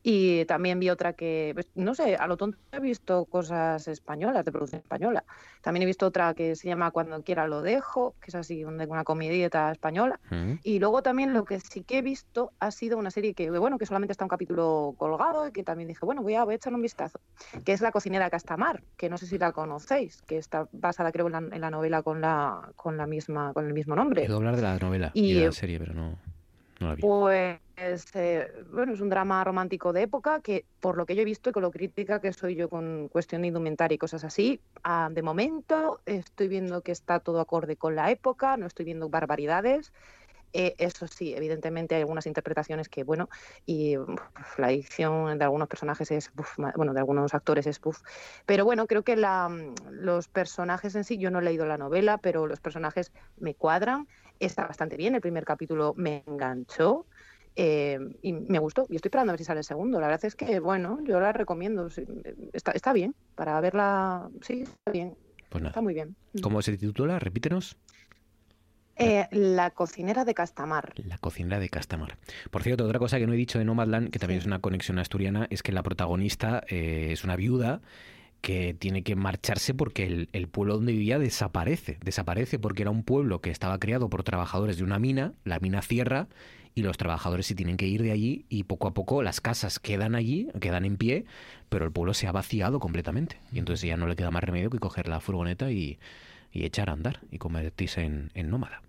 [0.07, 4.45] Y también vi otra que, pues, no sé, a lo tonto he visto cosas españolas,
[4.45, 5.25] de producción española.
[5.63, 9.03] También he visto otra que se llama Cuando quiera lo dejo, que es así, una
[9.03, 10.21] comedieta española.
[10.63, 13.79] Y luego también lo que sí que he visto ha sido una serie que, bueno,
[13.79, 16.57] que solamente está un capítulo colgado y que también dije, bueno, voy a, voy a
[16.57, 17.19] echarle un vistazo,
[17.65, 21.29] que es La cocinera Castamar, que no sé si la conocéis, que está basada creo
[21.29, 24.25] en la, en la novela con la, con la misma, con el mismo nombre.
[24.25, 26.19] Oído hablar de la novela y, Y, de la eh, serie, pero no,
[27.01, 27.61] Pues,
[28.15, 31.51] eh, bueno, es un drama romántico de época que, por lo que yo he visto
[31.51, 35.09] y con lo crítica que soy yo con cuestión de indumentaria y cosas así, ah,
[35.11, 39.93] de momento estoy viendo que está todo acorde con la época, no estoy viendo barbaridades.
[40.57, 43.29] Eh, eso sí, evidentemente hay algunas interpretaciones que, bueno,
[43.67, 43.97] y
[44.57, 46.31] la dicción de algunos personajes es,
[46.77, 48.03] bueno, de algunos actores es, uf.
[48.47, 49.51] pero bueno, creo que la,
[49.91, 54.07] los personajes en sí, yo no he leído la novela, pero los personajes me cuadran,
[54.39, 57.07] está bastante bien, el primer capítulo me enganchó.
[57.57, 60.01] eh, y me gustó y estoy esperando a ver si sale el segundo.
[60.01, 61.89] La verdad es que, bueno, yo la recomiendo.
[62.53, 64.29] Está, está bien para verla.
[64.43, 65.17] Sí, está bien.
[65.51, 65.71] Pues nada.
[65.71, 66.17] Está muy bien.
[66.43, 67.19] ¿Cómo se titula?
[67.21, 67.77] Repítenos.
[68.97, 70.93] Eh, la cocinera de Castamar.
[70.97, 72.17] La cocinera de Castamar.
[72.51, 74.99] Por cierto, otra cosa que no he dicho de Nomadland, que también es una conexión
[75.01, 77.81] asturiana, es que la protagonista eh, es una viuda
[78.45, 81.97] que tiene que marcharse porque el, el pueblo donde vivía desaparece.
[82.05, 85.81] Desaparece porque era un pueblo que estaba creado por trabajadores de una mina, la mina
[85.81, 86.29] cierra
[86.75, 89.79] y los trabajadores se tienen que ir de allí y poco a poco las casas
[89.79, 91.25] quedan allí, quedan en pie,
[91.71, 93.41] pero el pueblo se ha vaciado completamente.
[93.51, 95.99] Y entonces ya no le queda más remedio que coger la furgoneta y,
[96.53, 98.83] y echar a andar y convertirse en, en nómada.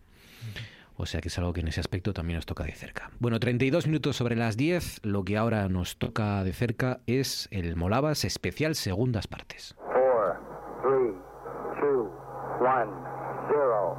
[0.97, 3.09] O sea que es algo que en ese aspecto también nos toca de cerca.
[3.19, 5.01] Bueno, 32 minutos sobre las 10.
[5.03, 9.75] Lo que ahora nos toca de cerca es el Molabas especial segundas partes.
[9.77, 10.39] Four,
[10.81, 11.13] three,
[11.81, 12.09] two,
[12.61, 12.91] one,
[13.49, 13.97] zero.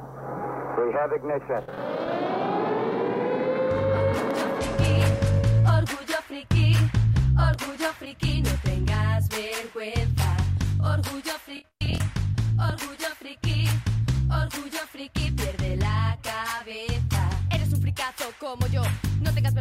[0.77, 1.63] We have ignition.
[5.65, 6.73] Orgullo friki,
[7.37, 10.37] orgullo friki, no tengas vergüenza.
[10.81, 11.97] Orgullo friki,
[12.57, 13.67] orgullo friki,
[14.29, 15.31] orgullo friki,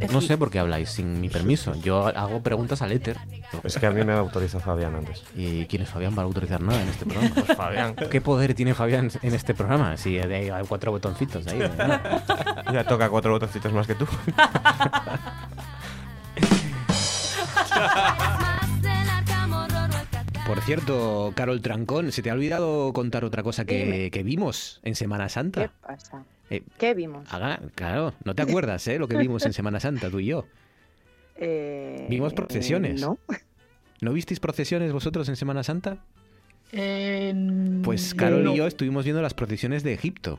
[0.00, 0.12] no.
[0.12, 1.74] No sé por qué habláis sin mi permiso.
[1.74, 3.16] Yo hago preguntas al éter.
[3.64, 5.24] Es que a mí me autoriza Fabián antes.
[5.34, 7.34] ¿Y quién es Fabián para autorizar nada en este programa?
[7.34, 7.96] Pues Fabián.
[8.10, 9.96] ¿Qué poder tiene Fabián en este programa?
[9.96, 11.58] Si hay cuatro botoncitos ahí.
[11.58, 12.22] ¿verdad?
[12.72, 14.06] Ya toca cuatro botoncitos más que tú.
[20.46, 24.94] Por cierto, Carol Trancón, ¿se te ha olvidado contar otra cosa que, que vimos en
[24.94, 25.62] Semana Santa?
[25.62, 26.24] ¿Qué pasa?
[26.50, 27.26] Eh, ¿Qué vimos?
[27.32, 28.98] haga- claro, no te acuerdas, ¿eh?
[28.98, 30.46] Lo que vimos en Semana Santa, tú y yo.
[31.36, 33.00] Eh, Vimos procesiones.
[33.00, 33.18] No.
[34.00, 35.98] ¿No visteis procesiones vosotros en Semana Santa?
[36.72, 38.54] Eh, Pues Carol no.
[38.54, 40.38] y yo estuvimos viendo las procesiones de Egipto.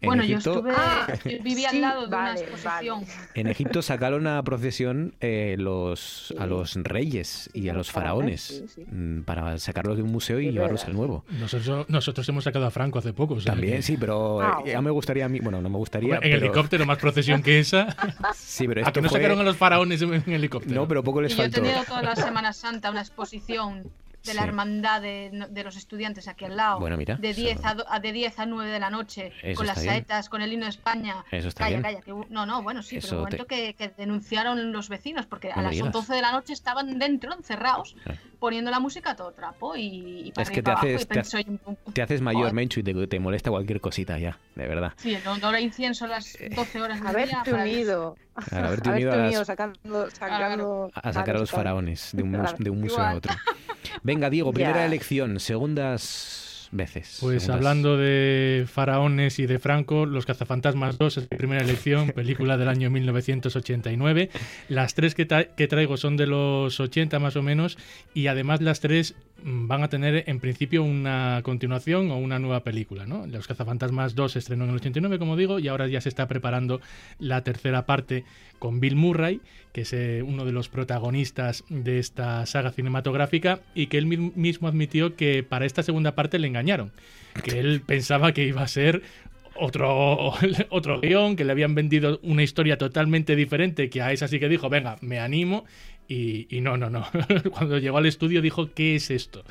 [0.00, 0.72] En Bueno, yo estuve,
[1.24, 3.04] yo viví al Sí, lado de vale, una exposición.
[3.34, 8.64] en Egipto sacaron a procesión eh, los, a los reyes y a los faraones sí,
[8.68, 8.84] sí.
[8.88, 10.90] mm, para sacarlos de un museo y llevarlos verdad.
[10.90, 11.24] al nuevo.
[11.40, 13.34] Nosotros, nosotros hemos sacado a Franco hace poco.
[13.34, 15.68] o sea También, que- sí, pero Ah, eh, ya me gustaría a mí, bueno, no
[15.68, 16.14] me gustaría.
[16.14, 17.96] En pero- helicóptero, más procesión que esa.
[18.36, 20.80] Sí, pero ¿A esto que no fue- sacaron a los faraones en, helicóptero?
[20.82, 23.90] No, pero poco les Y yo he tenido toda la Semana Santa una exposición
[24.28, 24.48] de la Sí.
[24.48, 26.78] hermandad de, de los estudiantes aquí al lado.
[26.80, 29.32] Bueno, mira, de eso- 10 a, do- a- de 10 a 9 de la noche,
[29.42, 29.94] Eso con las bien.
[29.94, 31.24] saetas, con el himno de España.
[31.30, 31.82] Eso está calla, bien.
[31.82, 32.00] calla.
[32.02, 35.26] que no, no, bueno, sí, Eso pero un te- momento que, que denunciaron los vecinos,
[35.26, 35.94] porque No a las digas.
[35.94, 38.12] 11 de la noche estaban dentro, encerrados, Ah.
[38.38, 41.06] poniendo la música a todo trapo y, y para Es que y te haces, y
[41.06, 42.52] te, pensé, oye, un- te haces mayor.
[42.52, 44.92] Menchu, y te, te molesta cualquier cosita ya, de verdad.
[44.96, 45.22] Sí, el
[45.54, 47.40] a incienso a las 12 horas del día.
[47.40, 48.16] Haberte unido.
[48.50, 52.30] Haberte unido a Haberte las- unido sacando, sacando a sacar a los faraones de un,
[52.32, 52.56] mus- Claro.
[52.58, 53.34] de un museo a otro.
[54.02, 54.86] Venga, Diego, primera Ya.
[54.86, 57.16] elección, segundas veces.
[57.20, 62.10] Pues segundas- hablando de faraones y de Franco, Los cazafantasmas 2 es mi primera elección,
[62.14, 64.28] película del año 1989.
[64.68, 67.78] Las tres que, tra- que traigo son de los 80 más o menos
[68.12, 72.64] y además las tres mm, van a tener en principio una continuación o una nueva
[72.64, 73.06] película.
[73.06, 73.26] ¿no?
[73.26, 76.28] Los cazafantasmas 2 se estrenó en el 89, como digo, y ahora ya se está
[76.28, 76.82] preparando
[77.18, 78.24] la tercera parte
[78.58, 79.40] con Bill Murray,
[79.80, 84.68] es eh, uno de los protagonistas de esta saga cinematográfica y que él mi- mismo
[84.68, 86.92] admitió que para esta segunda parte le engañaron,
[87.44, 89.02] que él pensaba que iba a ser
[89.54, 90.32] otro,
[90.70, 94.48] otro guion, que le habían vendido una historia totalmente diferente, que a esa sí que
[94.48, 95.64] dijo, venga, me animo.
[96.10, 97.06] Y, no, no, no.
[97.52, 99.44] Cuando llegó al estudio dijo, ¿qué es esto?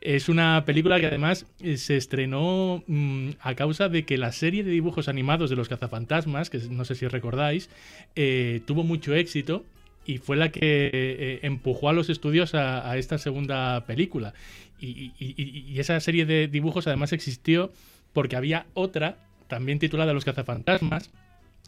[0.00, 4.64] Es una película que además eh, se estrenó mm, a causa de que la serie
[4.64, 7.68] de dibujos animados de los cazafantasmas, que no sé si recordáis,
[8.16, 9.66] eh, tuvo mucho éxito
[10.06, 14.32] y fue la que eh, empujó a los estudios a, a esta segunda película.
[14.80, 17.70] Y- y- y esa serie de dibujos además existió
[18.14, 21.10] porque había otra, también titulada Los cazafantasmas,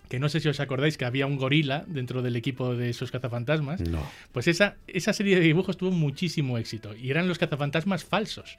[0.08, 3.10] que no sé si os acordáis que había un gorila dentro del equipo de esos
[3.10, 3.80] cazafantasmas.
[3.80, 4.02] No.
[4.32, 8.56] Pues esa, esa serie de dibujos tuvo muchísimo éxito y eran los cazafantasmas falsos.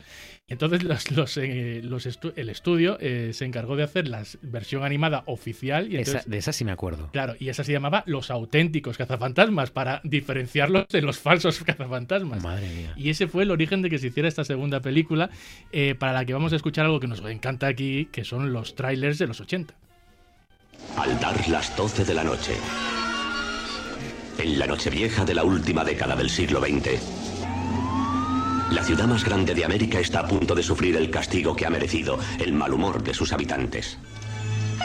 [0.47, 4.83] Entonces los, los, eh, los estu- el estudio eh, se encargó de hacer la versión
[4.83, 5.85] animada oficial.
[5.91, 7.09] Y Esa- entonces, de esa sí me acuerdo.
[7.11, 12.43] Claro, y esa se llamaba Los auténticos cazafantasmas para diferenciarlos de los falsos cazafantasmas.
[12.43, 12.93] Madre mía.
[12.97, 15.29] Y ese fue el origen de que se hiciera esta segunda película,
[15.71, 18.75] eh, para la que vamos a escuchar algo que nos encanta aquí, que son los
[18.75, 19.73] trailers de los 80.
[20.97, 22.55] Al dar las 12 de la noche,
[24.37, 26.99] en la Nochevieja de la última década del siglo XX,
[28.71, 31.69] la ciudad más grande de América está a punto de sufrir el castigo que ha
[31.69, 33.97] merecido el mal humor de sus habitantes.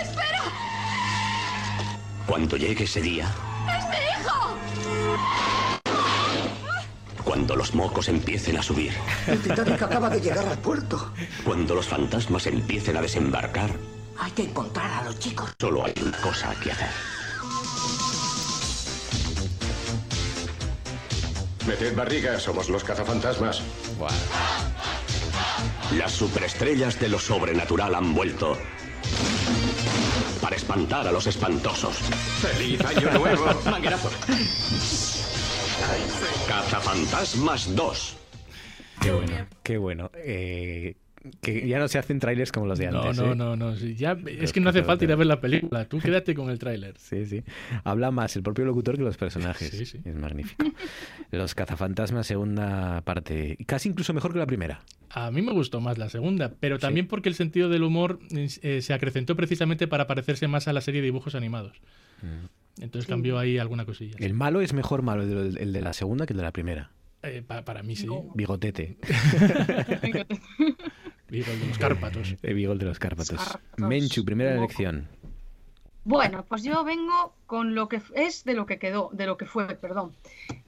[0.01, 0.43] ¡Espera!
[2.27, 3.27] Cuando llegue ese día,
[3.69, 4.57] ¡Es mi hijo!
[7.25, 8.93] cuando los mocos empiecen a subir,
[9.27, 11.12] El Titanic acaba de llegar al puerto.
[11.45, 13.71] cuando los fantasmas empiecen a desembarcar,
[14.21, 15.51] Hay que encontrar a los chicos.
[15.59, 16.91] solo hay una cosa que hacer.
[21.67, 23.63] Meted barriga, somos los cazafantasmas.
[25.97, 28.59] Las superestrellas de lo sobrenatural han vuelto
[30.43, 31.97] para espantar a los espantosos.
[31.97, 33.47] ¡Feliz año nuevo!
[33.71, 34.11] Manguerazo.
[36.47, 38.17] Cazafantasmas 2.
[39.01, 40.11] Qué bueno, qué bueno.
[40.15, 40.95] Eh,
[41.43, 43.19] que ya no se hacen trailers como los de No, antes.
[43.19, 43.37] no, ¿eh?
[43.37, 43.77] no, no.
[43.77, 45.85] sí, ya, es que no hace falta ir a ver la película.
[45.87, 46.95] Tú quédate con el tráiler.
[46.99, 47.43] Sí, sí.
[47.85, 49.69] Habla más el propio locutor que los personajes.
[49.71, 50.01] Sí, sí.
[50.05, 50.65] Es magnífico.
[51.31, 53.57] Los cazafantasmas, segunda parte.
[53.67, 54.81] Casi incluso mejor que la primera.
[55.11, 58.81] A mí me gustó más la segunda, pero también porque el sentido del humor eh,
[58.83, 61.81] se acrecentó precisamente para parecerse más a la serie de dibujos animados.
[62.81, 63.11] Entonces Sí.
[63.13, 64.17] cambió ahí alguna cosilla.
[64.19, 66.53] El malo es mejor malo el de, el de la segunda que el de la
[66.53, 66.91] primera.
[67.23, 68.09] Eh, pa- para mí sí.
[68.35, 68.97] Bigotete.
[71.31, 72.36] El de los Cárpatos.
[72.43, 73.39] El de los Cárpatos.
[73.39, 73.89] Cárpatos.
[73.89, 75.09] Menchu, primera elección.
[76.05, 79.47] Bueno, pues yo vengo con lo que es de lo que quedó, de lo que
[79.47, 80.12] fue, perdón.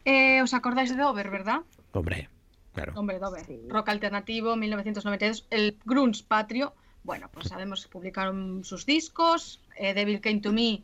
[0.05, 1.63] Eh, ¿Os acordáis de Dover, verdad?
[1.93, 2.29] Hombre,
[2.75, 2.93] claro.
[2.97, 3.45] Hombre, Dover.
[3.69, 5.47] Rock alternativo, 1992.
[5.51, 6.75] El grunge patrio.
[7.03, 9.61] Bueno, pues sabemos que publicaron sus discos.
[9.77, 10.83] eh, Devil Came to Me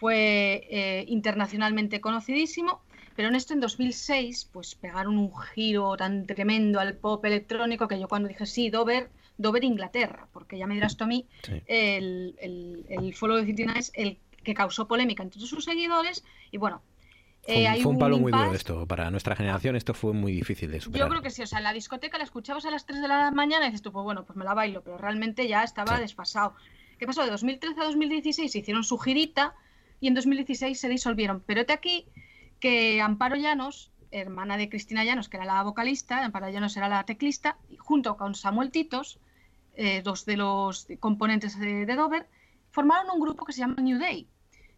[0.00, 2.82] fue eh, internacionalmente conocidísimo.
[3.16, 7.98] Pero en esto, en 2006, pues pegaron un giro tan tremendo al pop electrónico que
[8.00, 11.26] yo cuando dije sí, Dover, Dover Inglaterra, porque ya me dirás tú a mí,
[11.66, 16.58] el, el, el Follow the 59 es el que causó polémica entre sus seguidores y
[16.58, 16.82] bueno,
[17.42, 18.86] Fue, Eh, un- hay fue un palo muy duro esto.
[18.86, 21.08] Para nuestra generación esto fue muy difícil de Yo superar.
[21.08, 23.30] creo que sí, o sea, en la discoteca la escuchabas a las 3 de la
[23.30, 26.54] mañana y dices tú, pues bueno, pues me la bailo, pero realmente ya estaba desfasado.
[26.98, 27.22] ¿Qué pasó?
[27.24, 29.54] De 2013 a 2016 hicieron su girita
[30.00, 31.42] y en 2016 se disolvieron.
[31.46, 32.06] Pero este aquí
[32.64, 37.04] que Amparo Llanos, hermana de Cristina Llanos, que era la vocalista, Amparo Llanos era la
[37.04, 39.18] teclista, junto con Samuel Titos,
[39.74, 42.26] eh, dos de los componentes de, de Dover,
[42.70, 44.26] formaron un grupo que se llama New Day.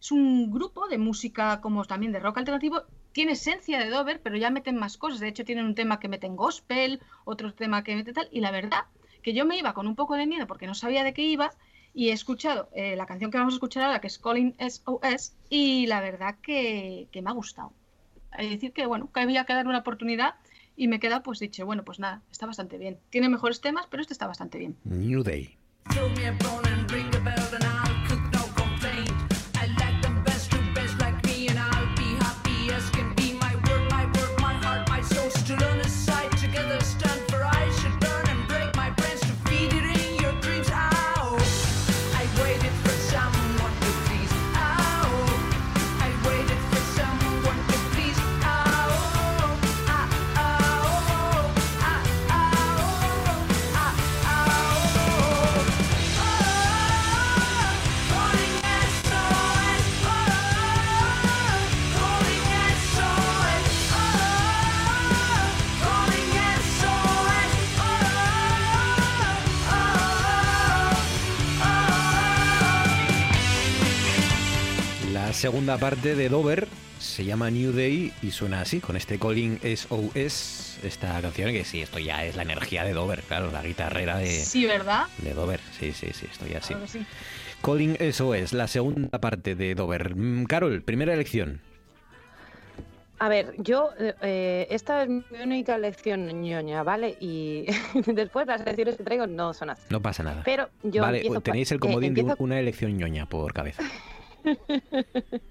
[0.00, 2.82] Es un grupo de música como también de rock alternativo.
[3.12, 5.20] Tiene esencia de Dover, pero ya meten más cosas.
[5.20, 8.28] De hecho, tienen un tema que meten gospel, otro tema que meten tal.
[8.32, 8.86] Y la verdad
[9.22, 11.52] que yo me iba con un poco de miedo porque no sabía de qué iba.
[11.96, 15.32] Y he escuchado eh, la canción que vamos a escuchar ahora, que es Calling SOS,
[15.48, 17.72] y la verdad que, que me ha gustado.
[18.36, 20.34] Es decir, que bueno, que había que darle una oportunidad
[20.76, 22.98] y me queda pues dicho, bueno, pues nada, está bastante bien.
[23.08, 24.76] Tiene mejores temas, pero este está bastante bien.
[24.84, 25.56] New Day.
[75.36, 76.66] Segunda parte de Dover
[76.98, 81.82] se llama New Day y suena así, con este Calling SOS, esta canción que sí,
[81.82, 85.04] esto ya es la energía de Dover, claro, la guitarrera de, Sí, ¿verdad?
[85.18, 86.72] de Dover, sí, sí, sí, esto ya sí.
[86.74, 87.04] Claro sí.
[87.62, 90.14] Calling SOS, la segunda parte de Dover.
[90.16, 91.60] Mm, Carol, primera elección.
[93.18, 97.16] A ver, yo, eh, eh, esta es mi única lección ñoña, ¿vale?
[97.20, 97.64] Y
[98.06, 99.82] después las lecciones que traigo no son así.
[99.90, 100.42] No pasa nada.
[100.44, 103.52] Pero yo vale, empiezo tenéis el eh, comodín de un- empiezo- una elección ñoña por
[103.52, 103.82] cabeza.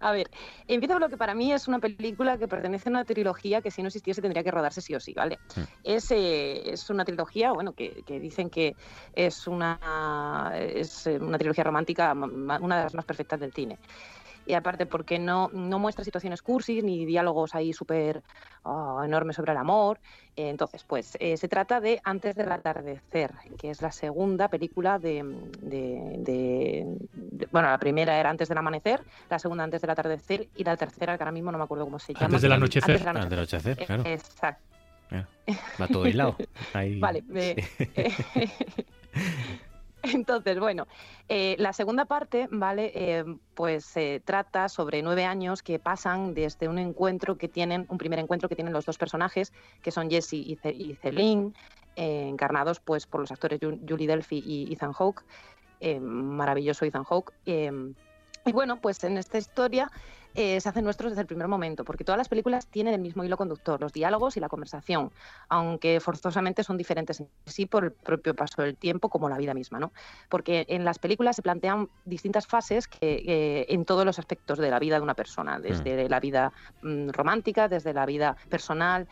[0.00, 0.30] A ver,
[0.68, 3.70] empiezo con lo que para mí es una película que pertenece a una trilogía que
[3.70, 5.38] si no existiese tendría que rodarse sí o sí, ¿vale?
[5.82, 8.76] Es, eh, es una trilogía, bueno, que, que dicen que
[9.12, 13.78] es una, es eh, una trilogía romántica, una de las más perfectas del cine.
[14.48, 18.22] Y aparte porque no, no muestra situaciones cursis ni diálogos ahí súper
[18.64, 20.00] ah, enormes sobre el amor.
[20.36, 24.98] Eh, entonces, pues eh, se trata de Antes del atardecer, que es la segunda película
[24.98, 25.22] de,
[25.60, 30.48] de- de- de- Bueno, la primera era Antes del amanecer, la segunda Antes del atardecer
[30.56, 32.24] y la tercera, que ahora mismo no me acuerdo cómo se llama.
[32.24, 32.90] Antes del anochecer.
[32.90, 34.02] Antes del Antes del anochecer, Eh, claro.
[34.06, 34.62] Exacto.
[35.80, 36.36] Va todo aislado.
[36.72, 37.22] Ahí- Vale.
[37.34, 37.66] eh,
[40.02, 40.86] Entonces, bueno,
[41.28, 42.92] eh, la segunda parte, ¿vale?
[42.94, 47.98] Eh, pues se trata sobre nueve años que pasan desde un encuentro que tienen, un
[47.98, 49.52] primer encuentro que tienen los dos personajes,
[49.82, 51.52] que son Jesse y, Ce- y Celine,
[51.96, 55.24] eh, encarnados pues por los actores Ju- Julie Delphi y Ethan Hawke,
[55.80, 57.32] eh, maravilloso Ethan Hawke.
[57.46, 57.72] eh,
[58.44, 59.90] y bueno, pues en esta historia
[60.34, 63.24] eh, se hacen nuestros desde el primer momento, porque todas las películas tienen el mismo
[63.24, 65.10] hilo conductor, los diálogos y la conversación,
[65.48, 69.54] aunque forzosamente son diferentes en sí por el propio paso del tiempo, como la vida
[69.54, 69.92] misma, ¿no?
[70.28, 74.70] Porque en las películas se plantean distintas fases que, eh, en todos los aspectos de
[74.70, 76.52] la vida de una persona, desde la vida
[76.82, 79.08] mm, romántica, desde la vida personal,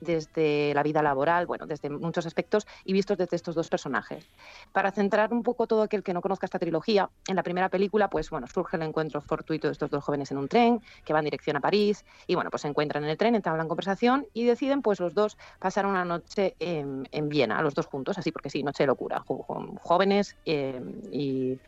[0.00, 4.26] desde la vida laboral, bueno, desde muchos aspectos y vistos desde estos dos personajes.
[4.72, 8.08] Para centrar un poco todo aquel que no conozca esta trilogía, en la primera película,
[8.08, 11.20] pues bueno, surge el encuentro fortuito de estos dos jóvenes en un tren que van
[11.20, 14.44] en dirección a París y bueno, pues se encuentran en el tren, entablan conversación y
[14.44, 18.50] deciden pues los dos pasar una noche en, en Viena, los dos juntos, así porque
[18.50, 19.24] sí, noche de locura,
[19.82, 20.80] jóvenes eh,
[21.10, 21.58] y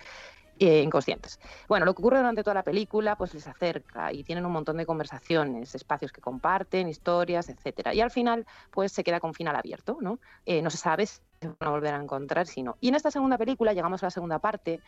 [0.59, 1.39] eh, inconscientes.
[1.69, 4.77] Bueno, lo que ocurre durante toda la película pues les acerca y tienen un montón
[4.77, 7.95] de conversaciones, espacios que comparten, historias, etcétera.
[7.95, 10.19] Y al final pues se queda con final abierto, ¿no?
[10.45, 12.77] Eh, no se sabe si se van a volver a encontrar, si no.
[12.81, 14.81] Y en esta segunda película llegamos a la segunda parte,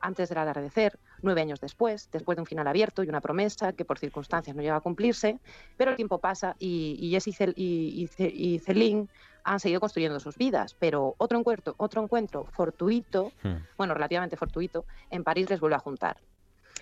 [0.00, 3.84] antes del atardecer, nueve años después, después de un final abierto y una promesa que
[3.84, 5.38] por circunstancias no llega a cumplirse,
[5.76, 9.06] pero el tiempo pasa y, y Jess y, y, y Celine
[9.44, 13.32] han seguido construyendo sus vidas, pero otro encuentro, otro encuentro fortuito,
[13.76, 16.16] bueno, relativamente fortuito, en París les vuelve a juntar.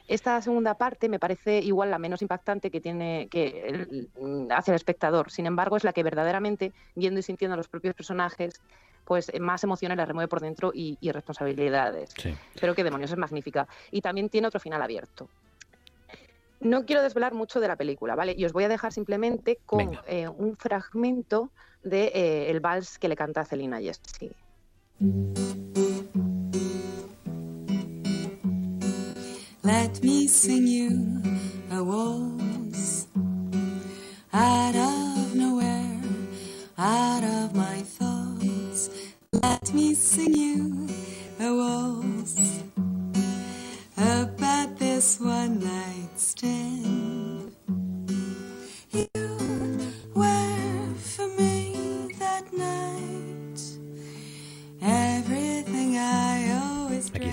[0.06, 4.72] Esta segunda parte me parece igual la menos impactante que tiene que el- mm, hacia
[4.72, 5.30] el espectador.
[5.30, 8.54] Sin embargo, es la que verdaderamente, viendo y sintiendo a los propios personajes,
[9.04, 12.10] pues eh, más emociones les remueve por dentro y, y responsabilidades.
[12.60, 13.66] Pero qué demonios, es magnífica.
[13.90, 15.30] Y también tiene otro final abierto.
[16.60, 18.34] No quiero desvelar mucho de la película, ¿vale?
[18.36, 21.52] Y os voy a dejar simplemente con eh, un fragmento
[21.82, 24.32] de eh, el vals que le canta Celina Jessie.
[29.62, 31.23] Let me sing you
[31.70, 33.07] a waltz
[34.32, 36.01] out of nowhere,
[36.78, 38.90] out of my thoughts.
[39.32, 40.89] Let me sing you
[41.39, 42.61] a waltz
[43.97, 46.99] about this one night stand.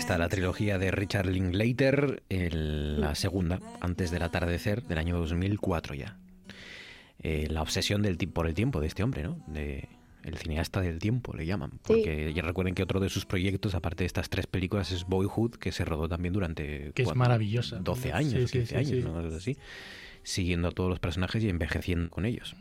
[0.08, 5.96] Está la trilogía de Richard Linklater, el- la segunda, antes del atardecer del año 2004
[5.96, 6.18] ya.
[7.22, 9.38] Eh, la obsesión del por el tiempo de este hombre, ¿no?
[9.48, 9.90] De,
[10.24, 11.72] el cineasta del tiempo le llaman.
[11.86, 15.56] Porque ya recuerden que otro de sus proyectos, aparte de estas tres películas, es Boyhood,
[15.56, 17.76] que se rodó también durante Que es maravillosa.
[17.80, 19.02] 12 años, Sí, sí, 15 sí, años, sí.
[19.04, 19.36] ¿no?
[19.36, 19.58] Así.
[20.24, 22.56] Siguiendo a todos los personajes y envejeciendo con ellos.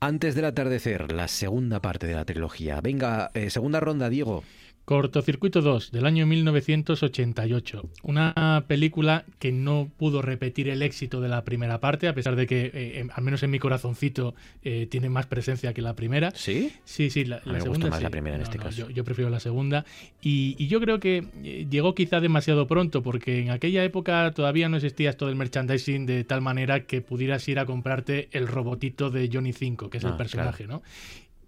[0.00, 2.80] Antes del atardecer, la segunda parte de la trilogía.
[2.80, 4.42] Venga, eh, segunda ronda, Diego.
[4.86, 7.90] Cortocircuito 2, del año 1988.
[8.04, 12.46] Una película que no pudo repetir el éxito de la primera parte, a pesar de
[12.46, 16.30] que, eh, em- al menos en mi corazoncito, eh, tiene más presencia que la primera.
[16.36, 16.70] ¿Sí?
[16.84, 18.04] Sí, sí, la, A mí la me gusta más sí.
[18.04, 18.76] la primera en No, este no, caso.
[18.78, 19.84] Yo, yo prefiero la segunda.
[20.22, 24.68] Y, y yo creo que eh, llegó quizá demasiado pronto, porque en aquella época todavía
[24.68, 29.10] no existía esto del merchandising de tal manera que pudieras ir a comprarte el robotito
[29.10, 30.82] de Johnny 5, que es Ah, el personaje, ¿no?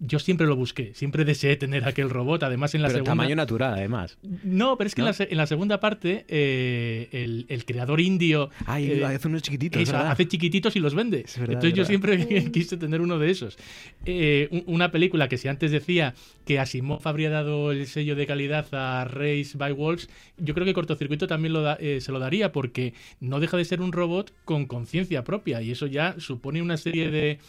[0.01, 3.11] Yo siempre lo busqué, siempre deseé tener aquel robot, además en la Pero segunda...
[3.11, 4.17] tamaño natural, además.
[4.43, 5.07] No, pero es que ¿No?
[5.07, 9.27] En, la, se- en la segunda parte eh, el, el creador indio Ay, eh, hace
[9.27, 11.25] unos chiquititos, hace chiquititos y los vende.
[11.37, 13.57] verdad, Entonces es yo siempre quise tener uno de esos.
[14.05, 16.13] Eh, un- una película que si antes decía
[16.45, 20.73] que Asimov habría dado el sello de calidad a Race by Wolves, yo creo que
[20.73, 24.31] Cortocircuito también lo da- eh, se lo daría porque no deja de ser un robot
[24.45, 27.39] con conciencia propia y eso ya supone una serie de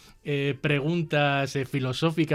[0.61, 1.65] preguntas eh,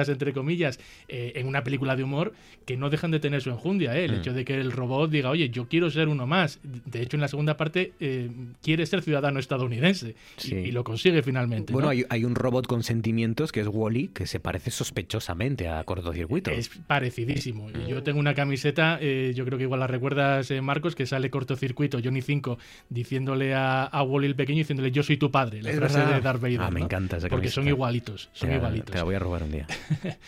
[0.08, 0.78] entre comillas,
[1.08, 2.32] eh, en una película de humor
[2.64, 3.96] que no dejan de tener su enjundia.
[3.96, 4.04] ¿eh?
[4.04, 4.14] El Mm.
[4.16, 6.58] hecho de que el robot diga, oye, yo quiero ser uno más.
[6.62, 8.30] De hecho, en la segunda parte eh,
[8.62, 10.54] quiere ser ciudadano estadounidense y- Sí.
[10.56, 11.72] y, lo consigue finalmente.
[11.72, 11.90] Bueno, ¿no?
[11.92, 16.50] hay, hay un robot con sentimientos que es Wally, que se parece sospechosamente a cortocircuito.
[16.50, 17.68] Es parecidísimo.
[17.70, 21.06] Y Yo tengo una camiseta, eh, yo creo que igual la recuerdas, eh, Marcos, que
[21.06, 22.58] sale cortocircuito, Johnny 5,
[22.90, 26.14] diciéndole a, a Wally el pequeño, diciéndole yo soy tu padre, la Es frase verdad.
[26.14, 26.60] de Darth Vader.
[26.62, 26.86] Ah, me ¿no?
[26.86, 27.76] encanta esa Porque son camiseta.
[27.76, 28.90] igualitos, son Te la- igualitos.
[28.92, 29.66] Te la voy a robar un día.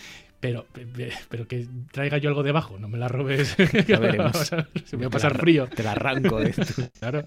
[0.41, 3.57] Pero, pe- pe- pero que traiga yo algo debajo, no me la robes.
[3.89, 4.37] Ya veremos.
[4.85, 5.67] Se me va a Te pasar la- frío.
[5.67, 6.85] te la arranco de esto.
[7.01, 7.25] claro.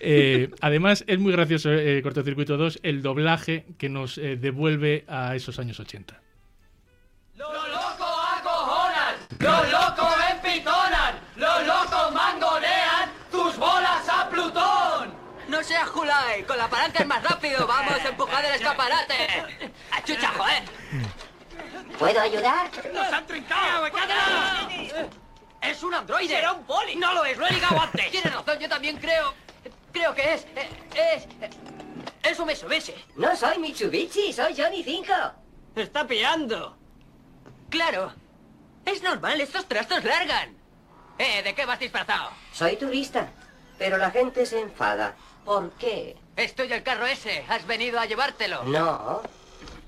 [0.00, 5.36] Eh, además, es muy gracioso, eh, Cortocircuito 2, el doblaje que nos eh, devuelve a
[5.36, 6.20] esos años 80.
[7.36, 9.14] ¡Los locos acojonan!
[9.38, 11.14] ¡Los locos empitonan!
[11.36, 15.14] ¡Los locos mangonean tus bolas a Plutón!
[15.48, 17.68] No seas Julai, con la palanca es más rápido.
[17.68, 19.14] Vamos, empujad el escaparate.
[19.92, 20.62] ¡Achucha, joder!
[21.98, 22.70] ¿Puedo ayudar?
[22.92, 23.86] ¡Nos han trincado!
[25.60, 26.28] ¡Es un androide!
[26.36, 26.96] ¡Será un poli!
[26.96, 27.36] ¡No lo es!
[27.36, 28.10] ¡Lo he ligado antes!
[28.10, 29.34] Tienes razón, yo también creo.
[29.92, 30.46] Creo que es.
[30.54, 31.24] eh, Es.
[31.42, 31.50] eh,
[32.22, 32.94] Es un Mitsubishi.
[33.16, 35.12] No soy Mitsubishi, soy Johnny 5.
[35.76, 36.76] ¡Está pillando!
[37.70, 38.12] Claro.
[38.84, 40.56] Es normal, estos trastos largan.
[41.18, 42.30] Eh, ¿de qué vas disfrazado?
[42.52, 43.28] Soy turista,
[43.78, 45.16] pero la gente se enfada.
[45.44, 46.16] ¿Por qué?
[46.36, 47.44] Estoy el carro ese.
[47.48, 48.62] ¿Has venido a llevártelo?
[48.64, 49.22] No.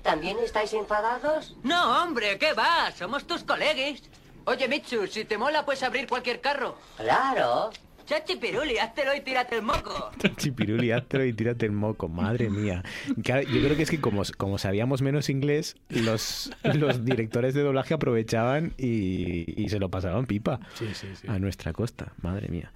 [0.03, 1.55] ¿También estáis enfadados?
[1.63, 2.91] No, hombre, ¿qué va?
[2.91, 4.01] Somos tus coleguis.
[4.45, 6.77] Oye, Mitsu, si te mola, puedes abrir cualquier carro.
[6.97, 7.69] Claro.
[8.05, 10.11] Chachi Piruli, háztelo y tírate el moco.
[10.37, 12.83] Chipiruli, háztelo y tírate el moco, madre mía.
[13.23, 17.61] Claro, yo creo que es que como, como sabíamos menos inglés, los, los directores de
[17.61, 21.27] doblaje aprovechaban y, y se lo pasaban pipa Sí, sí, sí.
[21.29, 22.73] a nuestra costa, madre mía.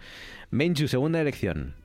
[0.52, 1.76] Menchu, segunda elección.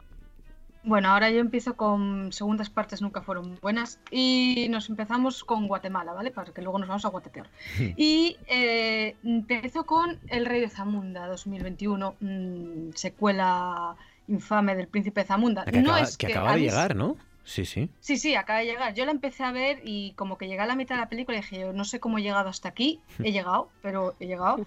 [0.83, 6.13] Bueno, ahora yo empiezo con segundas partes nunca fueron buenas y nos empezamos con Guatemala,
[6.13, 6.31] ¿vale?
[6.31, 7.49] Para que luego nos vamos a guatepear.
[7.97, 13.95] Y eh, empiezo con El Rey de Zamunda 2021, mm, secuela
[14.29, 15.65] infame del Príncipe de Zamunda.
[15.65, 17.17] Que no acaba, es que que acaba de llegar, ¿no?
[17.45, 17.91] Sí, sí.
[18.01, 18.95] Sí, sí, acaba de llegar.
[18.95, 21.39] Yo la empecé a ver y como que llegué a la mitad de la película
[21.39, 23.01] y dije, yo no sé cómo he llegado hasta aquí.
[23.23, 24.65] He llegado, pero he llegado.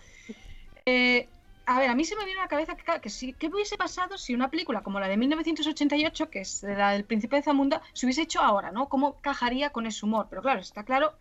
[0.86, 1.28] Eh,
[1.66, 3.78] a ver, a mí se me viene a la cabeza que, que sí, ¿qué hubiese
[3.78, 7.82] pasado si una película como la de 1988, que es la del Príncipe de Zamunda,
[7.94, 8.90] se hubiese hecho ahora, ¿no?
[8.90, 10.28] ¿Cómo cajaría con ese humor?
[10.30, 11.14] Pero claro, está claro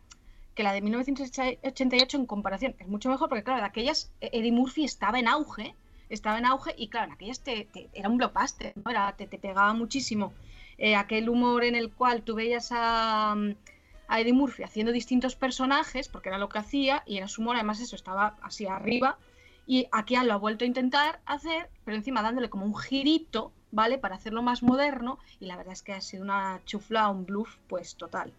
[0.55, 4.53] que la de 1988 en comparación es mucho mejor porque, claro, de aquellas eh, Eddie
[4.53, 5.75] Murphy estaba en auge,
[6.11, 8.91] estaba en auge y, claro, en aquellas te, te- era un blockbuster, ¿no?
[8.91, 10.33] Era, te, te pegaba muchísimo
[10.79, 13.33] eh, aquel humor en el cual tú veías a,
[14.09, 17.57] a Eddie Murphy haciendo distintos personajes, porque era lo que hacía, y era su humor,
[17.57, 19.17] además eso, estaba así arriba,
[19.67, 23.99] y aquí lo ha vuelto a intentar hacer, pero encima dándole como un girito, ¿vale?
[23.99, 27.57] Para hacerlo más moderno, y la verdad es que ha sido una chufla, un bluff,
[27.69, 28.33] pues total.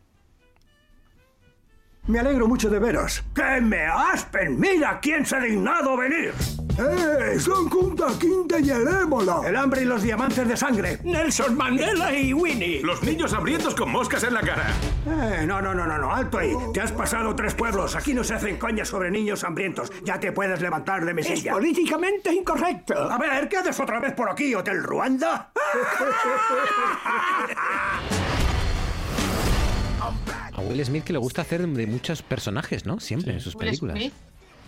[2.06, 3.24] Me alegro mucho de veros.
[3.34, 4.60] ¡Que me aspen!
[4.60, 6.34] ¡Mira quién se ha dignado venir!
[6.78, 7.40] ¡Eh!
[7.40, 9.38] ¡Son Kunta Quinte y el ébola!
[9.46, 11.00] El hambre y los diamantes de sangre.
[11.06, 12.82] Nelson Mandela y Winnie.
[12.84, 14.66] Los niños hambrientos con moscas en la cara.
[15.08, 16.54] Eh, no, no, no, no, no, alto ahí.
[16.74, 17.96] Te has pasado tres pueblos.
[17.96, 19.90] Aquí no se hacen coñas sobre niños hambrientos.
[20.04, 21.54] Ya te puedes levantar de mi Es silla.
[21.54, 22.96] políticamente incorrecto.
[23.10, 25.52] A ver, ¿qué haces otra vez por aquí, Hotel Ruanda?
[30.56, 33.00] A Will Smith que le gusta hacer de muchos personajes, ¿no?
[33.00, 33.98] Siempre en sus Will películas.
[33.98, 34.14] Smith.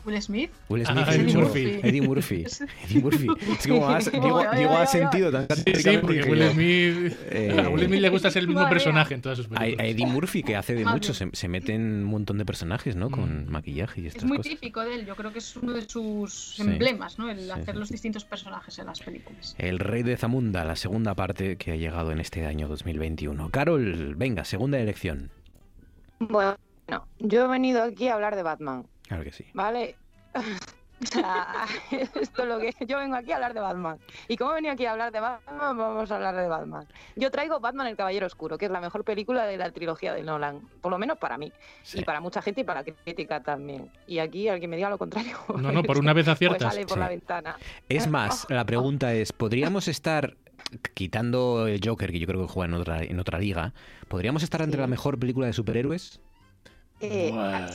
[0.06, 0.52] Will Smith.
[0.70, 1.66] Will Smith, Ah, Eddie Eddie Murphy.
[1.66, 1.88] Murphy.
[1.88, 2.44] Eddie Murphy.
[2.86, 3.28] Eddie Murphy.
[3.60, 7.70] Es como has, Diego, ha sentido tan Sí, sí, porque que Will Smith, Eh, a
[7.70, 9.80] Will Smith le gusta ser el mismo personaje en todas sus A, películas.
[9.84, 12.96] a Eddie Murphy que hace de muchos, se, se mete en un montón de personajes,
[12.96, 13.08] ¿no?
[13.10, 13.12] Mm.
[13.12, 14.52] Con maquillaje y Es estas muy cosas.
[14.52, 15.06] típico de él.
[15.08, 16.62] Yo creo que es uno de sus Sí.
[16.62, 17.28] emblemas, ¿no?
[17.32, 17.80] El Sí, hacer sí.
[17.80, 19.56] los distintos personajes en las películas.
[19.58, 23.50] El Rey de Zamunda, la segunda parte que ha llegado en este año 2021.
[23.50, 25.32] Carol, venga, segunda elección.
[26.20, 26.56] Bueno,
[27.20, 29.46] yo he venido aquí a hablar de Batman, Claro que sí.
[29.54, 29.96] ¿vale?
[31.04, 34.00] O sea, esto es lo que yo vengo aquí a hablar de Batman.
[34.30, 36.88] Y como he venido aquí a hablar de Batman, vamos a hablar de Batman.
[37.18, 40.24] Yo traigo Batman el Caballero Oscuro, que es la mejor película de la trilogía de
[40.24, 41.52] Nolan, por lo menos para mí,
[41.84, 42.00] Sí.
[42.00, 43.92] y para mucha gente y para la crítica también.
[44.08, 46.74] Y aquí al que me diga lo contrario, No, no, por una vez pues aciertas.
[46.74, 47.00] sale por Sí.
[47.02, 47.58] la ventana.
[47.90, 50.38] Es más, la pregunta es, ¿podríamos estar,
[50.94, 53.74] quitando el Joker, que yo creo que juega en otra, en otra liga,
[54.08, 56.22] ¿podríamos estar entre la mejor película de superhéroes?
[57.02, 57.34] Eh,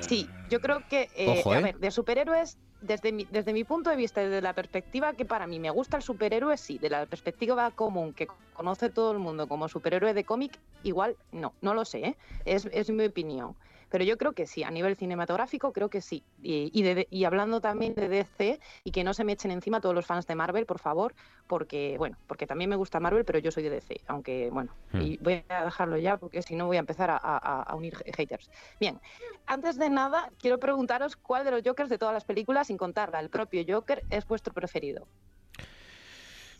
[0.08, 1.62] sí, yo creo que, eh, Ojo, a ¿eh?
[1.62, 5.46] ver, de superhéroes, desde mi, desde mi punto de vista, desde la perspectiva que para
[5.46, 9.46] mí me gusta el superhéroe, sí, de la perspectiva común que conoce todo el mundo
[9.46, 12.16] como superhéroe de cómic, igual no, no lo sé, ¿eh?
[12.44, 13.54] es, es mi opinión.
[13.90, 16.24] Pero yo creo que sí, a nivel cinematográfico creo que sí.
[16.40, 19.80] Y, y, de- y hablando también de DC, y que no se me echen encima
[19.80, 21.14] todos los fans de Marvel, por favor,
[21.46, 25.00] porque, bueno, porque también me gusta Marvel, pero yo soy de DC, aunque, bueno, Hmm.
[25.02, 27.94] y voy a dejarlo ya, porque si no voy a empezar a, a- a unir
[28.16, 28.50] haters.
[28.78, 29.00] Bien,
[29.46, 33.20] antes de nada, quiero preguntaros cuál de los Jokers de todas las películas, sin contarla,
[33.20, 35.08] el propio Joker, es vuestro preferido.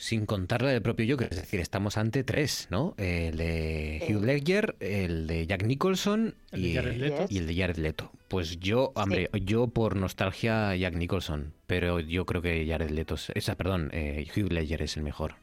[0.00, 2.94] Sin contar la del propio Joker, es decir, estamos ante tres, ¿no?
[2.96, 7.26] El de Hugh Ledger, el de Jack Nicholson El y, Jared Leto.
[7.28, 8.10] y el de Jared Leto.
[8.28, 13.30] Pues yo, hombre, yo por nostalgia Jack Nicholson, pero yo creo que Jared Leto, es-
[13.34, 15.34] esa, perdón, eh, Hugh Ledger es el mejor,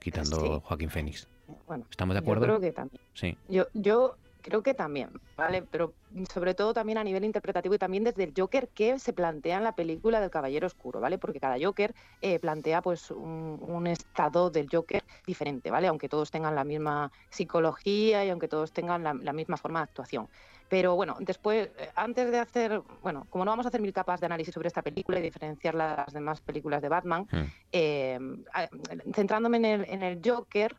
[0.00, 0.60] quitando Sí.
[0.62, 1.26] Joaquín Phoenix.
[1.66, 2.44] Bueno, ¿Estamos de yo acuerdo?
[2.44, 3.00] creo que también.
[3.14, 3.36] Sí.
[3.48, 5.62] Yo, yo creo que también, ¿vale?
[5.62, 5.94] Pero
[6.32, 9.64] sobre todo también a nivel interpretativo y también desde el Joker que se plantea en
[9.64, 11.18] la película del Caballero Oscuro, ¿vale?
[11.18, 15.86] Porque cada Joker eh, plantea pues un, un estado del Joker diferente, ¿vale?
[15.86, 19.84] Aunque todos tengan la misma psicología y aunque todos tengan la, la misma forma de
[19.84, 20.28] actuación.
[20.68, 24.20] Pero bueno, después, eh, antes de hacer, bueno, como no vamos a hacer mil capas
[24.20, 27.26] de análisis sobre esta película y diferenciarla de las demás películas de Batman,
[27.70, 28.18] eh,
[28.54, 28.68] a-
[29.14, 30.74] centrándome en el, en el Joker,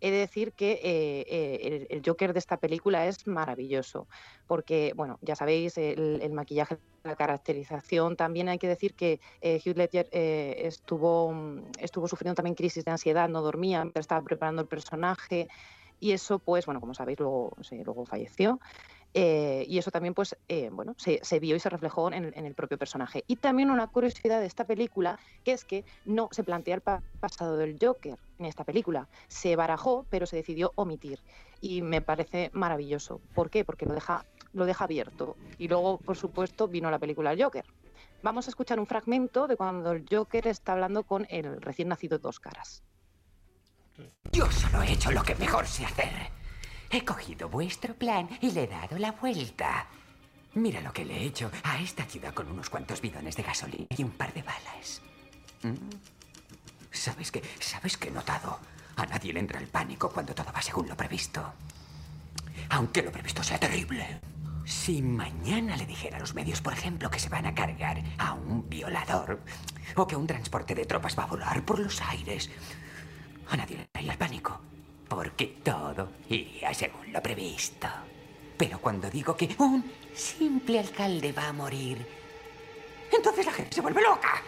[0.00, 4.08] he de decir que eh, eh, el, Joker de esta película es maravilloso,
[4.46, 9.76] porque, bueno, ya sabéis, el, maquillaje, la caracterización, también hay que decir que eh, Hugh
[9.76, 14.68] Ledger eh, estuvo, mm, estuvo sufriendo también crisis de ansiedad, no dormía, estaba preparando el
[14.68, 15.48] personaje,
[16.00, 18.58] y eso, pues, bueno, como sabéis, luego, luego falleció.
[19.12, 22.78] Eh, y eso también, pues, eh, bueno, se, vio y se reflejó en el, propio
[22.78, 23.24] personaje.
[23.26, 27.02] Y también una curiosidad de esta película, que es que no se plantea el pa-
[27.18, 29.08] pasado del Joker en esta película.
[29.28, 31.20] Se barajó, pero se decidió omitir.
[31.60, 33.20] Y me parece maravilloso.
[33.34, 33.64] ¿Por qué?
[33.64, 35.36] Porque lo deja, lo deja abierto.
[35.58, 37.64] Y luego, por supuesto, vino la película El Joker.
[38.22, 42.18] Vamos a escuchar un fragmento de cuando el Joker está hablando con el recién nacido
[42.18, 42.82] Dos Caras.
[44.32, 46.08] Yo solo he hecho lo que mejor sé hacer.
[46.92, 49.86] He cogido vuestro plan y le he dado la vuelta.
[50.54, 53.86] Mira lo que le he hecho a esta ciudad con unos cuantos bidones de gasolina
[53.96, 55.00] y un par de balas.
[55.62, 55.74] ¿Mm?
[56.90, 57.42] ¿Sabes qué?
[57.60, 58.58] ¿Sabes qué he notado?
[58.96, 61.52] A nadie le entra el pánico cuando todo va según lo previsto.
[62.70, 64.20] Aunque lo previsto sea terrible.
[64.64, 68.34] Si mañana le dijera a los medios, por ejemplo, que se van a cargar a
[68.34, 69.40] un violador
[69.94, 72.50] o que un transporte de tropas va a volar por los aires,
[73.48, 74.60] a nadie le daría el pánico,
[75.10, 77.88] porque todo iría según lo previsto.
[78.56, 79.84] Pero cuando digo que un
[80.14, 82.06] simple alcalde va a morir,
[83.12, 84.40] entonces la gente se vuelve loca.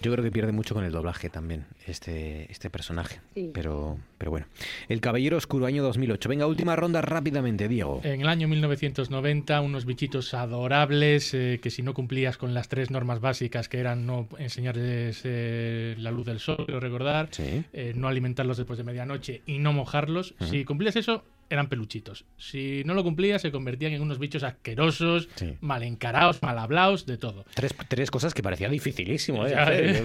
[0.00, 3.20] Yo creo que pierde mucho con el doblaje también, este, este personaje.
[3.34, 3.50] Sí.
[3.52, 4.46] Pero, pero bueno.
[4.88, 6.28] El Caballero Oscuro, año 2008.
[6.28, 8.00] Venga, última ronda rápidamente, Diego.
[8.04, 12.90] En el año 1990, unos bichitos adorables eh, que si no cumplías con las tres
[12.90, 18.56] normas básicas, que eran no enseñarles eh, la luz del sol, recordar, eh, no alimentarlos
[18.56, 22.24] después de medianoche y no mojarlos, si cumplías eso, eran peluchitos.
[22.38, 25.28] Si no lo cumplías, se convertían en unos bichos asquerosos,
[25.60, 27.44] mal encarados, mal hablados, de todo.
[27.54, 29.54] Tres, tres cosas que parecía dificilísimo, ¿eh?
[29.56, 29.96] Hacer.
[29.96, 30.04] ¿eh?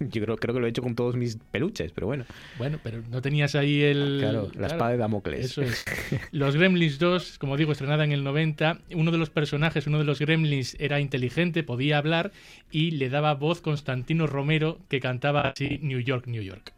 [0.00, 2.24] Yo, yo creo, creo que lo he hecho con todos mis peluches, pero bueno.
[2.58, 4.18] Bueno, pero no tenías ahí el...
[4.20, 5.44] Claro, la espada de Damocles.
[5.44, 5.84] Eso es.
[6.32, 10.04] Los Gremlins 2, como digo, estrenada en el 90, uno de los personajes, uno de
[10.04, 12.32] los Gremlins era inteligente, podía hablar
[12.70, 16.72] y le daba voz Constantino Romero que cantaba así New York, New York.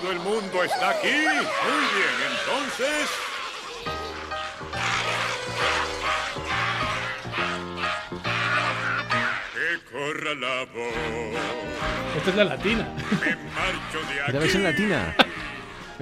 [0.00, 1.08] Todo el mundo está aquí.
[1.08, 3.10] Muy bien, entonces.
[9.54, 12.16] Que corra la voz.
[12.16, 12.88] Esta es la latina.
[13.20, 14.32] Me marcho de ¿Es aquí.
[14.32, 15.16] la versión latina?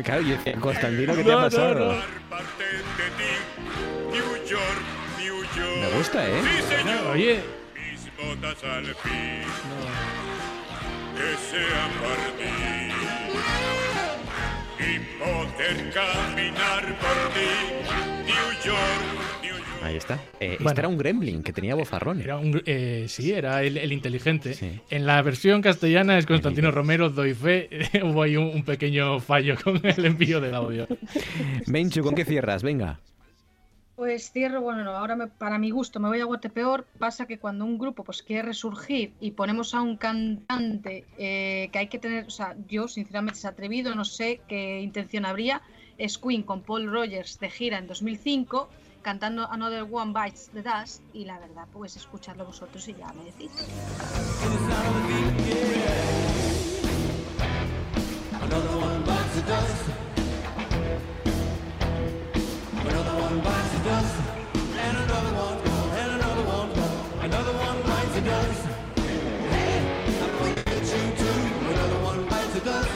[0.04, 1.74] Claro, yo decía, Constantino, ¿qué te No, ha no, pasado?
[1.74, 1.92] no.
[4.12, 4.80] New York,
[5.18, 5.76] New York.
[5.80, 6.40] Me gusta, ¿eh?
[6.42, 7.06] Sí, señor.
[7.08, 7.40] Oye.
[7.74, 9.42] Mis botas al fin.
[11.16, 12.87] Que sean para ti.
[14.78, 17.48] Y poder caminar por ti.
[18.26, 19.82] New York, New York.
[19.82, 20.14] Ahí está.
[20.40, 20.68] Eh, Bueno.
[20.70, 22.20] Este era un gremlin que tenía vozarrón.
[22.20, 24.80] Era un, eh, sí, era el, el inteligente.
[24.90, 27.68] En la versión castellana es Constantino Romero, doy fe.
[28.02, 30.86] Hubo ahí un, un pequeño fallo con el envío del audio.
[31.66, 32.62] Menchu, ¿con qué cierras?
[32.62, 33.00] Venga.
[33.98, 36.86] Pues cierro, bueno, no, ahora me- para mi gusto me voy a Guatepeor.
[37.00, 41.78] Pasa que cuando un grupo pues quiere resurgir y ponemos a un cantante eh, que
[41.80, 45.62] hay que tener, o sea, yo sinceramente es atrevido, no sé qué intención habría.
[45.98, 48.68] Es Queen con Paul Rogers de gira en 2005
[49.02, 53.24] cantando Another One Bites the Dust y la verdad pues escucharlo vosotros y ya me
[53.24, 53.50] decís.
[63.20, 64.14] One bites the dust.
[64.86, 65.56] And another one,
[66.00, 66.70] and another one,
[67.24, 68.62] another one bites the dust.
[70.20, 71.36] I'm gonna get you too.
[71.70, 72.88] Another one bites the dust.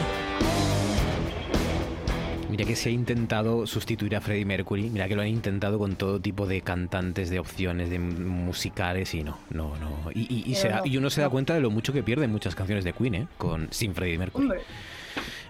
[2.50, 4.90] Mira que se ha intentado sustituir a Freddie Mercury.
[4.90, 9.22] Mira que lo han intentado con todo tipo de cantantes, de opciones, de musicales y
[9.24, 10.10] no, no, no.
[10.14, 11.92] Y, y- y se Pero da- no, y uno se da cuenta de lo mucho
[11.94, 13.26] que pierden muchas canciones de Queen, ¿eh?
[13.38, 14.44] Con, sin Freddie Mercury.
[14.44, 14.60] Hombre,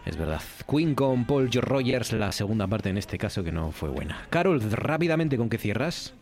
[0.05, 0.41] Es verdad.
[0.69, 4.27] Queen con Paul George Rogers, la segunda parte en este caso que no fue buena.
[4.31, 6.15] Carol, rápidamente, ¿con qué cierras?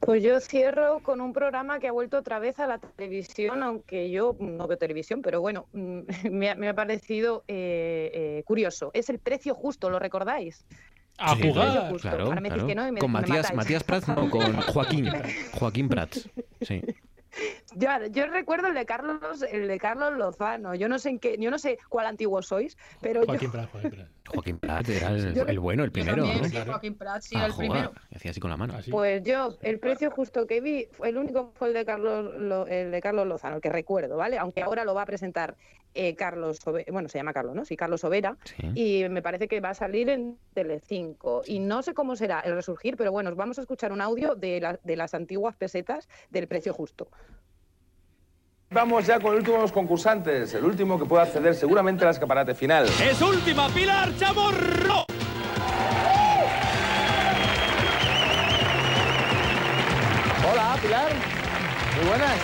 [0.00, 4.10] Pues yo cierro con un programa que ha vuelto otra vez a la televisión, aunque
[4.10, 8.90] yo no veo televisión, pero bueno, mm, me ha, me ha parecido eh, eh, curioso.
[8.94, 10.64] Es el precio justo, ¿lo recordáis?
[11.18, 11.72] A Sí, jugar.
[11.72, 12.16] claro, justo.
[12.74, 13.52] no me- con Matías.
[13.52, 15.08] Matías Prats, no, con Joaquín.
[15.52, 16.28] Joaquín Prats.
[16.60, 16.80] Sí.
[17.74, 20.74] Yo, yo recuerdo el de Carlos, el de Carlos Lozano.
[20.74, 23.50] Yo no sé en qué, yo no sé cuál antiguo sois, pero yo, Joaquín
[24.28, 24.88] Joaquín Prat.
[24.88, 26.48] Era el, Yo- el bueno, el primero, también, ¿no?
[26.48, 27.92] sí, Joaquín Prats sí, A era el primero.
[28.10, 28.74] Y hacía así con la mano.
[28.90, 32.66] Pues yo, el precio justo que vi, fue el único fue el de Carlos, Lo-
[32.66, 34.38] el de Carlos Lozano, el que recuerdo, ¿vale?
[34.38, 35.56] Aunque ahora lo va a presentar
[35.94, 36.60] eh, Carlos,
[36.92, 37.64] bueno, se llama Carlos, ¿no?
[37.64, 38.36] Sí, Carlos Overa,
[38.74, 41.42] y me parece que va a salir en Telecinco.
[41.46, 44.34] Y no sé cómo será el resurgir, pero bueno, os vamos a escuchar un audio
[44.34, 47.08] de, la- de las antiguas pesetas del precio justo.
[48.70, 52.10] Vamos ya con el último de los concursantes, el último que puede acceder seguramente al
[52.10, 52.86] escaparate final.
[53.00, 55.06] ¡Es última, Pilar Chamorro!
[60.52, 61.12] Hola, Pilar.
[61.96, 62.36] Muy buenas.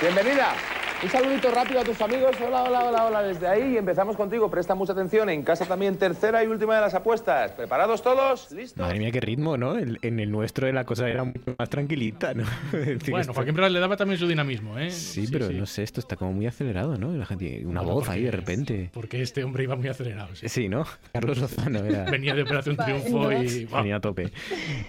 [0.00, 0.54] Bienvenida.
[1.00, 2.34] Un saludito rápido a tus amigos.
[2.44, 3.22] Hola, hola, hola, hola.
[3.22, 4.50] Desde ahí y empezamos contigo.
[4.50, 5.28] Presta mucha atención.
[5.30, 7.52] En casa también tercera y última de las apuestas.
[7.52, 8.50] ¿Preparados todos?
[8.50, 8.78] ¿Listos?
[8.84, 9.76] Madre mía, qué ritmo, ¿no?
[9.78, 12.42] El- en el nuestro la cosa era mucho más tranquilita, ¿no?
[13.10, 14.90] Bueno, Joaquín Prat le daba también su dinamismo, ¿eh?
[14.90, 17.12] Sí, pero no sé, esto está como muy acelerado, ¿no?
[17.12, 18.90] La gente, una Bueno, voz ahí de repente.
[18.92, 20.34] Porque este hombre iba muy acelerado.
[20.34, 20.48] sí.
[20.48, 20.84] Sí, ¿no?
[21.12, 22.10] Carlos Lozano era.
[22.10, 23.66] Venía de Operación Triunfo y...
[23.66, 24.32] Venía a tope.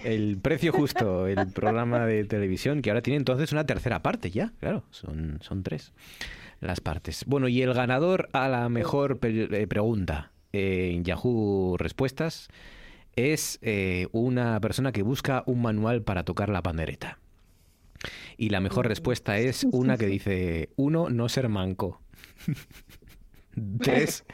[0.02, 4.50] El precio justo, el programa de televisión, que ahora tiene entonces una tercera parte ya,
[4.58, 5.92] claro, son, son tres
[6.60, 7.24] las partes.
[7.26, 12.48] Bueno, y el ganador a la mejor eh, pregunta en Yahoo Respuestas
[13.16, 17.18] es eh, una persona que busca un manual para tocar la pandereta.
[18.36, 22.00] Y la mejor respuesta es una que dice, uno, no ser manco.
[23.82, 24.24] Tres,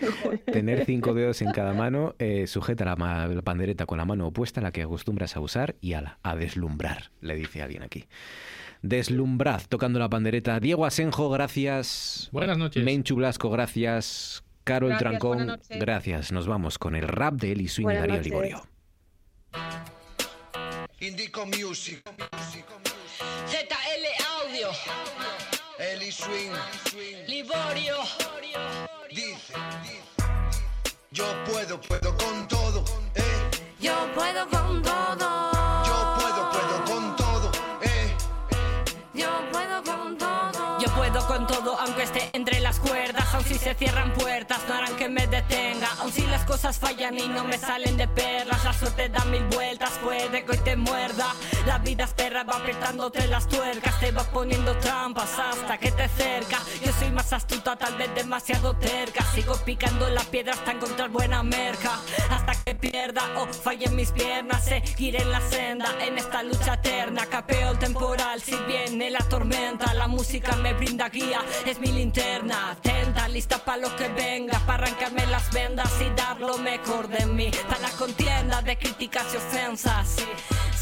[0.53, 2.97] tener cinco dedos en cada mano, eh, sujeta la,
[3.43, 7.35] pandereta con la mano opuesta a la que acostumbras a usar y a deslumbrar, le
[7.35, 8.05] dice alguien aquí.
[8.87, 10.61] Deslumbrad tocando la pandereta.
[10.61, 12.29] Diego Asenjo, gracias.
[12.33, 12.85] Buenas noches.
[12.85, 14.45] Menchu Blasco, gracias.
[14.65, 16.33] Carol Gracias, Trancón, gracias.
[16.33, 18.27] Nos vamos con el rap de Eli Swing y Darío noches.
[18.27, 18.63] Liborio.
[21.01, 22.03] Indico Music.
[23.47, 24.07] ZL
[24.41, 24.69] Audio.
[25.79, 26.53] Eli Swing.
[27.29, 27.97] Liborio.
[29.11, 29.55] Dice.
[31.13, 32.57] Yo puedo, puedo con todo.
[32.67, 32.85] Yo puedo con todo.
[32.85, 32.85] Yo puedo, puedo con todo.
[33.15, 33.23] Eh.
[33.81, 35.36] Yo puedo con todo.
[41.37, 43.27] Con todo, aunque esté entre las cuerdas.
[43.35, 45.89] Aun si se cierran puertas, no harán que me detenga.
[46.01, 49.45] Aun si las cosas fallan y no me salen de perlas, la suerte da mil
[49.45, 51.35] vueltas, puede que hoy te muerda.
[51.67, 56.09] La vida es perra, va apretándote las tuercas, te va poniendo trampas hasta que te
[56.09, 56.59] cerca.
[56.83, 59.23] Yo soy más astuta, tal vez demasiado terca.
[59.35, 61.99] Sigo picando la piedra hasta encontrar buena merca.
[62.31, 67.27] Hasta que pierda o fallen mis piernas, seguiré en la senda, en esta lucha eterna.
[67.27, 71.26] Capeo el temporal, si viene la tormenta, la música me brinda guía,
[71.67, 72.71] es mi linterna.
[72.73, 77.27] Atenta, lista para lo que venga, para arrancarme las vendas y dar lo mejor de
[77.27, 77.51] mí.
[77.69, 80.25] Para la contienda de críticas y ofensas, sí,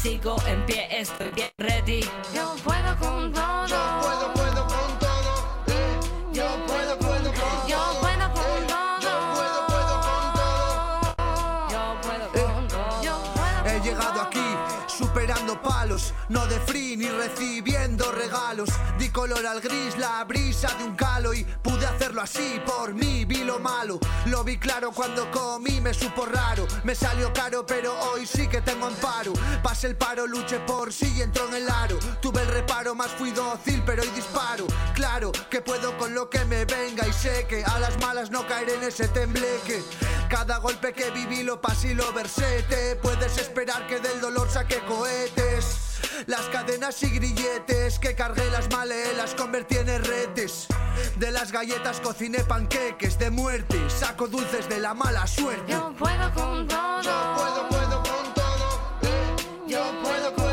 [0.01, 2.01] sigo en pie, estoy bien ready.
[2.33, 3.67] Yo puedo con todo.
[3.67, 5.63] Yo puedo, puedo con todo.
[5.67, 5.99] eh.
[6.33, 7.99] Yo puedo, puedo con Yo todo.
[8.01, 8.67] puedo con eh.
[8.67, 8.99] todo.
[9.01, 11.69] Yo puedo, puedo con todo.
[11.69, 13.01] Yo puedo con todo.
[13.03, 14.21] Yo puedo He con llegado todo.
[14.23, 14.45] aquí
[14.87, 18.69] superando palos, no de free ni recibiendo regalos.
[18.97, 23.25] Di color al gris, la brisa de un calo y pude hacerlo así por mí.
[23.25, 26.67] Vi lo malo, lo vi claro cuando comí, me supo raro.
[26.83, 29.33] Me salió caro, pero hoy sí que tengo amparo.
[29.63, 31.97] Pasé el paro, luché por sí y entró en el aro.
[32.21, 34.65] Tuve el reparo, más fui dócil, pero hoy disparo.
[34.93, 38.47] Claro que puedo con lo que me venga y sé que a las malas no
[38.47, 39.83] caeré en ese tembleque.
[40.29, 42.63] Cada golpe que viví lo pasé y lo versé.
[42.63, 45.94] Te puedes esperar que del dolor saque cohetes.
[46.27, 50.67] Las cadenas y grilletes que cargué las maleé, las convertí en herretes.
[51.17, 53.77] De las galletas cociné panqueques de muerte.
[53.89, 55.71] Saco dulces de la mala suerte.
[55.71, 57.01] Yo puedo con todo.
[57.01, 58.99] Yo puedo, puedo con todo.
[59.03, 59.35] eh.
[59.67, 60.44] Yo puedo, puedo con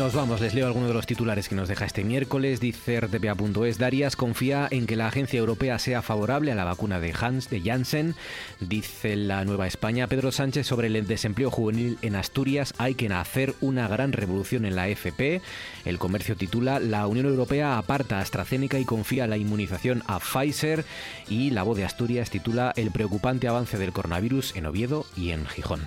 [0.00, 2.58] Nos vamos, les leo algunos de los titulares que nos deja este miércoles.
[2.58, 7.12] Dice RTPA.es, Darias confía en que la agencia europea sea favorable a la vacuna de
[7.20, 8.14] Hans de Janssen.
[8.60, 13.54] Dice la Nueva España, Pedro Sánchez sobre el desempleo juvenil en Asturias, hay que hacer
[13.60, 15.42] una gran revolución en la FP.
[15.84, 20.86] El comercio titula, la Unión Europea aparta a AstraZeneca y confía la inmunización a Pfizer.
[21.28, 25.44] Y la voz de Asturias titula, el preocupante avance del coronavirus en Oviedo y en
[25.44, 25.86] Gijón.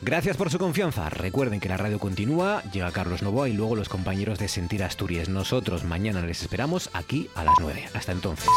[0.00, 1.08] Gracias por su confianza.
[1.10, 5.28] Recuerden que la radio continúa, llega Carlos Novoa y luego los compañeros de Sentir Asturias.
[5.28, 7.84] Nosotros mañana les esperamos aquí a las 9.
[7.92, 8.48] Hasta entonces.